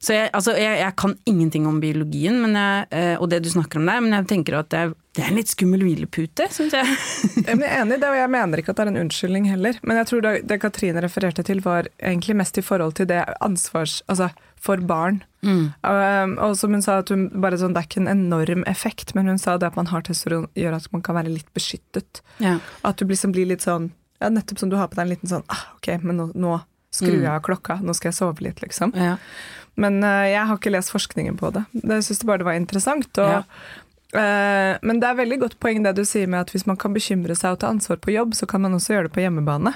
Så 0.00 0.14
jeg, 0.14 0.30
altså, 0.32 0.54
jeg, 0.56 0.78
jeg 0.80 0.96
kan 0.96 1.12
ingenting 1.28 1.66
om 1.68 1.76
biologien 1.82 2.38
men 2.40 2.56
jeg, 2.56 2.86
eh, 2.96 3.14
og 3.20 3.28
det 3.28 3.42
du 3.44 3.50
snakker 3.52 3.80
om 3.80 3.88
der, 3.90 4.00
men 4.00 4.16
jeg 4.16 4.28
tenker 4.30 4.56
at 4.56 4.70
det 4.72 4.78
er, 4.80 4.94
det 5.16 5.24
er 5.24 5.28
en 5.28 5.36
litt 5.36 5.52
skummel 5.52 5.84
hvilepute, 5.84 6.46
syns 6.54 6.76
jeg. 6.78 6.94
Jeg 7.50 7.58
er 7.58 7.80
enig 7.82 7.98
i 7.98 8.00
det, 8.00 8.08
og 8.08 8.16
jeg 8.16 8.30
mener 8.30 8.60
ikke 8.60 8.72
at 8.72 8.78
det 8.78 8.84
er 8.84 8.90
en 8.92 9.00
unnskyldning 9.00 9.48
heller. 9.50 9.78
Men 9.82 9.98
jeg 9.98 10.06
tror 10.06 10.22
det, 10.22 10.32
det 10.48 10.58
Katrine 10.62 11.02
refererte 11.02 11.42
til, 11.44 11.60
var 11.64 11.88
egentlig 11.98 12.36
mest 12.38 12.60
i 12.60 12.64
forhold 12.64 12.94
til 13.00 13.10
det 13.10 13.24
ansvars... 13.42 14.00
Altså 14.08 14.30
for 14.60 14.80
barn. 14.84 15.22
Um, 15.40 16.34
og 16.36 16.56
som 16.60 16.74
hun 16.76 16.82
sa, 16.84 16.98
at 17.00 17.10
hun, 17.12 17.28
bare 17.40 17.58
sånn, 17.60 17.72
det 17.72 17.80
er 17.80 17.88
ikke 17.88 18.02
en 18.02 18.12
enorm 18.12 18.64
effekt, 18.68 19.14
men 19.16 19.30
hun 19.30 19.40
sa 19.40 19.56
det 19.56 19.70
at 19.70 19.78
man 19.78 19.88
har 19.88 20.04
testosteron 20.04 20.50
gjør 20.58 20.76
at 20.76 20.90
man 20.92 21.04
kan 21.06 21.16
være 21.16 21.32
litt 21.32 21.48
beskyttet. 21.56 22.20
Ja. 22.44 22.58
At 22.86 23.00
du 23.00 23.08
liksom 23.08 23.32
blir 23.36 23.48
litt 23.48 23.64
sånn 23.64 23.90
ja, 24.20 24.28
Nettopp 24.28 24.60
som 24.60 24.68
du 24.68 24.76
har 24.76 24.90
på 24.92 24.98
deg 24.98 25.06
en 25.06 25.12
liten 25.14 25.30
sånn 25.30 25.46
ah, 25.48 25.62
Ok, 25.78 25.86
men 26.04 26.18
nå, 26.20 26.26
nå 26.36 26.58
skrur 26.90 27.20
jeg 27.22 27.30
av 27.30 27.42
klokka, 27.46 27.78
nå 27.82 27.94
skal 27.94 28.10
jeg 28.10 28.18
sove 28.18 28.42
litt, 28.44 28.60
liksom. 28.64 28.92
Ja. 28.98 29.16
Men 29.80 30.00
uh, 30.02 30.26
jeg 30.26 30.42
har 30.48 30.58
ikke 30.58 30.72
lest 30.74 30.90
forskningen 30.92 31.36
på 31.40 31.52
det. 31.54 31.62
Jeg 31.78 32.02
syns 32.08 32.24
bare 32.26 32.42
det 32.42 32.48
var 32.48 32.58
interessant. 32.58 33.06
Og, 33.22 33.30
Ja. 33.30 33.44
uh, 34.16 34.74
men 34.82 34.98
det 35.00 35.06
er 35.08 35.20
veldig 35.20 35.38
godt 35.44 35.54
poeng 35.62 35.84
det 35.86 35.94
du 35.96 36.02
sier 36.04 36.26
med 36.26 36.40
at 36.42 36.50
hvis 36.50 36.66
man 36.66 36.76
kan 36.76 36.92
bekymre 36.92 37.36
seg 37.38 37.54
og 37.54 37.60
ta 37.62 37.70
ansvar 37.70 38.00
på 38.02 38.10
jobb, 38.12 38.34
så 38.34 38.48
kan 38.50 38.64
man 38.64 38.74
også 38.74 38.96
gjøre 38.96 39.08
det 39.08 39.14
på 39.14 39.22
hjemmebane. 39.22 39.74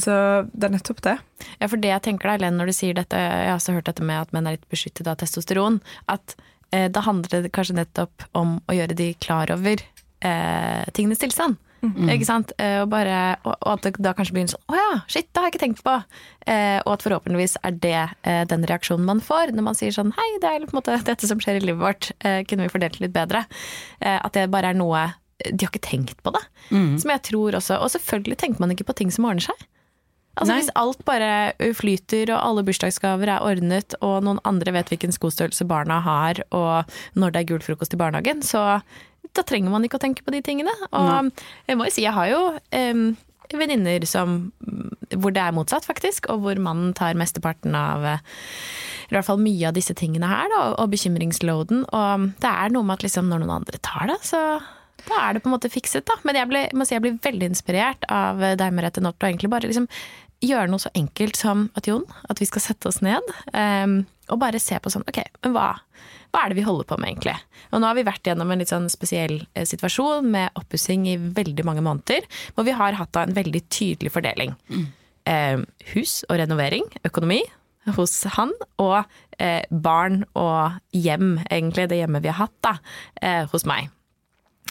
Så 0.00 0.12
det 0.56 0.64
er 0.64 0.72
nettopp 0.72 1.02
det. 1.04 1.18
Ja, 1.60 1.68
for 1.68 1.76
det 1.76 1.90
jeg 1.92 2.02
tenker 2.06 2.30
deg, 2.32 2.40
Len, 2.40 2.56
når 2.56 2.70
du 2.70 2.72
sier 2.72 2.94
dette, 2.96 3.18
jeg 3.20 3.50
har 3.50 3.58
også 3.58 3.74
hørt 3.76 3.84
dette 3.90 4.02
med 4.02 4.16
at 4.16 4.30
menn 4.32 4.46
er 4.48 4.56
litt 4.56 4.68
beskyttet 4.72 5.06
av 5.06 5.18
testosteron, 5.20 5.78
at 6.08 6.34
uh, 6.74 6.88
da 6.88 7.02
handler 7.04 7.44
det 7.44 7.52
kanskje 7.52 7.76
nettopp 7.76 8.24
om 8.32 8.58
å 8.66 8.76
gjøre 8.78 8.96
de 8.96 9.12
klar 9.20 9.52
over 9.54 9.84
tingenes 10.18 11.20
tilstand. 11.22 11.54
Ikke 11.84 12.26
sant? 12.26 12.52
Eh, 12.58 12.80
og, 12.82 12.88
bare, 12.90 13.36
og, 13.44 13.54
og 13.54 13.70
at 13.76 13.86
det 13.86 14.02
da 14.02 14.14
kanskje 14.16 14.34
blir 14.34 14.46
en 14.46 14.50
sånn 14.50 14.72
Å 14.72 14.78
ja, 14.78 14.88
shit, 15.10 15.28
det 15.30 15.38
har 15.38 15.46
jeg 15.46 15.54
ikke 15.54 15.62
tenkt 15.62 15.84
på. 15.86 15.94
Eh, 16.50 16.78
og 16.82 16.92
at 16.96 17.04
forhåpentligvis 17.06 17.58
er 17.62 17.78
det 17.84 17.94
eh, 18.26 18.42
den 18.50 18.66
reaksjonen 18.66 19.06
man 19.06 19.22
får 19.24 19.54
når 19.54 19.66
man 19.68 19.78
sier 19.78 19.94
sånn 19.94 20.10
Hei, 20.16 20.28
det 20.42 20.50
er 20.50 20.66
på 20.66 20.74
en 20.74 20.80
måte 20.80 20.98
dette 21.10 21.30
som 21.30 21.40
skjer 21.42 21.60
i 21.60 21.64
livet 21.64 21.82
vårt, 21.82 22.10
eh, 22.26 22.42
kunne 22.48 22.66
vi 22.66 22.74
fordelt 22.74 22.98
litt 23.02 23.14
bedre? 23.14 23.44
At 24.02 24.34
det 24.34 24.48
bare 24.52 24.72
er 24.72 24.78
noe 24.78 25.00
De 25.42 25.64
har 25.64 25.70
ikke 25.70 25.82
tenkt 25.84 26.22
på 26.22 26.32
det. 26.34 26.42
Som 26.70 27.10
jeg 27.12 27.22
tror 27.30 27.56
også 27.58 27.78
Og 27.82 27.90
selvfølgelig 27.94 28.38
tenker 28.40 28.62
man 28.62 28.74
ikke 28.74 28.86
på 28.88 28.96
ting 28.98 29.10
som 29.14 29.26
ordner 29.28 29.46
seg. 29.48 29.66
Altså 30.38 30.52
Nei. 30.52 30.58
Hvis 30.60 30.72
alt 30.78 31.00
bare 31.06 31.30
flyter, 31.74 32.30
og 32.30 32.38
alle 32.38 32.62
bursdagsgaver 32.66 33.32
er 33.32 33.42
ordnet, 33.44 33.96
og 34.04 34.22
noen 34.26 34.38
andre 34.46 34.74
vet 34.76 34.92
hvilken 34.92 35.14
skostørrelse 35.14 35.66
barna 35.66 35.98
har, 36.04 36.38
og 36.54 36.90
når 37.18 37.34
det 37.34 37.40
er 37.40 37.48
gul 37.50 37.64
frokost 37.64 37.96
i 37.96 37.98
barnehagen, 37.98 38.44
så 38.46 38.80
da 39.38 39.46
trenger 39.46 39.72
man 39.72 39.86
ikke 39.86 40.00
å 40.00 40.02
tenke 40.02 40.26
på 40.26 40.34
de 40.34 40.42
tingene. 40.44 40.74
Og 40.90 41.32
jeg 41.68 41.78
må 41.78 41.88
jo 41.88 41.94
si, 41.94 42.04
jeg 42.04 42.14
har 42.16 42.30
jo 42.32 42.42
um, 42.58 43.08
venninner 43.56 44.04
som 44.08 44.50
hvor 45.16 45.32
det 45.32 45.40
er 45.40 45.54
motsatt, 45.56 45.86
faktisk, 45.88 46.28
og 46.32 46.42
hvor 46.44 46.58
mannen 46.60 46.92
tar 46.96 47.16
mesteparten 47.18 47.76
av 47.78 48.04
eh, 48.04 48.24
i 49.08 49.14
hvert 49.16 49.24
fall 49.24 49.40
mye 49.40 49.70
av 49.70 49.76
disse 49.76 49.94
tingene 49.96 50.28
her, 50.28 50.50
da, 50.52 50.64
og 50.82 50.90
bekymringsloaden. 50.92 51.86
Og 51.96 52.26
det 52.42 52.50
er 52.50 52.74
noe 52.74 52.84
med 52.84 52.98
at 52.98 53.06
liksom, 53.06 53.30
når 53.30 53.40
noen 53.44 53.54
andre 53.62 53.80
tar 53.80 54.10
det, 54.10 54.18
så 54.28 54.42
da 55.06 55.22
er 55.22 55.36
det 55.36 55.44
på 55.44 55.48
en 55.48 55.54
måte 55.54 55.72
fikset, 55.72 56.04
da. 56.08 56.18
Men 56.28 56.36
jeg 56.36 56.50
ble, 56.50 56.64
må 56.76 56.84
si 56.84 56.96
jeg 56.96 57.06
blir 57.06 57.16
veldig 57.24 57.48
inspirert 57.54 58.04
av 58.12 58.42
deg, 58.60 58.68
Merete 58.76 59.00
North, 59.04 59.22
og 59.22 59.30
egentlig 59.30 59.52
bare 59.54 59.70
liksom 59.70 59.88
gjøre 60.44 60.68
noe 60.70 60.82
så 60.82 60.92
enkelt 60.98 61.38
som 61.38 61.66
at 61.78 61.88
Jon, 61.88 62.04
at 62.30 62.38
vi 62.38 62.46
skal 62.46 62.62
sette 62.62 62.90
oss 62.90 63.00
ned 63.02 63.24
em, 63.58 64.02
og 64.32 64.40
bare 64.42 64.60
se 64.62 64.78
på 64.82 64.92
sånn, 64.92 65.06
ok, 65.08 65.20
men 65.44 65.54
hva, 65.56 65.68
hva 66.32 66.44
er 66.44 66.52
det 66.52 66.58
vi 66.60 66.66
holder 66.66 66.88
på 66.88 66.98
med 67.00 67.12
egentlig? 67.12 67.36
Og 67.72 67.80
nå 67.80 67.88
har 67.88 67.98
vi 67.98 68.06
vært 68.08 68.28
gjennom 68.28 68.50
en 68.52 68.62
litt 68.62 68.72
sånn 68.72 68.88
spesiell 68.92 69.40
eh, 69.54 69.66
situasjon 69.68 70.28
med 70.34 70.56
oppussing 70.60 71.06
i 71.08 71.18
veldig 71.18 71.66
mange 71.68 71.84
måneder, 71.84 72.26
hvor 72.54 72.68
vi 72.68 72.76
har 72.76 72.98
hatt 72.98 73.14
da 73.16 73.26
en 73.26 73.36
veldig 73.36 73.64
tydelig 73.72 74.12
fordeling. 74.14 74.56
Eh, 75.28 75.60
hus 75.94 76.22
og 76.28 76.38
renovering, 76.40 76.86
økonomi, 77.08 77.42
hos 77.96 78.14
han, 78.36 78.52
og 78.82 78.98
eh, 79.40 79.62
barn 79.70 80.24
og 80.38 80.78
hjem, 80.96 81.38
egentlig, 81.48 81.88
det 81.90 82.02
hjemmet 82.02 82.24
vi 82.24 82.32
har 82.32 82.46
hatt, 82.46 82.58
da, 82.64 82.74
eh, 83.22 83.46
hos 83.52 83.66
meg. 83.68 83.92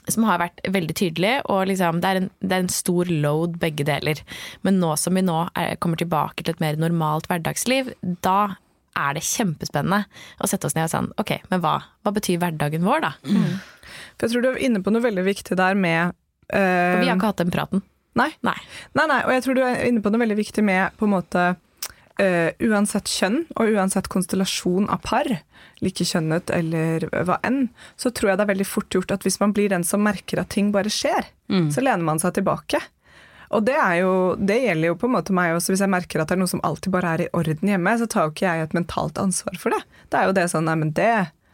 som 0.08 0.24
har 0.24 0.40
vært 0.40 0.62
veldig 0.72 0.94
tydelig, 0.96 1.34
og 1.52 1.66
liksom, 1.68 1.98
det, 2.00 2.08
er 2.08 2.18
en, 2.22 2.28
det 2.40 2.56
er 2.56 2.62
en 2.64 2.70
stor 2.72 3.10
load 3.12 3.58
begge 3.60 3.84
deler. 3.84 4.22
Men 4.64 4.78
nå 4.80 4.94
som 4.96 5.18
vi 5.20 5.24
nå 5.26 5.50
er, 5.52 5.74
kommer 5.84 6.00
tilbake 6.00 6.46
til 6.46 6.54
et 6.54 6.62
mer 6.64 6.80
normalt 6.80 7.28
hverdagsliv, 7.28 7.92
da 8.24 8.56
er 8.98 9.18
det 9.18 9.26
kjempespennende 9.28 10.04
å 10.42 10.50
sette 10.50 10.70
oss 10.70 10.76
ned 10.78 10.88
og 10.88 10.94
sånn 10.94 11.12
Ok, 11.22 11.36
men 11.52 11.62
hva, 11.64 11.76
hva 12.04 12.14
betyr 12.16 12.40
hverdagen 12.42 12.86
vår, 12.88 13.04
da? 13.06 13.12
For 14.18 14.28
jeg 14.28 14.34
tror 14.34 14.44
du 14.44 14.50
er 14.52 14.64
inne 14.68 14.82
på 14.84 14.94
noe 14.94 15.06
veldig 15.06 15.28
viktig 15.28 15.58
der 15.60 15.78
med 15.78 16.16
uh, 16.54 16.58
For 16.58 17.04
vi 17.04 17.12
har 17.12 17.16
ikke 17.16 17.32
hatt 17.32 17.44
den 17.44 17.54
praten. 17.54 17.86
Nei. 18.18 18.32
Nei. 18.46 18.58
Nei, 18.98 19.06
nei, 19.10 19.22
og 19.28 19.32
jeg 19.36 19.46
tror 19.46 19.58
du 19.58 19.64
er 19.68 19.86
inne 19.86 20.02
på 20.02 20.12
noe 20.14 20.24
veldig 20.24 20.40
viktig 20.40 20.66
med 20.66 20.98
på 21.00 21.10
en 21.10 21.18
måte 21.20 21.48
Uh, 22.18 22.50
uansett 22.66 23.06
kjønn 23.14 23.44
og 23.62 23.76
uansett 23.78 24.08
konstellasjon 24.10 24.88
av 24.90 25.04
par, 25.06 25.28
likekjønnet 25.86 26.50
eller 26.50 27.04
hva 27.28 27.36
enn, 27.46 27.68
så 27.94 28.10
tror 28.10 28.32
jeg 28.32 28.40
det 28.40 28.46
er 28.48 28.50
veldig 28.56 28.66
fort 28.66 28.96
gjort 28.96 29.14
at 29.14 29.22
hvis 29.28 29.38
man 29.38 29.54
blir 29.54 29.70
den 29.70 29.86
som 29.86 30.02
merker 30.02 30.42
at 30.42 30.50
ting 30.50 30.72
bare 30.74 30.90
skjer, 30.90 31.28
så 31.70 31.84
lener 31.86 32.02
man 32.08 32.18
seg 32.18 32.34
tilbake. 32.40 32.82
Og 33.56 33.64
det, 33.68 33.78
er 33.80 34.02
jo, 34.02 34.12
det 34.40 34.60
gjelder 34.66 34.92
jo 34.92 35.00
på 35.00 35.08
en 35.08 35.16
måte 35.16 35.36
meg 35.36 35.56
også. 35.56 35.74
Hvis 35.74 35.86
jeg 35.86 35.94
merker 35.94 36.24
at 36.24 36.30
det 36.30 36.38
er 36.38 36.44
noe 36.44 36.52
som 36.52 36.64
alltid 36.68 36.94
bare 36.94 37.16
er 37.16 37.26
i 37.28 37.32
orden 37.38 37.72
hjemme, 37.72 37.96
så 38.00 38.10
tar 38.12 38.28
jo 38.28 38.36
ikke 38.36 38.48
jeg 38.48 38.68
et 38.68 38.78
mentalt 38.78 39.20
ansvar 39.22 39.60
for 39.62 39.76
det. 39.76 39.82
Det 40.12 40.20
er 40.20 40.30
jo 40.30 40.38
det 40.38 40.48
sånn 40.52 40.68
Nei, 40.68 40.76
men 40.82 40.90
det, 40.92 41.12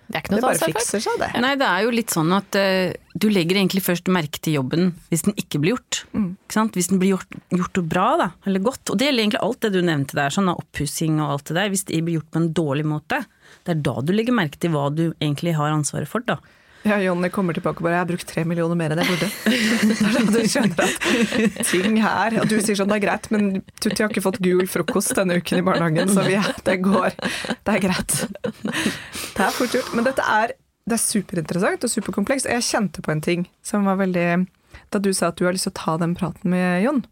Det 0.10 0.18
er 0.18 0.24
ikke 0.24 0.34
det 0.34 0.46
bare 0.46 0.62
fikser 0.72 1.04
seg, 1.06 1.20
det. 1.22 1.30
Nei, 1.44 1.52
det 1.62 1.68
er 1.70 1.86
jo 1.86 1.92
litt 1.94 2.14
sånn 2.16 2.34
at 2.34 2.58
uh, 2.58 2.96
du 3.14 3.28
legger 3.30 3.60
egentlig 3.60 3.84
først 3.86 4.10
merke 4.14 4.42
til 4.42 4.58
jobben 4.58 4.90
hvis 5.12 5.28
den 5.28 5.38
ikke 5.38 5.62
blir 5.62 5.76
gjort. 5.76 6.02
Ikke 6.18 6.58
sant? 6.58 6.80
Hvis 6.80 6.90
den 6.90 7.04
blir 7.04 7.14
gjort, 7.14 7.38
gjort 7.54 7.84
bra, 7.92 8.08
da, 8.24 8.30
eller 8.50 8.66
godt. 8.66 8.88
Og 8.90 8.98
det 8.98 9.12
gjelder 9.12 9.28
egentlig 9.28 9.44
alt 9.46 9.62
det 9.62 9.74
du 9.76 9.80
nevnte 9.86 10.18
der, 10.18 10.34
sånn 10.34 10.50
oppussing 10.56 11.22
og 11.22 11.36
alt 11.36 11.46
det 11.52 11.60
der. 11.60 11.72
Hvis 11.76 11.86
det 11.92 12.02
blir 12.02 12.18
gjort 12.18 12.34
på 12.34 12.42
en 12.42 12.52
dårlig 12.58 12.90
måte, 12.90 13.22
det 13.68 13.78
er 13.78 13.86
da 13.86 13.96
du 14.02 14.18
legger 14.18 14.42
merke 14.42 14.58
til 14.58 14.74
hva 14.74 14.90
du 14.90 15.06
egentlig 15.12 15.54
har 15.60 15.76
ansvaret 15.76 16.10
for, 16.10 16.26
da. 16.26 16.42
Ja, 16.84 16.98
Jonny 17.00 17.30
kommer 17.32 17.56
tilbake 17.56 17.80
og 17.80 17.86
bare 17.86 17.94
'jeg 17.96 18.04
har 18.04 18.10
brukt 18.10 18.28
tre 18.28 18.44
millioner 18.44 18.76
mer 18.76 18.92
enn 18.92 19.00
jeg 19.00 19.08
burde'. 19.08 19.30
Du 20.34 20.40
skjønner 20.52 20.84
at 20.84 21.68
ting 21.70 21.98
her 22.04 22.36
Og 22.42 22.50
du 22.50 22.58
sier 22.60 22.76
sånn 22.76 22.92
'det 22.92 22.98
er 23.00 23.06
greit', 23.08 23.30
men 23.32 23.64
Tutti 23.80 24.04
har 24.04 24.12
ikke 24.12 24.26
fått 24.26 24.42
gul 24.44 24.68
frokost 24.68 25.16
denne 25.16 25.40
uken 25.40 25.62
i 25.62 25.64
barnehagen, 25.64 26.12
så 26.12 26.26
vi, 26.28 26.36
det 26.68 26.78
går. 26.84 27.16
Det 27.64 27.76
er 27.76 27.80
greit. 27.80 28.16
Det 28.52 29.40
er 29.48 29.56
fort 29.56 29.72
gjort. 29.72 29.94
Men 29.96 30.04
dette 30.04 30.24
er, 30.28 30.56
det 30.86 30.98
er 31.00 31.04
superinteressant 31.04 31.84
og 31.88 31.90
superkomplekst. 31.90 32.52
Jeg 32.52 32.68
kjente 32.68 33.02
på 33.02 33.12
en 33.12 33.22
ting 33.22 33.48
som 33.64 33.86
var 33.86 33.96
veldig 33.96 34.48
Da 34.92 35.00
du 35.00 35.14
sa 35.14 35.28
at 35.30 35.38
du 35.38 35.46
har 35.46 35.54
lyst 35.54 35.70
til 35.70 35.74
å 35.74 35.80
ta 35.80 35.98
den 35.98 36.16
praten 36.16 36.50
med 36.50 36.84
Jon. 36.84 37.06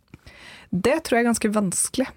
Det 0.72 1.04
tror 1.04 1.18
jeg 1.18 1.26
er 1.26 1.32
ganske 1.32 1.54
vanskelig 1.54 2.08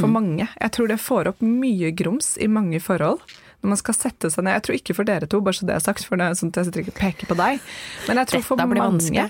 for 0.00 0.08
mange. 0.08 0.48
Jeg 0.60 0.72
tror 0.72 0.88
det 0.88 1.00
får 1.00 1.28
opp 1.32 1.42
mye 1.44 1.90
grums 1.96 2.36
i 2.40 2.48
mange 2.48 2.80
forhold. 2.80 3.20
Når 3.62 3.72
man 3.72 3.78
skal 3.78 3.94
sette 3.94 4.30
seg 4.32 4.42
ned 4.44 4.56
Jeg 4.56 4.62
tror 4.66 4.76
ikke 4.80 4.94
for 4.98 5.08
dere 5.08 5.28
to, 5.30 5.38
bare 5.40 5.54
så 5.54 5.66
det 5.68 5.76
er 5.76 5.84
sagt, 5.84 6.04
for 6.08 6.18
det 6.18 6.26
er 6.26 6.38
sånn 6.38 6.50
at 6.50 6.60
jeg 6.60 6.68
sitter 6.68 6.82
ikke 6.82 6.94
og 6.94 7.00
peker 7.00 7.30
på 7.30 7.36
deg. 7.38 7.60
Men 8.08 8.20
jeg 8.22 8.30
tror 8.32 8.44
for 8.48 8.62
mange 8.62 8.80
vanskelig. 8.82 9.28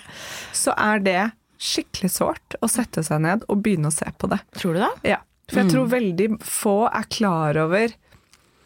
så 0.57 0.75
er 0.81 1.03
det 1.05 1.21
skikkelig 1.63 2.11
sårt 2.11 2.57
å 2.65 2.69
sette 2.71 3.05
seg 3.07 3.21
ned 3.23 3.45
og 3.53 3.61
begynne 3.63 3.93
å 3.93 3.95
se 3.95 4.09
på 4.19 4.31
det. 4.33 4.41
Tror 4.59 4.75
du 4.75 4.81
det? 4.83 4.93
Ja, 5.13 5.21
for 5.53 5.61
jeg 5.63 5.71
tror 5.75 5.91
veldig 5.93 6.29
få 6.43 6.77
er 6.89 7.07
klar 7.13 7.59
over 7.61 7.93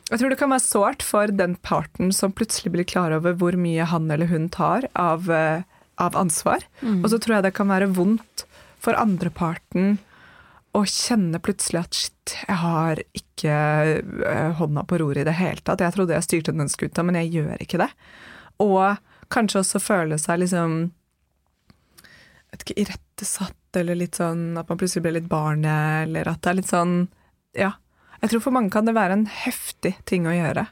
Jeg 0.06 0.20
tror 0.20 0.30
det 0.30 0.38
kan 0.38 0.52
være 0.54 0.62
sårt 0.62 1.02
for 1.02 1.26
den 1.34 1.56
parten 1.66 2.12
som 2.14 2.30
plutselig 2.32 2.70
blir 2.76 2.86
klar 2.86 3.10
over 3.16 3.34
hvor 3.34 3.56
mye 3.58 3.84
han 3.90 4.06
eller 4.14 4.30
hun 4.30 4.46
tar 4.54 4.86
av, 4.94 5.26
eh, 5.28 5.64
av 5.98 6.14
ansvar. 6.14 6.62
Og 7.02 7.10
så 7.10 7.18
tror 7.18 7.40
jeg 7.40 7.48
det 7.48 7.56
kan 7.58 7.66
være 7.66 7.88
vondt 7.90 8.44
for 8.78 8.94
andreparten 8.94 9.96
å 10.76 10.82
kjenne 10.88 11.40
plutselig 11.40 11.80
at 11.80 11.96
shit, 11.96 12.34
jeg 12.42 12.58
har 12.60 13.00
ikke 13.16 13.56
eh, 14.28 14.50
hånda 14.58 14.84
på 14.88 14.98
roret 15.00 15.22
i 15.22 15.28
det 15.28 15.36
hele 15.38 15.62
tatt. 15.64 15.84
Jeg 15.84 15.94
trodde 15.94 16.16
jeg 16.16 16.26
styrte 16.26 16.54
den 16.56 16.70
skuta, 16.72 17.04
men 17.06 17.18
jeg 17.20 17.32
gjør 17.38 17.62
ikke 17.64 17.80
det. 17.80 17.88
Og 18.62 18.98
kanskje 19.32 19.62
også 19.62 19.82
føle 19.82 20.18
seg 20.20 20.42
liksom 20.42 20.76
vet 22.52 22.62
ikke, 22.62 22.78
irettesatt, 22.84 23.78
eller 23.80 23.98
litt 23.98 24.18
sånn 24.20 24.56
at 24.60 24.68
man 24.70 24.80
plutselig 24.80 25.04
blir 25.06 25.18
litt 25.18 25.30
barnet, 25.30 26.06
eller 26.06 26.30
at 26.30 26.42
det 26.42 26.52
er 26.52 26.60
litt 26.60 26.72
sånn 26.72 26.96
Ja. 27.56 27.76
Jeg 28.22 28.32
tror 28.32 28.40
for 28.46 28.56
mange 28.56 28.72
kan 28.72 28.86
det 28.88 28.94
være 28.96 29.12
en 29.12 29.26
heftig 29.28 29.92
ting 30.08 30.24
å 30.24 30.32
gjøre. 30.32 30.62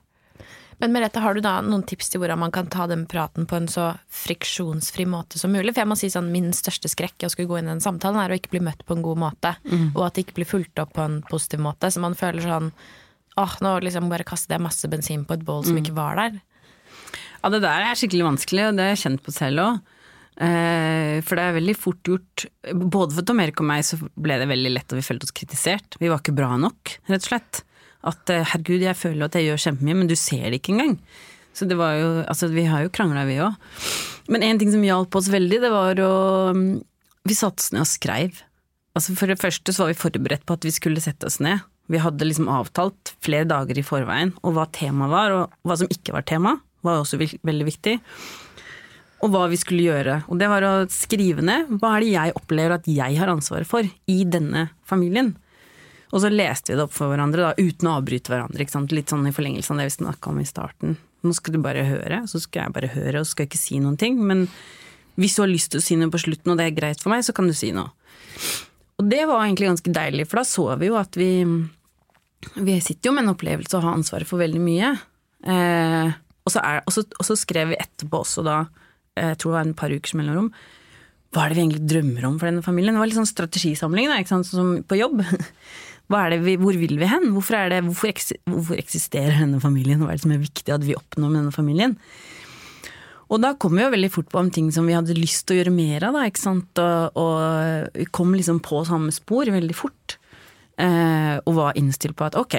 Men 0.83 0.95
Merete, 0.95 1.21
har 1.23 1.37
du 1.37 1.43
da 1.45 1.59
noen 1.65 1.85
tips 1.87 2.11
til 2.11 2.23
hvordan 2.23 2.41
man 2.43 2.53
kan 2.55 2.67
ta 2.73 2.87
den 2.91 3.05
praten 3.11 3.47
på 3.51 3.57
en 3.59 3.69
så 3.71 3.93
friksjonsfri 4.25 5.07
måte 5.09 5.39
som 5.41 5.53
mulig? 5.55 5.73
For 5.75 5.85
jeg 5.85 5.91
må 5.91 5.97
si 5.99 6.11
sånn, 6.13 6.33
min 6.35 6.51
største 6.57 6.91
skrekk 6.91 7.23
i 7.23 7.29
å 7.29 7.33
skulle 7.33 7.51
gå 7.51 7.61
inn 7.61 7.71
i 7.71 7.75
den 7.75 7.85
samtalen 7.85 8.21
er 8.23 8.35
å 8.35 8.39
ikke 8.39 8.55
bli 8.57 8.65
møtt 8.67 8.85
på 8.87 8.97
en 8.97 9.05
god 9.07 9.21
måte. 9.23 9.55
Og 9.95 10.03
at 10.07 10.17
det 10.17 10.27
ikke 10.27 10.41
blir 10.41 10.51
fulgt 10.51 10.83
opp 10.83 10.95
på 10.99 11.05
en 11.07 11.21
positiv 11.31 11.63
måte. 11.65 11.91
Så 11.95 12.03
man 12.03 12.19
føler 12.19 12.43
sånn 12.45 12.73
åh, 13.41 13.55
nå 13.65 13.79
liksom 13.83 14.11
bare 14.11 14.27
kastet 14.27 14.55
jeg 14.57 14.63
masse 14.63 14.89
bensin 14.91 15.25
på 15.27 15.35
et 15.35 15.45
bål 15.47 15.65
som 15.67 15.79
ikke 15.81 15.97
var 15.97 16.19
der. 16.21 16.41
Ja, 17.43 17.51
det 17.53 17.61
der 17.65 17.91
er 17.91 17.99
skikkelig 17.99 18.25
vanskelig, 18.25 18.69
og 18.71 18.79
det 18.79 18.87
har 18.87 18.95
jeg 18.95 19.03
kjent 19.05 19.23
på 19.25 19.35
selv 19.35 19.65
òg. 19.65 19.81
Eh, 20.35 21.21
for 21.23 21.39
det 21.39 21.45
er 21.45 21.55
veldig 21.55 21.75
fort 21.79 22.09
gjort 22.11 22.43
Både 22.75 23.15
for 23.15 23.23
Tom 23.23 23.39
Erik 23.39 23.61
og 23.63 23.69
meg 23.69 23.85
så 23.87 24.01
ble 24.03 24.35
det 24.41 24.49
veldig 24.51 24.73
lett, 24.73 24.91
og 24.91 24.99
vi 24.99 25.07
følte 25.07 25.29
oss 25.29 25.35
kritisert. 25.37 25.99
Vi 26.01 26.11
var 26.11 26.23
ikke 26.23 26.35
bra 26.35 26.57
nok, 26.59 26.97
rett 27.07 27.23
og 27.23 27.29
slett. 27.29 27.61
At 28.05 28.33
eh, 28.33 28.45
herregud, 28.53 28.85
jeg 28.85 28.99
føler 29.01 29.27
at 29.27 29.39
jeg 29.39 29.49
gjør 29.49 29.63
kjempemye, 29.69 29.99
men 30.01 30.11
du 30.11 30.17
ser 30.19 30.51
det 30.51 30.61
ikke 30.61 30.75
engang. 30.77 30.97
Så 31.55 31.69
det 31.71 31.79
var 31.79 31.95
jo 31.97 32.09
Altså, 32.27 32.51
vi 32.53 32.67
har 32.69 32.85
jo 32.85 32.93
krangla, 32.93 33.25
vi 33.29 33.39
òg. 33.43 33.55
Men 34.33 34.43
en 34.43 34.61
ting 34.61 34.73
som 34.73 34.85
hjalp 34.85 35.15
oss 35.17 35.31
veldig, 35.33 35.61
det 35.63 35.71
var 35.73 36.01
å 36.03 36.15
mm, 36.57 36.67
Vi 37.29 37.37
satte 37.37 37.63
oss 37.63 37.73
ned 37.73 37.85
og 37.85 37.91
skreiv. 37.91 38.43
Altså 38.95 39.15
For 39.19 39.31
det 39.31 39.41
første 39.41 39.73
så 39.75 39.85
var 39.85 39.95
vi 39.95 40.03
forberedt 40.03 40.45
på 40.47 40.57
at 40.59 40.67
vi 40.67 40.73
skulle 40.75 41.03
sette 41.03 41.27
oss 41.29 41.41
ned. 41.43 41.65
Vi 41.91 42.01
hadde 42.01 42.25
liksom 42.25 42.49
avtalt 42.49 43.13
flere 43.25 43.45
dager 43.49 43.77
i 43.77 43.85
forveien, 43.85 44.33
og 44.41 44.55
hva 44.57 44.65
temaet 44.73 45.13
var, 45.13 45.35
og 45.37 45.69
hva 45.69 45.77
som 45.77 45.91
ikke 45.93 46.15
var 46.17 46.25
tema, 46.25 46.55
var 46.85 47.03
også 47.03 47.19
veldig 47.21 47.67
viktig. 47.69 47.99
Og 49.25 49.33
hva 49.33 49.45
vi 49.53 49.59
skulle 49.61 49.85
gjøre. 49.85 50.23
Og 50.33 50.41
det 50.41 50.49
var 50.53 50.65
å 50.65 50.73
skrive 50.93 51.45
ned 51.45 51.75
hva 51.77 51.97
er 51.97 52.05
det 52.05 52.13
jeg 52.15 52.37
opplever 52.41 52.77
at 52.79 52.89
jeg 52.89 53.19
har 53.21 53.33
ansvaret 53.33 53.69
for 53.69 53.85
i 53.85 54.19
denne 54.25 54.69
familien. 54.89 55.35
Og 56.15 56.23
så 56.23 56.31
leste 56.31 56.71
vi 56.71 56.79
det 56.79 56.85
opp 56.87 56.95
for 56.95 57.11
hverandre, 57.11 57.51
da, 57.51 57.55
uten 57.59 57.91
å 57.91 57.97
avbryte 57.99 58.31
hverandre. 58.31 58.63
Ikke 58.63 58.77
sant? 58.77 58.95
Litt 58.95 59.11
sånn 59.11 59.27
i 59.27 59.35
forlengelse 59.35 59.75
av 59.75 59.81
det 59.81 59.89
vi 59.89 59.97
snakka 59.97 60.31
om 60.31 60.39
i 60.39 60.47
starten. 60.47 60.95
Nå 61.27 61.33
skal 61.35 61.57
du 61.57 61.61
bare 61.65 61.83
høre, 61.89 62.21
så 62.31 62.39
skal 62.43 62.69
jeg 62.69 62.75
bare 62.77 62.91
høre, 62.93 63.19
og 63.19 63.27
så 63.27 63.35
skal 63.35 63.47
jeg 63.47 63.51
ikke 63.51 63.63
si 63.65 63.81
noen 63.83 63.97
ting. 63.99 64.21
Men 64.23 64.45
hvis 65.19 65.35
du 65.35 65.43
har 65.43 65.51
lyst 65.51 65.73
til 65.73 65.83
å 65.83 65.85
si 65.85 65.97
noe 65.99 66.13
på 66.15 66.21
slutten, 66.23 66.53
og 66.53 66.61
det 66.61 66.69
er 66.69 66.77
greit 66.77 67.03
for 67.03 67.11
meg, 67.11 67.25
så 67.27 67.35
kan 67.35 67.51
du 67.51 67.55
si 67.57 67.73
noe. 67.75 67.91
Og 69.03 69.09
det 69.11 69.25
var 69.27 69.43
egentlig 69.43 69.73
ganske 69.73 69.95
deilig, 69.97 70.29
for 70.31 70.41
da 70.41 70.47
så 70.47 70.69
vi 70.79 70.93
jo 70.93 71.01
at 71.01 71.19
vi 71.19 71.33
Vi 72.61 72.75
sitter 72.85 73.09
jo 73.09 73.15
med 73.17 73.25
en 73.25 73.33
opplevelse 73.33 73.73
og 73.79 73.87
har 73.87 73.95
ansvaret 73.97 74.29
for 74.29 74.37
veldig 74.37 74.61
mye. 74.61 74.91
Eh, 75.49 76.11
og, 76.45 76.51
så 76.53 76.61
er, 76.61 76.83
og, 76.85 76.93
så, 76.93 77.03
og 77.17 77.25
så 77.25 77.37
skrev 77.41 77.71
vi 77.73 77.79
etterpå 77.81 78.21
også 78.21 78.45
da, 78.45 78.59
eh, 79.17 79.31
jeg 79.31 79.39
tror 79.41 79.55
det 79.55 79.57
var 79.57 79.65
en 79.65 79.79
par 79.81 79.95
ukers 79.95 80.13
mellomrom, 80.13 80.51
hva 81.33 81.47
er 81.47 81.51
det 81.51 81.57
vi 81.57 81.63
egentlig 81.65 81.89
drømmer 81.89 82.27
om 82.29 82.37
for 82.37 82.51
denne 82.51 82.63
familien? 82.63 82.95
Det 82.95 83.01
var 83.01 83.11
litt 83.11 83.19
sånn 83.19 83.31
strategisamling, 83.31 84.11
da, 84.13 84.21
ikke 84.21 84.35
sant? 84.35 84.51
sånn 84.51 84.61
som 84.61 84.85
på 84.87 85.01
jobb. 85.01 85.25
Vi, 86.13 86.57
hvor 86.61 86.77
vil 86.77 86.99
vi 87.01 87.09
hen? 87.09 87.31
Hvorfor, 87.33 87.71
det, 87.73 87.81
hvorfor, 87.87 88.11
eks, 88.13 88.35
hvorfor 88.51 88.77
eksisterer 88.77 89.41
denne 89.41 89.61
familien? 89.63 90.03
Hva 90.03 90.13
er 90.13 90.19
det 90.19 90.27
som 90.27 90.35
er 90.35 90.43
viktig 90.43 90.75
at 90.75 90.85
vi 90.85 90.97
oppnår 90.99 91.31
med 91.31 91.41
denne 91.41 91.55
familien? 91.55 91.97
Og 93.33 93.41
da 93.41 93.55
kom 93.57 93.73
vi 93.75 93.83
jo 93.83 93.93
veldig 93.95 94.11
fort 94.13 94.29
på 94.31 94.43
om 94.43 94.51
ting 94.53 94.69
som 94.75 94.87
vi 94.87 94.95
hadde 94.95 95.17
lyst 95.17 95.47
til 95.47 95.57
å 95.57 95.59
gjøre 95.63 95.73
mer 95.75 96.05
av, 96.07 96.19
da, 96.19 96.27
ikke 96.29 96.43
sant. 96.43 96.83
Og, 96.83 97.17
og 97.19 97.97
vi 97.97 98.07
kom 98.13 98.35
liksom 98.37 98.61
på 98.65 98.85
samme 98.87 99.15
spor 99.17 99.49
veldig 99.51 99.77
fort. 99.77 100.19
Eh, 100.77 101.37
og 101.41 101.57
var 101.57 101.79
innstilt 101.79 102.19
på 102.19 102.27
at 102.27 102.37
ok, 102.39 102.59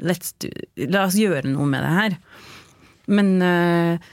do, 0.00 0.50
la 0.88 1.04
oss 1.04 1.18
gjøre 1.20 1.52
noe 1.52 1.68
med 1.70 1.84
det 1.84 1.94
her. 2.00 2.18
Men 3.12 3.32
eh, 3.44 4.12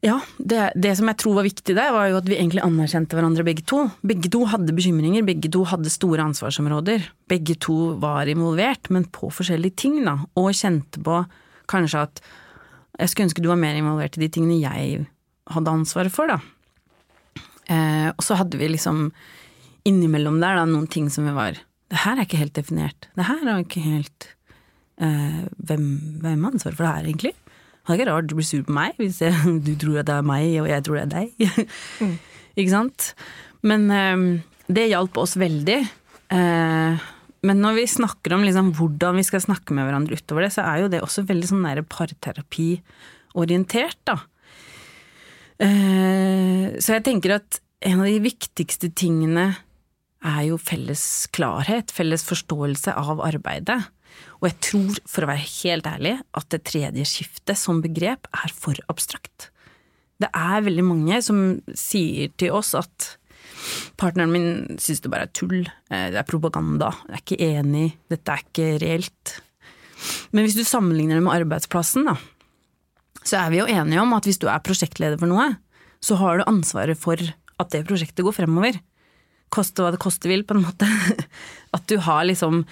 ja, 0.00 0.16
det, 0.38 0.70
det 0.80 0.94
som 0.96 1.10
jeg 1.10 1.18
tror 1.20 1.34
var 1.36 1.44
viktig 1.44 1.74
der, 1.76 1.90
var 1.92 2.06
jo 2.08 2.20
at 2.22 2.28
vi 2.28 2.38
egentlig 2.38 2.62
anerkjente 2.64 3.16
hverandre 3.18 3.44
begge 3.44 3.64
to. 3.68 3.82
Begge 4.00 4.30
to 4.32 4.46
hadde 4.48 4.72
bekymringer, 4.72 5.26
begge 5.28 5.50
to 5.52 5.66
hadde 5.68 5.92
store 5.92 6.24
ansvarsområder. 6.24 7.04
Begge 7.28 7.58
to 7.60 7.76
var 8.00 8.30
involvert, 8.32 8.88
men 8.88 9.04
på 9.12 9.28
forskjellige 9.28 9.76
ting, 9.84 9.98
da. 10.06 10.16
Og 10.40 10.54
kjente 10.56 11.02
på 11.04 11.18
kanskje 11.70 12.06
at 12.06 12.22
jeg 13.00 13.12
skulle 13.12 13.28
ønske 13.28 13.44
du 13.44 13.50
var 13.50 13.60
mer 13.60 13.76
involvert 13.76 14.16
i 14.16 14.24
de 14.24 14.30
tingene 14.32 14.56
jeg 14.62 15.04
hadde 15.52 15.76
ansvaret 15.82 16.14
for, 16.14 16.32
da. 16.32 16.40
Eh, 17.68 18.08
og 18.08 18.24
så 18.24 18.40
hadde 18.40 18.56
vi 18.60 18.72
liksom 18.72 19.10
innimellom 19.88 20.40
der 20.40 20.62
da 20.62 20.64
noen 20.68 20.88
ting 20.90 21.06
som 21.12 21.24
vi 21.28 21.32
var 21.32 21.54
Det 21.90 22.00
her 22.02 22.18
er 22.18 22.26
ikke 22.26 22.40
helt 22.40 22.56
definert. 22.56 23.08
Det 23.16 23.28
her 23.28 23.44
er 23.44 23.62
ikke 23.62 23.84
helt 23.84 24.26
eh, 24.96 25.44
hvem, 25.60 25.86
hvem 26.24 26.44
har 26.44 26.52
ansvaret 26.54 26.78
for 26.78 26.86
det 26.88 26.96
her, 26.96 27.12
egentlig? 27.12 27.36
Det 27.90 27.96
er 27.96 28.00
ikke 28.04 28.12
rart 28.12 28.28
du 28.30 28.36
blir 28.38 28.46
sur 28.46 28.62
på 28.66 28.74
meg 28.76 28.98
hvis 29.00 29.18
jeg, 29.24 29.34
du 29.66 29.72
tror 29.80 29.96
at 30.02 30.08
det 30.10 30.14
er 30.14 30.30
meg, 30.30 30.44
og 30.62 30.68
jeg 30.70 30.80
tror 30.86 30.96
det 31.00 31.04
er 31.04 31.14
deg. 31.16 31.28
ikke 32.60 32.74
sant? 32.74 32.98
Men 33.66 33.80
um, 33.90 34.28
det 34.70 34.92
hjalp 34.92 35.14
oss 35.20 35.34
veldig. 35.40 35.80
Uh, 36.30 36.92
men 37.46 37.56
når 37.64 37.72
vi 37.80 37.86
snakker 37.90 38.30
om 38.36 38.44
liksom 38.46 38.66
hvordan 38.76 39.12
vi 39.18 39.24
skal 39.26 39.42
snakke 39.42 39.70
med 39.74 39.84
hverandre 39.88 40.18
utover 40.20 40.40
det, 40.46 40.52
så 40.54 40.60
er 40.68 40.76
jo 40.84 40.92
det 40.92 41.00
også 41.02 41.20
veldig 41.26 41.48
sånn 41.50 41.68
parterapiorientert, 41.90 44.00
da. 44.06 44.16
Uh, 45.60 46.64
så 46.78 46.88
jeg 46.96 47.04
tenker 47.10 47.30
at 47.40 47.50
en 47.90 47.98
av 48.04 48.08
de 48.08 48.20
viktigste 48.22 48.88
tingene 48.96 49.46
er 50.20 50.42
jo 50.50 50.56
felles 50.60 51.02
klarhet, 51.32 51.92
felles 51.96 52.24
forståelse 52.28 52.92
av 52.92 53.22
arbeidet. 53.24 53.80
Og 54.40 54.48
jeg 54.48 54.56
tror, 54.64 54.98
for 55.08 55.24
å 55.24 55.30
være 55.30 55.46
helt 55.46 55.88
ærlig, 55.88 56.14
at 56.36 56.48
det 56.52 56.62
tredje 56.68 57.06
skiftet 57.08 57.60
som 57.60 57.82
begrep 57.84 58.28
er 58.32 58.54
for 58.56 58.78
abstrakt. 58.92 59.50
Det 60.20 60.28
er 60.36 60.66
veldig 60.66 60.84
mange 60.84 61.20
som 61.24 61.60
sier 61.76 62.32
til 62.40 62.56
oss 62.56 62.74
at 62.76 63.14
partneren 64.00 64.32
min 64.32 64.80
syns 64.80 65.02
det 65.04 65.12
bare 65.12 65.28
er 65.28 65.32
tull, 65.36 65.62
eh, 65.92 66.08
det 66.12 66.20
er 66.20 66.28
propaganda, 66.28 66.92
jeg 67.08 67.16
er 67.16 67.22
ikke 67.24 67.40
enig, 67.46 67.86
dette 68.12 68.34
er 68.34 68.44
ikke 68.44 68.68
reelt. 68.82 69.34
Men 70.32 70.46
hvis 70.46 70.56
du 70.56 70.64
sammenligner 70.64 71.18
det 71.18 71.24
med 71.26 71.36
arbeidsplassen, 71.42 72.08
da, 72.08 72.16
så 73.20 73.42
er 73.42 73.52
vi 73.52 73.60
jo 73.60 73.68
enige 73.68 74.00
om 74.00 74.14
at 74.16 74.28
hvis 74.28 74.40
du 74.40 74.48
er 74.48 74.62
prosjektleder 74.64 75.20
for 75.20 75.30
noe, 75.30 75.50
så 76.00 76.16
har 76.20 76.40
du 76.40 76.48
ansvaret 76.48 76.96
for 76.98 77.20
at 77.60 77.72
det 77.74 77.84
prosjektet 77.88 78.24
går 78.24 78.36
fremover. 78.36 78.78
Koste 79.52 79.84
hva 79.84 79.92
det 79.92 80.00
koste 80.00 80.30
vil, 80.30 80.46
på 80.46 80.56
en 80.56 80.64
måte. 80.64 80.88
At 81.76 81.84
du 81.90 81.98
har 82.00 82.22
liksom 82.24 82.62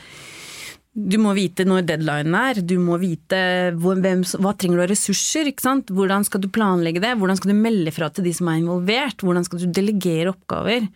du 0.98 1.14
må 1.22 1.30
vite 1.36 1.62
når 1.68 1.84
deadlinen 1.86 2.34
er, 2.34 2.58
du 2.66 2.74
må 2.82 2.96
vite 2.98 3.38
hvem, 3.78 4.24
hva 4.42 4.52
trenger 4.58 4.80
du 4.80 4.82
av 4.82 4.90
ressurser, 4.90 5.46
ikke 5.50 5.62
sant? 5.62 5.92
hvordan 5.94 6.26
skal 6.26 6.42
du 6.42 6.48
planlegge 6.50 7.02
det, 7.04 7.12
hvordan 7.20 7.38
skal 7.38 7.52
du 7.52 7.60
melde 7.60 7.92
fra 7.94 8.08
til 8.10 8.26
de 8.26 8.32
som 8.34 8.50
er 8.50 8.58
involvert, 8.58 9.22
hvordan 9.22 9.46
skal 9.46 9.62
du 9.62 9.68
delegere 9.78 10.32
oppgaver. 10.32 10.88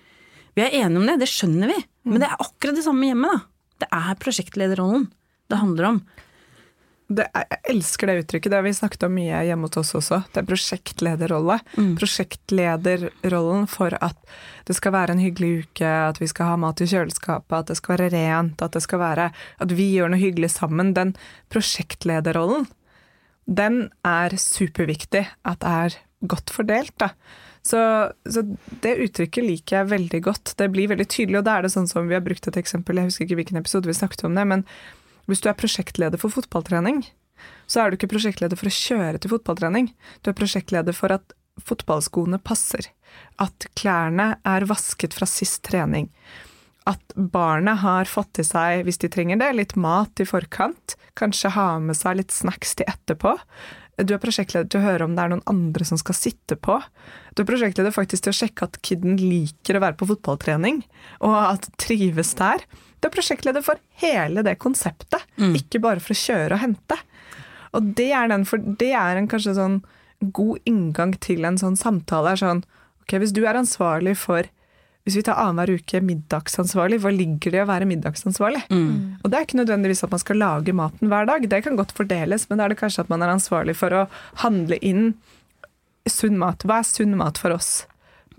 Vi 0.59 0.65
er 0.65 0.75
enige 0.83 0.99
om 0.99 1.07
det, 1.07 1.21
det 1.23 1.31
skjønner 1.31 1.71
vi, 1.71 1.79
men 2.11 2.25
det 2.25 2.29
er 2.29 2.43
akkurat 2.43 2.77
det 2.77 2.85
samme 2.85 3.09
hjemme. 3.09 3.31
da. 3.31 3.45
Det 3.85 3.91
er 3.95 4.19
prosjektlederrollen 4.23 5.07
det 5.53 5.61
handler 5.61 5.91
om 5.93 6.03
det, 7.19 7.27
jeg 7.35 7.61
elsker 7.73 8.09
det 8.09 8.17
uttrykket, 8.23 8.53
det 8.53 8.59
har 8.59 8.67
vi 8.67 8.75
snakket 8.77 9.07
om 9.07 9.15
mye 9.17 9.43
hjemme 9.47 9.69
hos 9.69 9.79
oss 9.81 9.95
også. 9.99 10.21
Det 10.33 10.43
er 10.43 10.49
prosjektlederrolle. 10.49 11.59
Mm. 11.77 11.93
Prosjektlederrollen 12.01 13.69
for 13.71 13.97
at 13.99 14.19
det 14.69 14.77
skal 14.79 14.95
være 14.95 15.17
en 15.17 15.23
hyggelig 15.23 15.53
uke, 15.65 15.93
at 16.13 16.21
vi 16.23 16.29
skal 16.31 16.53
ha 16.53 16.59
mat 16.61 16.83
i 16.83 16.89
kjøleskapet, 16.91 17.57
at 17.59 17.73
det 17.73 17.79
skal 17.81 17.97
være 17.97 18.11
rent, 18.15 18.63
at 18.63 18.77
det 18.77 18.85
skal 18.85 19.03
være 19.03 19.31
At 19.63 19.75
vi 19.75 19.89
gjør 19.97 20.13
noe 20.13 20.23
hyggelig 20.23 20.53
sammen. 20.55 20.95
Den 20.95 21.15
prosjektlederrollen, 21.53 22.69
den 23.47 23.89
er 24.07 24.37
superviktig 24.39 25.27
at 25.49 25.67
er 25.67 25.99
godt 26.23 26.53
fordelt, 26.55 26.95
da. 27.03 27.11
Så, 27.63 27.79
så, 28.27 28.43
det 28.83 28.97
uttrykket 29.05 29.47
liker 29.47 29.77
jeg 29.77 29.91
veldig 29.93 30.21
godt. 30.25 30.55
Det 30.59 30.67
blir 30.75 30.91
veldig 30.91 31.07
tydelig, 31.07 31.39
og 31.39 31.47
da 31.47 31.59
er 31.59 31.67
det 31.67 31.75
sånn 31.75 31.87
som 31.91 32.09
vi 32.11 32.17
har 32.17 32.25
brukt 32.25 32.49
et 32.51 32.59
eksempel, 32.59 32.99
jeg 32.99 33.11
husker 33.11 33.29
ikke 33.29 33.39
hvilken 33.39 33.61
episode 33.61 33.91
vi 33.91 33.95
snakket 33.95 34.25
om 34.27 34.35
det, 34.39 34.47
men 34.51 34.65
hvis 35.31 35.43
du 35.43 35.51
er 35.51 35.59
prosjektleder 35.59 36.21
for 36.21 36.35
fotballtrening, 36.35 37.05
så 37.67 37.83
er 37.83 37.91
du 37.91 37.99
ikke 37.99 38.11
prosjektleder 38.13 38.59
for 38.59 38.71
å 38.71 38.77
kjøre 38.77 39.21
til 39.23 39.33
fotballtrening. 39.35 39.91
Du 40.23 40.31
er 40.31 40.39
prosjektleder 40.39 40.97
for 40.97 41.15
at 41.15 41.35
fotballskoene 41.63 42.41
passer. 42.43 42.89
At 43.43 43.69
klærne 43.79 44.35
er 44.49 44.67
vasket 44.71 45.17
fra 45.17 45.29
sist 45.29 45.63
trening. 45.69 46.09
At 46.89 47.15
barnet 47.15 47.79
har 47.85 48.11
fått 48.11 48.41
i 48.43 48.47
seg, 48.47 48.83
hvis 48.87 48.99
de 49.03 49.11
trenger 49.13 49.39
det, 49.39 49.53
litt 49.55 49.75
mat 49.79 50.19
i 50.23 50.27
forkant. 50.27 50.97
Kanskje 51.19 51.53
ha 51.55 51.69
med 51.83 51.99
seg 51.99 52.19
litt 52.19 52.35
snacks 52.35 52.75
til 52.79 52.89
etterpå. 52.91 53.37
Du 54.01 54.15
er 54.15 54.21
prosjektleder 54.23 54.71
til 54.73 54.81
å 54.81 54.87
høre 54.87 55.05
om 55.05 55.13
det 55.17 55.25
er 55.25 55.33
noen 55.35 55.45
andre 55.51 55.85
som 55.85 55.99
skal 56.01 56.17
sitte 56.17 56.57
på. 56.57 56.79
Du 57.37 57.43
er 57.43 57.49
prosjektleder 57.49 57.93
faktisk 57.93 58.25
til 58.25 58.33
å 58.33 58.39
sjekke 58.39 58.69
at 58.69 58.79
kiden 58.85 59.19
liker 59.21 59.77
å 59.77 59.83
være 59.85 59.99
på 60.01 60.09
fotballtrening, 60.09 60.81
og 61.21 61.37
at 61.37 61.69
trives 61.83 62.33
der. 62.39 62.65
Du 63.01 63.11
er 63.11 63.15
prosjektleder 63.15 63.65
for 63.67 63.81
hele 64.01 64.45
det 64.47 64.57
konseptet, 64.63 65.27
mm. 65.37 65.59
ikke 65.61 65.83
bare 65.85 66.01
for 66.01 66.17
å 66.17 66.23
kjøre 66.23 66.57
og 66.57 66.65
hente. 66.65 66.99
Og 67.77 67.93
det 67.99 68.09
er, 68.17 68.31
den, 68.33 68.47
for 68.49 68.65
det 68.81 68.93
er 68.97 69.21
en 69.21 69.29
kanskje 69.29 69.57
sånn 69.61 69.79
god 70.23 70.65
inngang 70.69 71.13
til 71.21 71.45
en 71.49 71.61
sånn 71.61 71.77
samtale. 71.77 72.33
Er 72.33 72.41
sånn, 72.41 72.65
ok, 73.05 73.19
Hvis 73.21 73.37
du 73.37 73.45
er 73.45 73.61
ansvarlig 73.61 74.17
for 74.21 74.49
hvis 75.03 75.19
vi 75.19 75.25
tar 75.27 75.41
annenhver 75.43 75.81
uke 75.81 75.99
middagsansvarlig, 76.07 77.01
hva 77.03 77.11
ligger 77.11 77.51
det 77.51 77.59
i 77.59 77.65
å 77.65 77.69
være 77.71 77.89
middagsansvarlig? 77.91 78.63
Mm. 78.71 79.23
Og 79.23 79.31
det 79.31 79.39
er 79.39 79.47
ikke 79.49 79.59
nødvendigvis 79.59 80.05
at 80.07 80.13
man 80.15 80.23
skal 80.23 80.39
lage 80.39 80.75
maten 80.79 81.11
hver 81.11 81.27
dag, 81.27 81.47
det 81.51 81.63
kan 81.67 81.79
godt 81.79 81.95
fordeles, 81.97 82.47
men 82.49 82.61
da 82.61 82.67
er 82.67 82.75
det 82.75 82.79
kanskje 82.83 83.03
at 83.03 83.11
man 83.11 83.25
er 83.25 83.33
ansvarlig 83.35 83.75
for 83.79 83.95
å 83.97 84.05
handle 84.45 84.79
inn 84.79 85.17
sunn 86.11 86.39
mat. 86.39 86.63
Hva 86.67 86.81
er 86.83 86.87
sunn 86.87 87.17
mat 87.19 87.41
for 87.43 87.55
oss? 87.55 87.83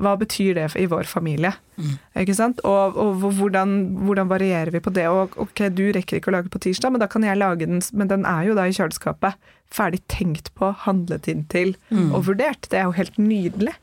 Hva 0.02 0.16
betyr 0.18 0.56
det 0.58 0.70
i 0.80 0.88
vår 0.90 1.06
familie? 1.10 1.52
Mm. 1.76 1.98
Ikke 2.24 2.36
sant? 2.38 2.64
Og, 2.68 2.98
og 3.00 3.28
hvordan, 3.38 3.76
hvordan, 4.08 4.32
varierer 4.32 4.72
vi 4.74 4.82
på 4.84 4.94
det? 4.96 5.06
Og 5.12 5.36
ok, 5.44 5.68
du 5.76 5.86
rekker 5.94 6.20
ikke 6.20 6.32
å 6.32 6.38
lage 6.38 6.52
på 6.54 6.64
tirsdag, 6.64 6.96
men 6.96 7.04
da 7.04 7.10
kan 7.12 7.28
jeg 7.28 7.40
lage 7.40 7.68
den, 7.68 7.84
men 7.92 8.10
den 8.12 8.26
er 8.30 8.48
jo 8.48 8.58
da 8.58 8.66
i 8.68 8.76
kjøleskapet. 8.76 9.38
Ferdig 9.74 10.04
tenkt 10.12 10.54
på, 10.58 10.72
handlet 10.86 11.28
inn 11.32 11.44
til 11.52 11.76
mm. 11.92 12.12
og 12.14 12.30
vurdert. 12.32 12.72
Det 12.72 12.80
er 12.80 12.88
jo 12.88 12.98
helt 12.98 13.20
nydelig. 13.22 13.76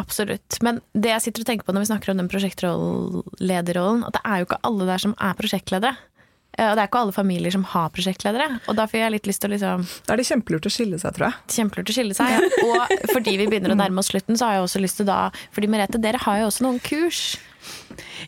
Absolutt. 0.00 0.58
Men 0.64 0.82
det 0.92 1.14
jeg 1.14 1.24
sitter 1.28 1.44
og 1.44 1.48
tenker 1.48 1.66
på 1.66 1.74
når 1.74 1.86
vi 1.86 1.92
snakker 1.92 2.12
om 2.12 2.20
den 2.20 2.28
prosjektlederrollen, 2.32 4.04
at 4.04 4.18
det 4.18 4.22
er 4.28 4.42
jo 4.42 4.48
ikke 4.50 4.60
alle 4.68 4.90
der 4.90 5.02
som 5.02 5.16
er 5.16 5.38
prosjektledere. 5.38 5.96
Og 6.56 6.72
det 6.72 6.80
er 6.80 6.88
ikke 6.88 7.00
alle 7.04 7.12
familier 7.12 7.52
som 7.52 7.66
har 7.68 7.90
prosjektledere. 7.92 8.46
Og 8.64 8.78
da 8.78 8.86
får 8.88 9.02
jeg 9.02 9.12
litt 9.12 9.26
lyst 9.28 9.42
til 9.44 9.50
å 9.50 9.52
liksom 9.52 9.82
Da 10.06 10.14
er 10.14 10.20
det 10.20 10.28
kjempelurt 10.28 10.68
å 10.68 10.72
skille 10.72 11.00
seg, 11.00 11.12
tror 11.16 11.26
jeg. 11.26 11.40
Kjempelurt 11.52 11.92
å 11.92 11.96
skille 11.98 12.16
seg. 12.16 12.46
Og 12.64 12.94
fordi 13.12 13.34
vi 13.36 13.48
begynner 13.50 13.74
å 13.74 13.76
nærme 13.76 14.00
oss 14.00 14.08
slutten, 14.12 14.38
så 14.40 14.48
har 14.48 14.56
jeg 14.56 14.64
også 14.64 14.80
lyst 14.80 15.00
til 15.02 15.08
da 15.08 15.18
Fordi 15.52 15.68
Merete, 15.72 16.00
dere 16.00 16.22
har 16.24 16.40
jo 16.40 16.48
også 16.48 16.64
noen 16.64 16.80
kurs. 16.80 17.20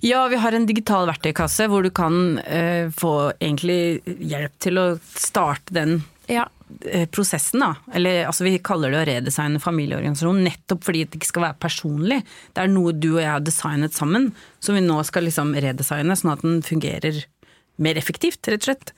Ja, 0.05 0.27
vi 0.29 0.41
har 0.43 0.53
en 0.53 0.69
digital 0.69 1.09
verktøykasse 1.09 1.69
hvor 1.71 1.87
du 1.87 1.93
kan 1.95 2.39
uh, 2.43 2.93
få 2.93 3.15
egentlig 3.39 4.03
hjelp 4.05 4.61
til 4.61 4.81
å 4.83 4.87
starte 5.15 5.77
den 5.77 6.01
ja. 6.29 6.45
uh, 6.49 7.07
prosessen, 7.15 7.63
da. 7.65 7.73
Eller 7.97 8.27
altså 8.29 8.47
vi 8.47 8.57
kaller 8.65 8.93
det 8.93 9.01
å 9.01 9.07
redesigne 9.09 9.63
familieorganisasjonen 9.63 10.47
nettopp 10.49 10.85
fordi 10.87 11.07
det 11.07 11.21
ikke 11.21 11.33
skal 11.33 11.47
være 11.49 11.61
personlig. 11.65 12.21
Det 12.55 12.65
er 12.65 12.73
noe 12.73 12.95
du 12.97 13.11
og 13.15 13.23
jeg 13.23 13.33
har 13.33 13.45
designet 13.45 13.97
sammen, 13.97 14.31
som 14.65 14.79
vi 14.79 14.85
nå 14.85 15.01
skal 15.09 15.29
liksom 15.29 15.57
redesigne 15.57 16.19
sånn 16.19 16.35
at 16.35 16.45
den 16.45 16.61
fungerer 16.67 17.25
mer 17.83 17.99
effektivt, 17.99 18.43
rett 18.51 18.65
og 18.65 18.71
slett. 18.71 18.95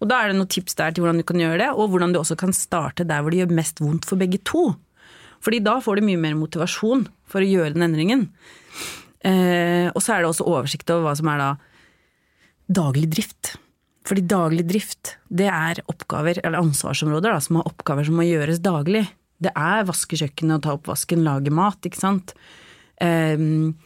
Og 0.00 0.08
da 0.08 0.20
er 0.20 0.30
det 0.30 0.38
noen 0.38 0.50
tips 0.50 0.78
der 0.78 0.94
til 0.94 1.04
hvordan 1.04 1.20
du 1.20 1.26
kan 1.28 1.40
gjøre 1.40 1.60
det, 1.60 1.72
og 1.76 1.92
hvordan 1.92 2.14
du 2.14 2.20
også 2.22 2.36
kan 2.40 2.54
starte 2.56 3.04
der 3.08 3.20
hvor 3.20 3.32
det 3.32 3.42
gjør 3.42 3.58
mest 3.58 3.82
vondt 3.84 4.08
for 4.08 4.20
begge 4.20 4.40
to. 4.48 4.70
Fordi 5.44 5.60
da 5.64 5.78
får 5.80 6.00
du 6.00 6.08
mye 6.08 6.20
mer 6.20 6.36
motivasjon 6.40 7.06
for 7.30 7.44
å 7.44 7.48
gjøre 7.48 7.74
den 7.76 7.86
endringen. 7.86 8.26
Eh, 9.20 9.88
og 9.92 10.00
så 10.00 10.14
er 10.14 10.22
det 10.22 10.30
også 10.30 10.48
oversikt 10.48 10.90
over 10.92 11.08
hva 11.08 11.16
som 11.18 11.28
er 11.32 11.40
da 11.40 11.50
daglig 12.80 13.10
drift. 13.12 13.54
Fordi 14.08 14.22
daglig 14.24 14.64
drift, 14.68 15.16
det 15.28 15.48
er 15.52 15.82
oppgaver, 15.90 16.40
eller 16.44 16.62
ansvarsområder, 16.62 17.34
da, 17.34 17.40
som 17.44 17.60
har 17.60 17.68
oppgaver 17.68 18.08
som 18.08 18.16
må 18.16 18.24
gjøres 18.24 18.62
daglig. 18.64 19.04
Det 19.40 19.52
er 19.56 19.88
vaske 19.88 20.18
kjøkkenet 20.20 20.56
og 20.58 20.64
ta 20.64 20.76
oppvasken, 20.76 21.24
lage 21.24 21.52
mat, 21.52 21.84
ikke 21.84 22.00
sant. 22.00 22.32
Um, 23.00 23.76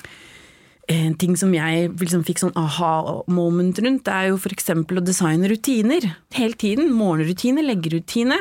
en 0.90 1.14
ting 1.18 1.36
som 1.40 1.52
jeg 1.54 1.92
liksom 1.96 2.24
fikk 2.26 2.42
sånn 2.42 2.56
aha-moment 2.60 3.78
rundt, 3.82 4.10
er 4.10 4.30
jo 4.30 4.38
f.eks. 4.38 4.70
å 4.74 5.04
designe 5.04 5.50
rutiner. 5.50 6.08
Hele 6.36 6.58
tiden. 6.60 6.92
Morgenrutine, 6.94 7.64
leggerutine. 7.64 8.38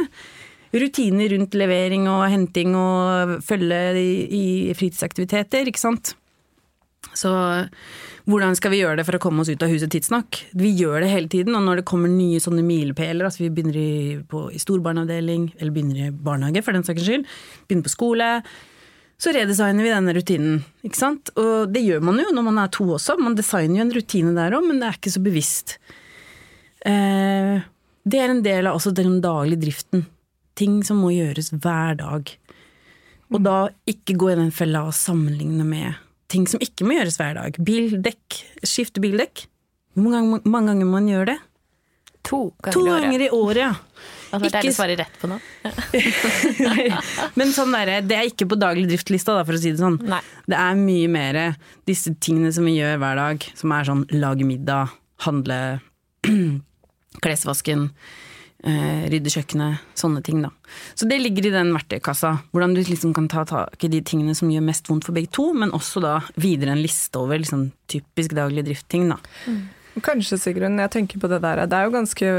Rutiner 0.74 1.30
rundt 1.36 1.56
levering 1.58 2.10
og 2.10 2.26
henting 2.34 2.74
og 2.78 3.38
følge 3.46 3.80
i, 4.02 4.10
i 4.26 4.46
fritidsaktiviteter, 4.78 5.70
ikke 5.70 5.82
sant. 5.82 6.16
Så 7.12 7.32
hvordan 8.30 8.56
skal 8.56 8.72
vi 8.72 8.80
gjøre 8.80 8.98
det 9.00 9.06
for 9.08 9.18
å 9.18 9.22
komme 9.22 9.44
oss 9.44 9.52
ut 9.52 9.64
av 9.66 9.72
huset 9.72 9.92
tidsnok? 9.92 10.40
Vi 10.56 10.72
gjør 10.80 11.04
det 11.04 11.12
hele 11.12 11.32
tiden, 11.32 11.58
og 11.58 11.66
når 11.66 11.82
det 11.82 11.88
kommer 11.90 12.12
nye 12.12 12.40
sånne 12.42 12.64
milepæler, 12.66 13.26
altså 13.28 13.44
vi 13.44 13.52
begynner 13.54 13.80
i, 13.80 13.96
på, 14.30 14.46
i 14.56 14.62
storbarneavdeling, 14.62 15.50
eller 15.60 15.76
begynner 15.76 16.06
i 16.08 16.14
barnehage 16.14 16.64
for 16.64 16.76
den 16.76 16.88
saks 16.88 17.04
skyld, 17.04 17.28
begynner 17.68 17.88
på 17.90 17.94
skole, 17.94 18.30
så 19.20 19.34
redesigner 19.36 19.86
vi 19.86 19.92
denne 19.92 20.16
rutinen. 20.16 20.64
ikke 20.84 21.00
sant? 21.00 21.34
Og 21.40 21.72
det 21.72 21.84
gjør 21.84 22.02
man 22.08 22.22
jo 22.24 22.32
når 22.36 22.48
man 22.48 22.64
er 22.64 22.72
to 22.74 22.88
også, 22.96 23.18
man 23.20 23.38
designer 23.40 23.82
jo 23.82 23.86
en 23.86 23.94
rutine 23.98 24.34
der 24.36 24.56
òg, 24.58 24.66
men 24.68 24.80
det 24.82 24.88
er 24.88 24.98
ikke 24.98 25.14
så 25.14 25.24
bevisst. 25.24 25.78
Eh, 26.88 27.60
det 28.04 28.20
er 28.20 28.32
en 28.32 28.44
del 28.44 28.68
av 28.68 28.80
også 28.80 28.92
den 28.96 29.20
daglige 29.24 29.64
driften. 29.68 30.08
Ting 30.60 30.82
som 30.88 31.00
må 31.04 31.14
gjøres 31.14 31.54
hver 31.56 32.00
dag. 32.00 32.34
Og 33.34 33.40
da 33.44 33.58
ikke 33.90 34.18
gå 34.20 34.32
i 34.34 34.40
den 34.40 34.52
fella 34.54 34.84
og 34.90 34.96
sammenligne 34.98 35.66
med 35.68 36.03
ting 36.34 36.50
som 36.50 36.62
ikke 36.64 36.88
må 36.88 36.98
gjøres 36.98 37.20
hver 37.22 37.38
dag. 37.38 37.58
Bildekk, 37.62 38.42
skifte 38.66 39.04
bildekk. 39.04 39.46
Hvor 39.94 40.10
mange, 40.10 40.42
mange 40.50 40.74
ganger 40.74 40.90
må 40.90 40.98
man 40.98 41.10
gjøre 41.12 41.34
det? 41.34 41.40
To 42.24 42.46
ganger, 42.64 42.74
to 42.74 42.84
ganger 42.88 43.26
i 43.26 43.32
året. 43.36 43.64
ja. 43.68 43.74
Altså, 44.34 44.50
ikke... 44.50 44.62
Det 44.66 44.74
svarer 44.74 44.98
rett 44.98 45.18
på 45.22 45.30
nå. 45.30 45.36
Men 47.38 47.52
sånn 47.54 47.76
der, 47.76 47.92
det 48.02 48.16
er 48.18 48.30
ikke 48.32 48.48
på 48.50 48.58
daglig 48.58 48.88
drift-lista, 48.90 49.36
for 49.46 49.54
å 49.54 49.62
si 49.62 49.76
det 49.76 49.82
sånn. 49.82 50.00
Nei. 50.10 50.24
Det 50.50 50.58
er 50.58 50.80
mye 50.80 51.12
mer 51.14 51.40
disse 51.86 52.16
tingene 52.18 52.50
som 52.56 52.66
vi 52.66 52.80
gjør 52.80 52.98
hver 53.04 53.20
dag, 53.20 53.46
som 53.60 53.76
er 53.76 53.90
sånn 53.92 54.02
lage 54.16 54.48
middag, 54.50 54.96
handle, 55.28 55.60
klesvasken, 57.24 57.92
eh, 58.68 59.06
rydde 59.12 59.32
kjøkkenet, 59.34 59.86
sånne 60.00 60.24
ting, 60.26 60.42
da. 60.46 60.52
Så 60.98 61.08
det 61.10 61.20
ligger 61.22 61.48
i 61.48 61.54
den 61.54 61.72
verktøykassa. 61.76 62.36
Hvordan 62.56 62.76
du 62.76 62.82
liksom 62.82 63.14
kan 63.16 63.30
ta 63.32 63.46
tak 63.50 63.84
i 63.84 63.92
de 63.94 64.02
tingene 64.06 64.36
som 64.38 64.52
gjør 64.52 64.66
mest 64.66 64.90
vondt 64.90 65.08
for 65.08 65.16
begge 65.16 65.32
to, 65.36 65.50
men 65.58 65.74
også 65.76 66.04
da 66.04 66.18
videre 66.36 66.76
en 66.76 66.84
liste 66.84 67.20
over 67.20 67.42
liksom, 67.42 67.70
typisk 67.92 68.36
daglig 68.38 68.66
drift-ting, 68.70 69.10
da. 69.14 69.20
Mm. 69.48 69.66
Kanskje, 70.04 70.40
Sigrun, 70.42 70.80
jeg 70.82 70.90
tenker 70.96 71.22
på 71.22 71.30
det 71.30 71.44
der. 71.44 71.68
Det 71.70 71.78
er 71.78 71.86
jo 71.86 71.94
ganske 71.94 72.32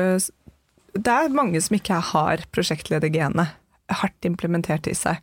det 0.95 1.11
er 1.11 1.35
mange 1.35 1.61
som 1.63 1.75
ikke 1.77 1.99
har 2.13 2.43
prosjektledergenet 2.55 3.59
hardt 4.01 4.27
implementert 4.27 4.87
i 4.89 4.95
seg. 4.97 5.19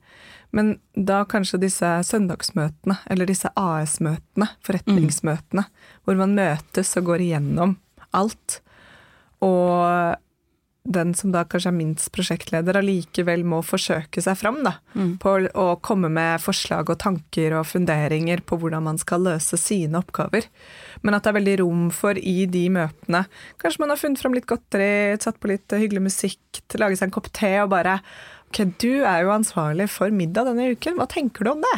Men 0.51 0.75
da 0.93 1.21
kanskje 1.29 1.61
disse 1.61 1.87
søndagsmøtene, 2.05 2.97
eller 3.07 3.29
disse 3.29 3.49
AS-møtene, 3.55 4.49
forretningsmøtene, 4.67 5.63
mm. 5.63 6.01
hvor 6.03 6.19
man 6.19 6.35
møtes 6.35 6.91
og 6.99 7.07
går 7.07 7.23
igjennom 7.23 7.77
alt. 8.17 8.59
Og 9.47 10.19
den 10.83 11.13
som 11.13 11.29
da 11.33 11.43
kanskje 11.45 11.69
er 11.69 11.75
minst 11.77 12.09
prosjektleder, 12.15 12.79
allikevel 12.79 13.43
må 13.45 13.59
forsøke 13.61 14.21
seg 14.23 14.37
fram 14.39 14.63
da, 14.65 14.73
på 15.21 15.33
å 15.53 15.65
komme 15.85 16.09
med 16.09 16.41
forslag 16.41 16.89
og 16.89 16.97
tanker 17.03 17.53
og 17.59 17.67
funderinger 17.69 18.41
på 18.41 18.57
hvordan 18.57 18.87
man 18.89 18.97
skal 18.97 19.21
løse 19.27 19.59
sine 19.61 19.99
oppgaver. 20.01 20.47
Men 21.05 21.13
at 21.13 21.23
det 21.23 21.29
er 21.29 21.37
veldig 21.37 21.55
rom 21.61 21.85
for 21.93 22.17
i 22.17 22.45
de 22.49 22.67
møtene 22.73 23.23
Kanskje 23.61 23.81
man 23.83 23.93
har 23.93 23.99
funnet 24.01 24.21
fram 24.21 24.33
litt 24.33 24.49
godteri, 24.49 25.17
satt 25.21 25.39
på 25.41 25.51
litt 25.51 25.71
hyggelig 25.71 26.01
musikk, 26.09 26.61
lage 26.81 26.97
seg 26.97 27.09
en 27.09 27.13
kopp 27.13 27.29
te 27.33 27.53
og 27.61 27.71
bare 27.73 27.99
Ok, 28.51 28.65
du 28.83 29.05
er 29.07 29.21
jo 29.23 29.31
ansvarlig 29.31 29.85
for 29.93 30.11
middag 30.11 30.49
denne 30.49 30.73
uken, 30.73 30.97
hva 30.99 31.07
tenker 31.07 31.45
du 31.47 31.53
om 31.53 31.61
det? 31.63 31.77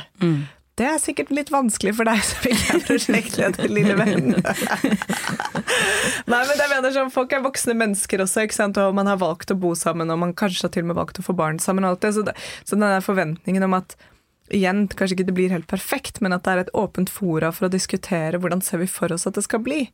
Det 0.80 0.86
er 0.90 0.98
sikkert 0.98 1.30
litt 1.30 1.52
vanskelig 1.54 1.92
for 2.00 2.10
deg 2.10 2.22
som 2.26 2.48
ikke 2.50 2.78
er 2.78 2.80
prosjektleder, 2.88 3.68
lille 3.70 3.94
venn. 4.00 4.32
Nei, 6.32 6.40
men 6.48 6.56
jeg 6.58 6.70
mener 6.72 6.96
sånn, 6.96 7.12
Folk 7.14 7.36
er 7.36 7.44
voksne 7.46 7.76
mennesker 7.78 8.24
også, 8.26 8.48
ikke 8.48 8.58
sant? 8.58 8.80
og 8.82 8.96
man 8.98 9.10
har 9.12 9.20
valgt 9.22 9.54
å 9.54 9.58
bo 9.60 9.76
sammen, 9.78 10.10
og 10.10 10.18
man 10.24 10.34
kanskje 10.38 10.66
har 10.66 10.74
til 10.74 10.88
og 10.88 10.90
med 10.90 10.98
valgt 10.98 11.22
å 11.22 11.26
få 11.28 11.36
barn 11.38 11.62
sammen. 11.62 11.86
og 11.86 11.94
alt 11.96 12.08
det, 12.08 12.14
Så, 12.18 12.26
det, 12.26 12.34
så 12.66 12.76
den 12.80 12.88
der 12.88 13.06
forventningen 13.06 13.68
om 13.68 13.78
at 13.78 13.94
igjen, 14.54 14.88
kanskje 14.90 15.16
ikke 15.20 15.30
det 15.30 15.38
blir 15.38 15.54
helt 15.54 15.70
perfekt, 15.70 16.20
men 16.26 16.34
at 16.36 16.44
det 16.46 16.52
er 16.56 16.64
et 16.66 16.74
åpent 16.78 17.10
fora 17.10 17.54
for 17.54 17.68
å 17.70 17.74
diskutere 17.74 18.42
hvordan 18.42 18.62
ser 18.66 18.82
vi 18.82 18.90
for 18.92 19.14
oss 19.14 19.28
at 19.30 19.38
det 19.38 19.46
skal 19.46 19.62
bli. 19.66 19.86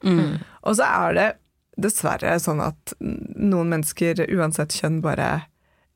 Og 0.63 0.80
så 0.80 0.88
er 0.88 1.19
det 1.19 1.27
dessverre 1.80 2.34
sånn 2.43 2.59
at 2.63 2.95
noen 2.99 3.69
mennesker, 3.75 4.25
uansett 4.36 4.73
kjønn, 4.80 4.97
bare 5.03 5.30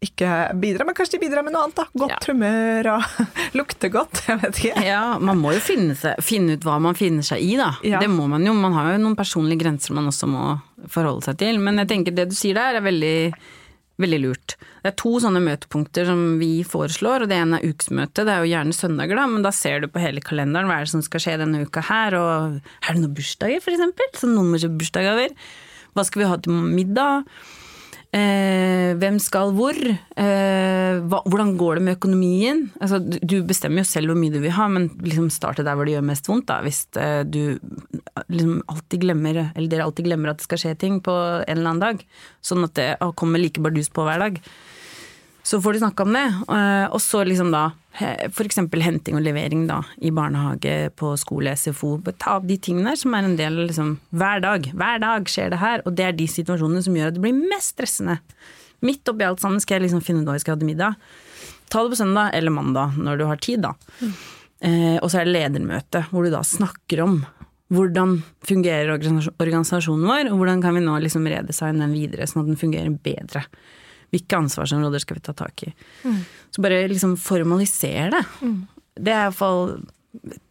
ikke 0.05 0.29
bidrar. 0.59 0.87
Men 0.89 0.95
kanskje 0.97 1.15
de 1.17 1.21
bidrar 1.23 1.45
med 1.47 1.55
noe 1.55 1.63
annet, 1.67 1.79
da. 1.79 1.85
Godt 2.03 2.13
Ja. 2.13 2.19
humør 2.33 2.89
og 2.97 3.23
lukter 3.59 3.91
godt. 3.93 4.21
Jeg 4.27 4.41
vet 4.43 4.59
ikke. 4.63 4.83
Ja, 4.87 5.01
man 5.19 5.39
må 5.41 5.53
jo 5.55 5.63
finne, 5.63 5.95
seg, 5.99 6.19
finne 6.23 6.57
ut 6.57 6.67
hva 6.67 6.77
man 6.83 6.95
finner 6.99 7.25
seg 7.25 7.41
i, 7.43 7.55
da. 7.59 7.71
Ja. 7.87 7.99
Det 8.03 8.11
må 8.11 8.27
man 8.31 8.45
jo. 8.45 8.53
Man 8.57 8.75
har 8.77 8.91
jo 8.93 9.01
noen 9.05 9.17
personlige 9.19 9.63
grenser 9.65 9.95
man 9.97 10.11
også 10.11 10.29
må 10.29 10.45
forholde 10.91 11.23
seg 11.29 11.39
til. 11.41 11.59
Men 11.63 11.79
jeg 11.83 11.91
tenker 11.93 12.15
det 12.17 12.29
du 12.31 12.35
sier 12.37 12.57
der 12.59 12.79
er 12.81 12.85
veldig, 12.85 13.15
veldig 14.03 14.19
lurt. 14.23 14.55
Det 14.83 14.89
er 14.91 14.95
to 14.99 15.13
sånne 15.23 15.39
møtepunkter 15.45 16.07
som 16.09 16.21
vi 16.41 16.51
foreslår, 16.67 17.23
og 17.23 17.29
det 17.31 17.37
ene 17.39 17.59
er 17.61 17.71
ukesmøte. 17.71 18.25
Det 18.27 18.33
er 18.33 18.43
jo 18.43 18.49
gjerne 18.51 18.75
søndager, 18.75 19.15
da, 19.21 19.27
men 19.31 19.45
da 19.45 19.51
ser 19.55 19.79
du 19.79 19.87
på 19.93 20.01
hele 20.03 20.19
kalenderen 20.25 20.67
hva 20.67 20.81
er 20.81 20.87
det 20.87 20.91
som 20.91 21.03
skal 21.05 21.23
skje 21.23 21.37
denne 21.39 21.61
uka 21.63 21.85
her, 21.87 22.17
og 22.19 22.57
er 22.83 22.89
det 22.97 22.99
noen 23.03 23.13
bursdager, 23.15 23.63
for 23.63 23.71
eksempel? 23.77 24.09
Som 24.19 24.33
noen 24.35 24.51
må 24.51 24.59
kjøpe 24.59 24.81
bursdag 24.81 25.07
over? 25.13 25.35
Hva 25.93 26.03
skal 26.09 26.23
vi 26.23 26.27
ha 26.33 26.39
til 26.41 26.57
middag? 26.73 27.29
Eh, 28.13 28.91
hvem 29.01 29.15
skal 29.17 29.55
hvor? 29.57 29.73
Eh, 29.73 30.99
hva, 31.09 31.21
hvordan 31.25 31.55
går 31.57 31.79
det 31.79 31.85
med 31.87 31.95
økonomien? 31.97 32.59
Altså, 32.77 32.99
du, 33.01 33.39
bestemmer 33.47 33.81
jo 33.81 33.89
selv 33.89 34.11
hvor 34.11 34.19
mye 34.21 34.33
du 34.35 34.37
vil 34.43 34.53
ha, 34.53 34.67
men 34.69 34.85
liksom 35.01 35.31
starte 35.33 35.65
der 35.65 35.73
hvor 35.79 35.89
det 35.89 35.95
gjør 35.95 36.05
mest 36.11 36.29
vondt. 36.29 36.45
Da. 36.51 36.59
Hvis 36.61 36.83
eh, 37.01 37.23
du 37.25 37.57
liksom 38.29 38.59
alltid 38.69 39.01
glemmer, 39.07 39.41
eller 39.55 39.71
dere 39.71 39.87
alltid 39.87 40.05
glemmer 40.11 40.33
at 40.33 40.43
det 40.43 40.45
skal 40.45 40.61
skje 40.61 40.75
ting 40.85 41.01
på 41.01 41.15
en 41.15 41.57
eller 41.57 41.71
annen 41.73 41.81
dag, 41.87 42.05
sånn 42.45 42.67
at 42.67 42.77
det 42.77 42.91
kommer 43.17 43.41
like 43.41 43.63
bardus 43.65 43.89
på 43.89 44.05
hver 44.05 44.21
dag. 44.21 44.37
Så 45.43 45.57
får 45.59 45.73
du 45.73 45.81
snakke 45.81 46.05
om 46.05 46.13
det. 46.15 46.27
eh, 46.53 46.85
Og 46.93 47.01
så 47.01 47.25
liksom 47.25 47.49
da 47.51 47.71
eksempel 48.01 48.81
henting 48.81 49.17
og 49.19 49.23
levering 49.25 49.67
da, 49.69 49.81
i 50.01 50.11
barnehage, 50.11 50.89
på 50.97 51.13
skole, 51.21 51.53
SFO. 51.55 51.99
Ta 52.17 52.39
av 52.39 52.47
de 52.49 52.57
tingene 52.57 52.95
som 52.97 53.13
er 53.13 53.27
en 53.27 53.37
del 53.37 53.65
liksom 53.67 53.97
hver 54.09 54.41
dag. 54.43 54.71
Hver 54.73 55.03
dag 55.03 55.29
skjer 55.29 55.53
det 55.53 55.61
her, 55.61 55.83
og 55.85 55.93
det 55.97 56.07
er 56.07 56.17
de 56.17 56.27
situasjonene 56.27 56.83
som 56.85 56.97
gjør 56.97 57.11
at 57.11 57.17
det 57.17 57.23
blir 57.23 57.37
mest 57.53 57.75
stressende. 57.75 58.19
Midt 58.83 59.07
oppi 59.07 59.27
alt 59.27 59.43
sammen 59.43 59.61
skal 59.63 59.77
jeg 59.77 59.87
liksom 59.87 60.03
finne 60.03 60.23
ut 60.23 60.27
hva 60.27 60.37
jeg 60.37 60.45
skal 60.45 60.57
ha 60.57 60.63
til 60.63 60.71
middag. 60.71 60.97
Ta 61.71 61.83
det 61.83 61.93
på 61.93 62.01
søndag 62.01 62.33
eller 62.35 62.53
mandag, 62.53 62.97
når 62.97 63.21
du 63.21 63.27
har 63.29 63.39
tid, 63.41 63.63
da. 63.63 63.75
Eh, 64.63 64.97
og 64.99 65.07
så 65.09 65.21
er 65.21 65.29
det 65.29 65.37
ledermøte, 65.37 66.05
hvor 66.11 66.25
du 66.25 66.33
da 66.33 66.43
snakker 66.45 67.03
om 67.05 67.21
hvordan 67.73 68.19
fungerer 68.45 68.91
organisasjonen 68.93 70.05
vår, 70.05 70.29
og 70.31 70.41
hvordan 70.41 70.61
kan 70.61 70.75
vi 70.77 70.83
nå 70.83 70.97
liksom 71.01 71.25
redesigne 71.29 71.81
den 71.85 71.95
videre, 71.95 72.27
sånn 72.29 72.43
at 72.43 72.51
den 72.51 72.59
fungerer 72.59 72.91
bedre. 73.05 73.45
Hvilke 74.13 74.37
ansvarsområder 74.37 75.01
skal 75.01 75.17
vi 75.17 75.25
ta 75.25 75.33
tak 75.37 75.65
i? 75.65 75.73
Så 76.53 76.61
bare 76.61 76.83
liksom 76.91 77.15
formalisere 77.17 78.11
det. 78.13 78.23
Det 78.93 79.13
er 79.13 79.25
iallfall 79.25 79.79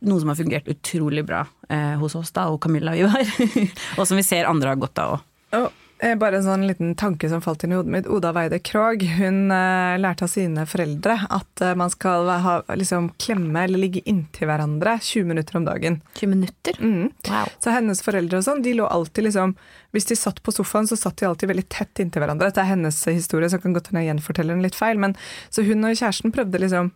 noe 0.02 0.18
som 0.18 0.32
har 0.32 0.38
fungert 0.38 0.66
utrolig 0.70 1.22
bra 1.26 1.44
eh, 1.70 1.94
hos 2.00 2.16
oss 2.18 2.32
da, 2.34 2.48
og 2.50 2.58
Camilla 2.64 2.96
og 2.96 3.04
Ivar. 3.04 3.28
og 3.98 4.08
som 4.08 4.18
vi 4.18 4.26
ser 4.26 4.50
andre 4.50 4.72
har 4.74 4.80
godt 4.82 4.98
av 4.98 5.14
òg. 5.14 5.28
Og 5.60 5.81
bare 6.18 6.40
en 6.40 6.46
sånn 6.46 6.64
liten 6.66 6.96
tanke 6.98 7.28
som 7.30 7.42
falt 7.44 7.62
inn 7.62 7.74
i 7.74 7.76
hodet 7.78 7.92
mitt. 7.94 8.08
Oda 8.10 8.32
Weide 8.34 8.58
Krogh 8.64 9.04
hun 9.20 9.52
uh, 9.54 9.94
lærte 10.02 10.26
av 10.26 10.32
sine 10.32 10.64
foreldre 10.66 11.14
at 11.30 11.62
uh, 11.62 11.74
man 11.78 11.92
skal 11.92 12.30
ha, 12.42 12.56
liksom, 12.74 13.12
klemme 13.22 13.62
eller 13.62 13.78
ligge 13.84 14.02
inntil 14.10 14.50
hverandre 14.50 14.96
20 14.98 15.28
minutter 15.30 15.60
om 15.60 15.68
dagen. 15.68 16.00
20 16.18 16.32
minutter? 16.32 16.80
Mm. 16.82 17.12
Wow. 17.28 17.52
Så 17.62 17.74
hennes 17.74 18.02
foreldre 18.02 18.40
og 18.40 18.48
sånn, 18.48 18.64
de 18.66 18.74
lå 18.80 18.88
alltid 18.90 19.28
liksom 19.28 19.54
Hvis 19.94 20.08
de 20.08 20.16
satt 20.18 20.42
på 20.42 20.54
sofaen, 20.54 20.88
så 20.88 20.96
satt 20.98 21.20
de 21.20 21.28
alltid 21.28 21.52
veldig 21.52 21.68
tett 21.70 22.02
inntil 22.02 22.24
hverandre. 22.24 22.48
Dette 22.50 22.64
er 22.64 22.72
hennes 22.72 22.98
historie, 23.06 23.50
så 23.52 23.60
kan 23.62 23.76
godt 23.76 23.92
hende 23.92 24.02
jeg 24.02 24.14
gjenforteller 24.14 24.56
den 24.56 24.64
litt 24.64 24.78
feil. 24.78 24.98
Men, 24.98 25.14
så 25.52 25.62
hun 25.66 25.84
og 25.84 25.94
kjæresten 25.94 26.32
prøvde 26.34 26.62
liksom 26.62 26.90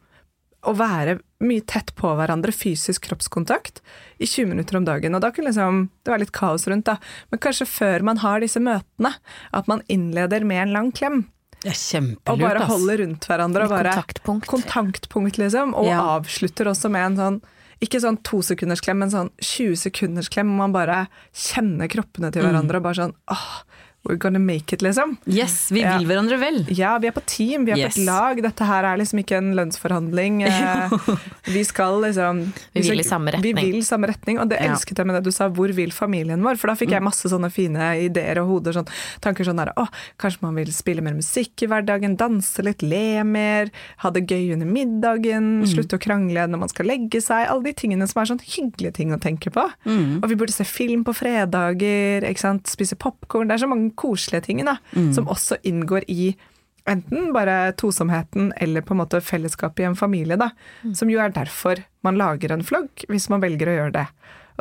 å 0.66 0.74
være 0.74 1.18
mye 1.44 1.60
tett 1.68 1.94
på 1.98 2.14
hverandre, 2.16 2.52
fysisk 2.54 3.08
kroppskontakt, 3.08 3.82
i 4.18 4.26
20 4.26 4.46
minutter 4.54 4.78
om 4.78 4.84
dagen. 4.88 5.14
Og 5.14 5.20
da 5.20 5.30
kunne 5.30 5.50
liksom, 5.52 5.88
det 6.04 6.12
være 6.12 6.24
litt 6.24 6.32
kaos 6.36 6.66
rundt, 6.70 6.86
da. 6.88 6.96
Men 7.30 7.42
kanskje 7.44 7.66
før 7.68 8.06
man 8.08 8.22
har 8.22 8.40
disse 8.40 8.62
møtene, 8.62 9.14
at 9.52 9.68
man 9.68 9.82
innleder 9.92 10.44
med 10.48 10.62
en 10.68 10.72
lang 10.72 10.92
klem. 10.96 11.26
Det 11.62 11.72
er 11.72 11.80
kjempelurt, 11.80 12.30
Og 12.32 12.40
bare 12.40 12.66
holder 12.68 13.02
rundt 13.04 13.26
hverandre. 13.28 13.64
Og 13.66 13.70
bare, 13.74 13.92
kontaktpunkt. 13.96 14.46
kontaktpunkt, 14.46 15.38
liksom. 15.40 15.74
Og 15.74 15.86
Ja. 15.86 16.00
avslutter 16.18 16.66
også 16.72 16.90
med 16.90 17.06
en 17.12 17.16
sånn 17.16 17.42
ikke 17.82 18.00
sånn 18.00 18.16
tosekundersklem, 18.24 18.96
men 18.96 19.10
sånn 19.10 19.30
20 19.36 19.76
sekunders 19.76 20.30
klem, 20.32 20.48
hvor 20.48 20.56
Man 20.56 20.72
bare 20.72 21.08
kjenner 21.34 21.88
kroppene 21.92 22.32
til 22.32 22.42
hverandre 22.42 22.76
og 22.76 22.82
bare 22.82 22.94
sånn 22.94 23.14
åh, 23.28 23.62
we're 24.08 24.18
gonna 24.18 24.38
make 24.38 24.72
it, 24.72 24.82
liksom. 24.82 25.16
Yes, 25.26 25.70
vi 25.70 25.80
Ja. 25.82 25.98
vil 25.98 26.06
hverandre 26.08 26.38
vel. 26.40 26.64
Ja, 26.70 26.96
vi 26.98 27.08
er 27.08 27.12
på 27.12 27.24
team, 27.26 27.64
vi 27.66 27.72
er 27.72 27.76
Yes. 27.78 27.94
på 27.96 28.00
et 28.00 28.06
lag. 28.06 28.42
Dette 28.42 28.64
her 28.64 28.84
er 28.84 28.96
liksom 28.98 29.18
ikke 29.22 29.36
en 29.38 29.54
lønnsforhandling. 29.54 30.42
Eh, 30.46 30.90
vi 31.54 31.62
skal 31.64 32.00
liksom 32.02 32.52
Vi 32.74 32.82
vil 32.82 33.00
i 33.00 33.02
samme 33.06 33.32
retning. 33.32 33.56
Vi 33.56 33.72
vil 33.72 33.82
samme 33.84 34.06
retning, 34.08 34.40
og 34.40 34.48
det 34.48 34.60
Ja. 34.60 34.72
elsket 34.72 34.96
jeg 34.98 35.06
med 35.06 35.16
det 35.16 35.24
du 35.24 35.30
sa, 35.32 35.48
hvor 35.48 35.72
vil 35.74 35.90
familien 35.90 36.42
vår? 36.42 36.56
For 36.58 36.68
da 36.68 36.74
fikk 36.74 36.90
jeg 36.90 37.02
masse 37.02 37.26
sånne 37.28 37.50
fine 37.52 37.78
ideer 38.06 38.38
og 38.42 38.48
hoder, 38.48 38.72
sånn, 38.72 38.88
tanker 39.20 39.44
sånn 39.44 39.56
der, 39.56 39.72
å, 39.76 39.88
kanskje 40.18 40.42
man 40.42 40.54
vil 40.54 40.72
spille 40.72 41.02
mer 41.02 41.14
musikk 41.14 41.62
i 41.62 41.66
hverdagen, 41.66 42.16
danse 42.16 42.62
litt, 42.64 42.82
le 42.82 43.22
mer, 43.24 43.70
ha 43.98 44.10
det 44.10 44.26
gøy 44.26 44.52
under 44.54 44.66
middagen, 44.66 45.62
slutte 45.66 45.96
å 45.96 46.00
krangle 46.02 46.46
når 46.48 46.58
man 46.58 46.68
skal 46.68 46.86
legge 46.86 47.20
seg, 47.22 47.48
alle 47.48 47.62
de 47.62 47.72
tingene 47.72 48.06
som 48.08 48.22
er 48.22 48.26
sånn 48.26 48.40
hyggelige 48.42 48.94
ting 48.94 49.12
å 49.12 49.20
tenke 49.20 49.50
på. 49.50 49.64
Og 49.86 50.28
vi 50.28 50.34
burde 50.36 50.52
se 50.52 50.64
film 50.64 51.04
på 51.04 51.14
fredager, 51.14 52.22
ikke 52.28 52.38
sant, 52.42 52.66
spise 52.70 52.96
popcorn, 52.98 53.48
det 53.48 53.54
er 53.58 53.64
så 53.66 53.68
mange 53.70 53.92
koselige 53.98 54.46
tingene, 54.48 54.76
da, 54.76 55.06
som 55.16 55.30
også 55.32 55.60
inngår 55.66 56.06
i 56.12 56.30
enten 56.86 57.32
bare 57.34 57.72
tosomheten 57.78 58.52
eller 58.62 58.84
på 58.86 58.94
en 58.94 59.00
måte 59.00 59.20
fellesskapet 59.24 59.82
i 59.82 59.88
en 59.88 59.98
familie, 59.98 60.38
da. 60.38 60.52
Som 60.94 61.10
jo 61.10 61.18
er 61.22 61.34
derfor 61.34 61.82
man 62.06 62.18
lager 62.20 62.54
en 62.54 62.64
flogg, 62.66 63.06
hvis 63.10 63.28
man 63.32 63.42
velger 63.42 63.72
å 63.72 63.78
gjøre 63.80 63.96
det. 63.98 64.06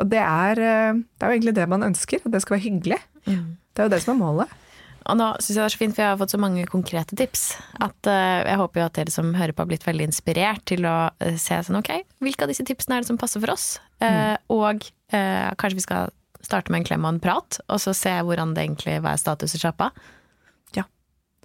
Og 0.02 0.10
det 0.12 0.20
er, 0.20 0.60
eh, 0.60 0.92
det 0.98 1.24
er 1.24 1.32
jo 1.32 1.38
egentlig 1.38 1.56
det 1.56 1.68
man 1.70 1.86
ønsker, 1.86 2.24
at 2.24 2.32
det 2.32 2.42
skal 2.42 2.58
være 2.58 2.66
hyggelig. 2.66 3.00
Det 3.26 3.84
er 3.84 3.88
jo 3.88 3.94
det 3.94 4.02
som 4.02 4.16
er 4.16 4.24
målet. 4.24 4.62
Og 5.06 5.18
nå 5.20 5.28
syns 5.38 5.54
jeg 5.54 5.60
det 5.60 5.66
er 5.68 5.74
så 5.74 5.80
fint, 5.80 5.94
for 5.94 6.02
jeg 6.02 6.10
har 6.10 6.18
fått 6.18 6.34
så 6.34 6.40
mange 6.42 6.66
konkrete 6.66 7.16
tips. 7.18 7.44
At 7.78 8.08
uh, 8.10 8.42
Jeg 8.42 8.58
håper 8.58 8.80
jo 8.80 8.86
at 8.88 8.98
dere 8.98 9.14
som 9.14 9.34
hører 9.38 9.54
på 9.54 9.62
har 9.62 9.70
blitt 9.70 9.86
veldig 9.86 10.08
inspirert 10.10 10.64
til 10.66 10.86
å 10.88 10.96
uh, 11.14 11.36
se 11.38 11.60
sånn 11.62 11.78
ok, 11.78 11.92
hvilke 12.26 12.46
av 12.46 12.50
disse 12.50 12.66
tipsene 12.66 12.98
er 12.98 13.04
det 13.04 13.10
som 13.12 13.20
passer 13.20 13.42
for 13.42 13.54
oss? 13.54 13.76
Eh, 14.04 14.36
og 14.52 14.84
eh, 15.16 15.52
kanskje 15.56 15.78
vi 15.78 15.84
skal 15.86 16.10
starte 16.46 16.72
med 16.72 16.82
en 16.82 16.88
klem 16.88 17.04
og 17.06 17.16
en 17.16 17.22
prat, 17.22 17.60
og 17.66 17.82
så 17.82 17.94
se 17.96 18.14
hvordan 18.22 18.54
det 18.56 18.64
egentlig 18.64 19.00
hva 19.02 19.14
er 19.14 19.22
status 19.22 19.56
i 19.56 19.60
sjappa. 19.62 19.90
Ja. 20.76 20.86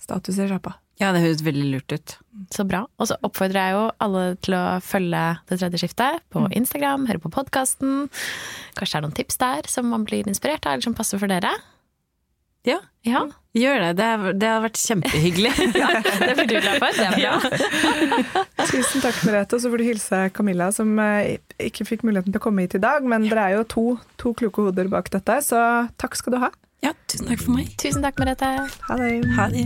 Status 0.01 0.39
i 0.39 0.47
sjappa. 0.49 0.77
Ja, 1.01 1.09
det 1.15 1.23
høres 1.23 1.41
veldig 1.41 1.67
lurt 1.71 1.93
ut. 1.95 2.13
Så 2.53 2.65
bra. 2.69 2.83
Og 3.01 3.09
så 3.09 3.17
oppfordrer 3.25 3.57
jeg 3.57 3.73
jo 3.73 3.85
alle 4.05 4.23
til 4.45 4.53
å 4.53 4.65
følge 4.85 5.21
Det 5.49 5.57
tredje 5.57 5.81
skiftet 5.81 6.21
på 6.33 6.43
Instagram, 6.53 7.07
høre 7.09 7.23
på 7.23 7.31
podkasten. 7.33 8.05
Kanskje 8.77 8.93
det 8.93 8.99
er 8.99 9.05
noen 9.07 9.17
tips 9.17 9.41
der 9.41 9.69
som 9.71 9.89
man 9.89 10.05
blir 10.05 10.29
inspirert 10.29 10.67
av, 10.67 10.75
eller 10.75 10.85
som 10.85 10.97
passer 10.97 11.21
for 11.21 11.31
dere. 11.31 11.55
Ja, 12.67 12.77
Ja, 13.01 13.23
gjør 13.57 13.79
det. 13.81 13.91
Det, 13.97 14.05
er, 14.05 14.33
det 14.37 14.49
har 14.51 14.59
vært 14.61 14.77
kjempehyggelig. 14.77 15.51
det 16.21 16.33
blir 16.37 16.49
du 16.51 16.57
glad 16.61 16.75
for. 16.83 16.93
Det 16.93 17.07
er 17.07 17.15
bra. 17.17 18.43
Tusen 18.69 19.01
takk, 19.01 19.17
Merete. 19.25 19.57
Og 19.57 19.63
så 19.63 19.71
får 19.73 19.81
du 19.81 19.85
hilse 19.87 20.19
Camilla, 20.37 20.67
som 20.75 20.91
eh, 21.01 21.39
ikke 21.57 21.87
fikk 21.89 22.05
muligheten 22.05 22.29
til 22.35 22.37
å 22.37 22.43
komme 22.45 22.67
hit 22.67 22.77
i 22.77 22.83
dag. 22.83 23.01
Men 23.09 23.25
dere 23.25 23.47
er 23.49 23.57
jo 23.57 23.63
to, 23.73 23.85
to 24.21 24.35
kloke 24.37 24.67
hoder 24.67 24.91
bak 24.93 25.09
dette, 25.15 25.39
så 25.47 25.63
takk 26.01 26.19
skal 26.19 26.37
du 26.37 26.43
ha. 26.45 26.51
Ja, 26.85 26.93
tusen 27.09 27.29
takk 27.29 27.41
for 27.41 27.57
meg. 27.57 27.73
Tusen 27.81 28.05
takk, 28.05 28.21
Merete. 28.21 28.53
Ha 28.87 28.99
det. 29.01 29.09
Ha 29.39 29.49
det. 29.53 29.65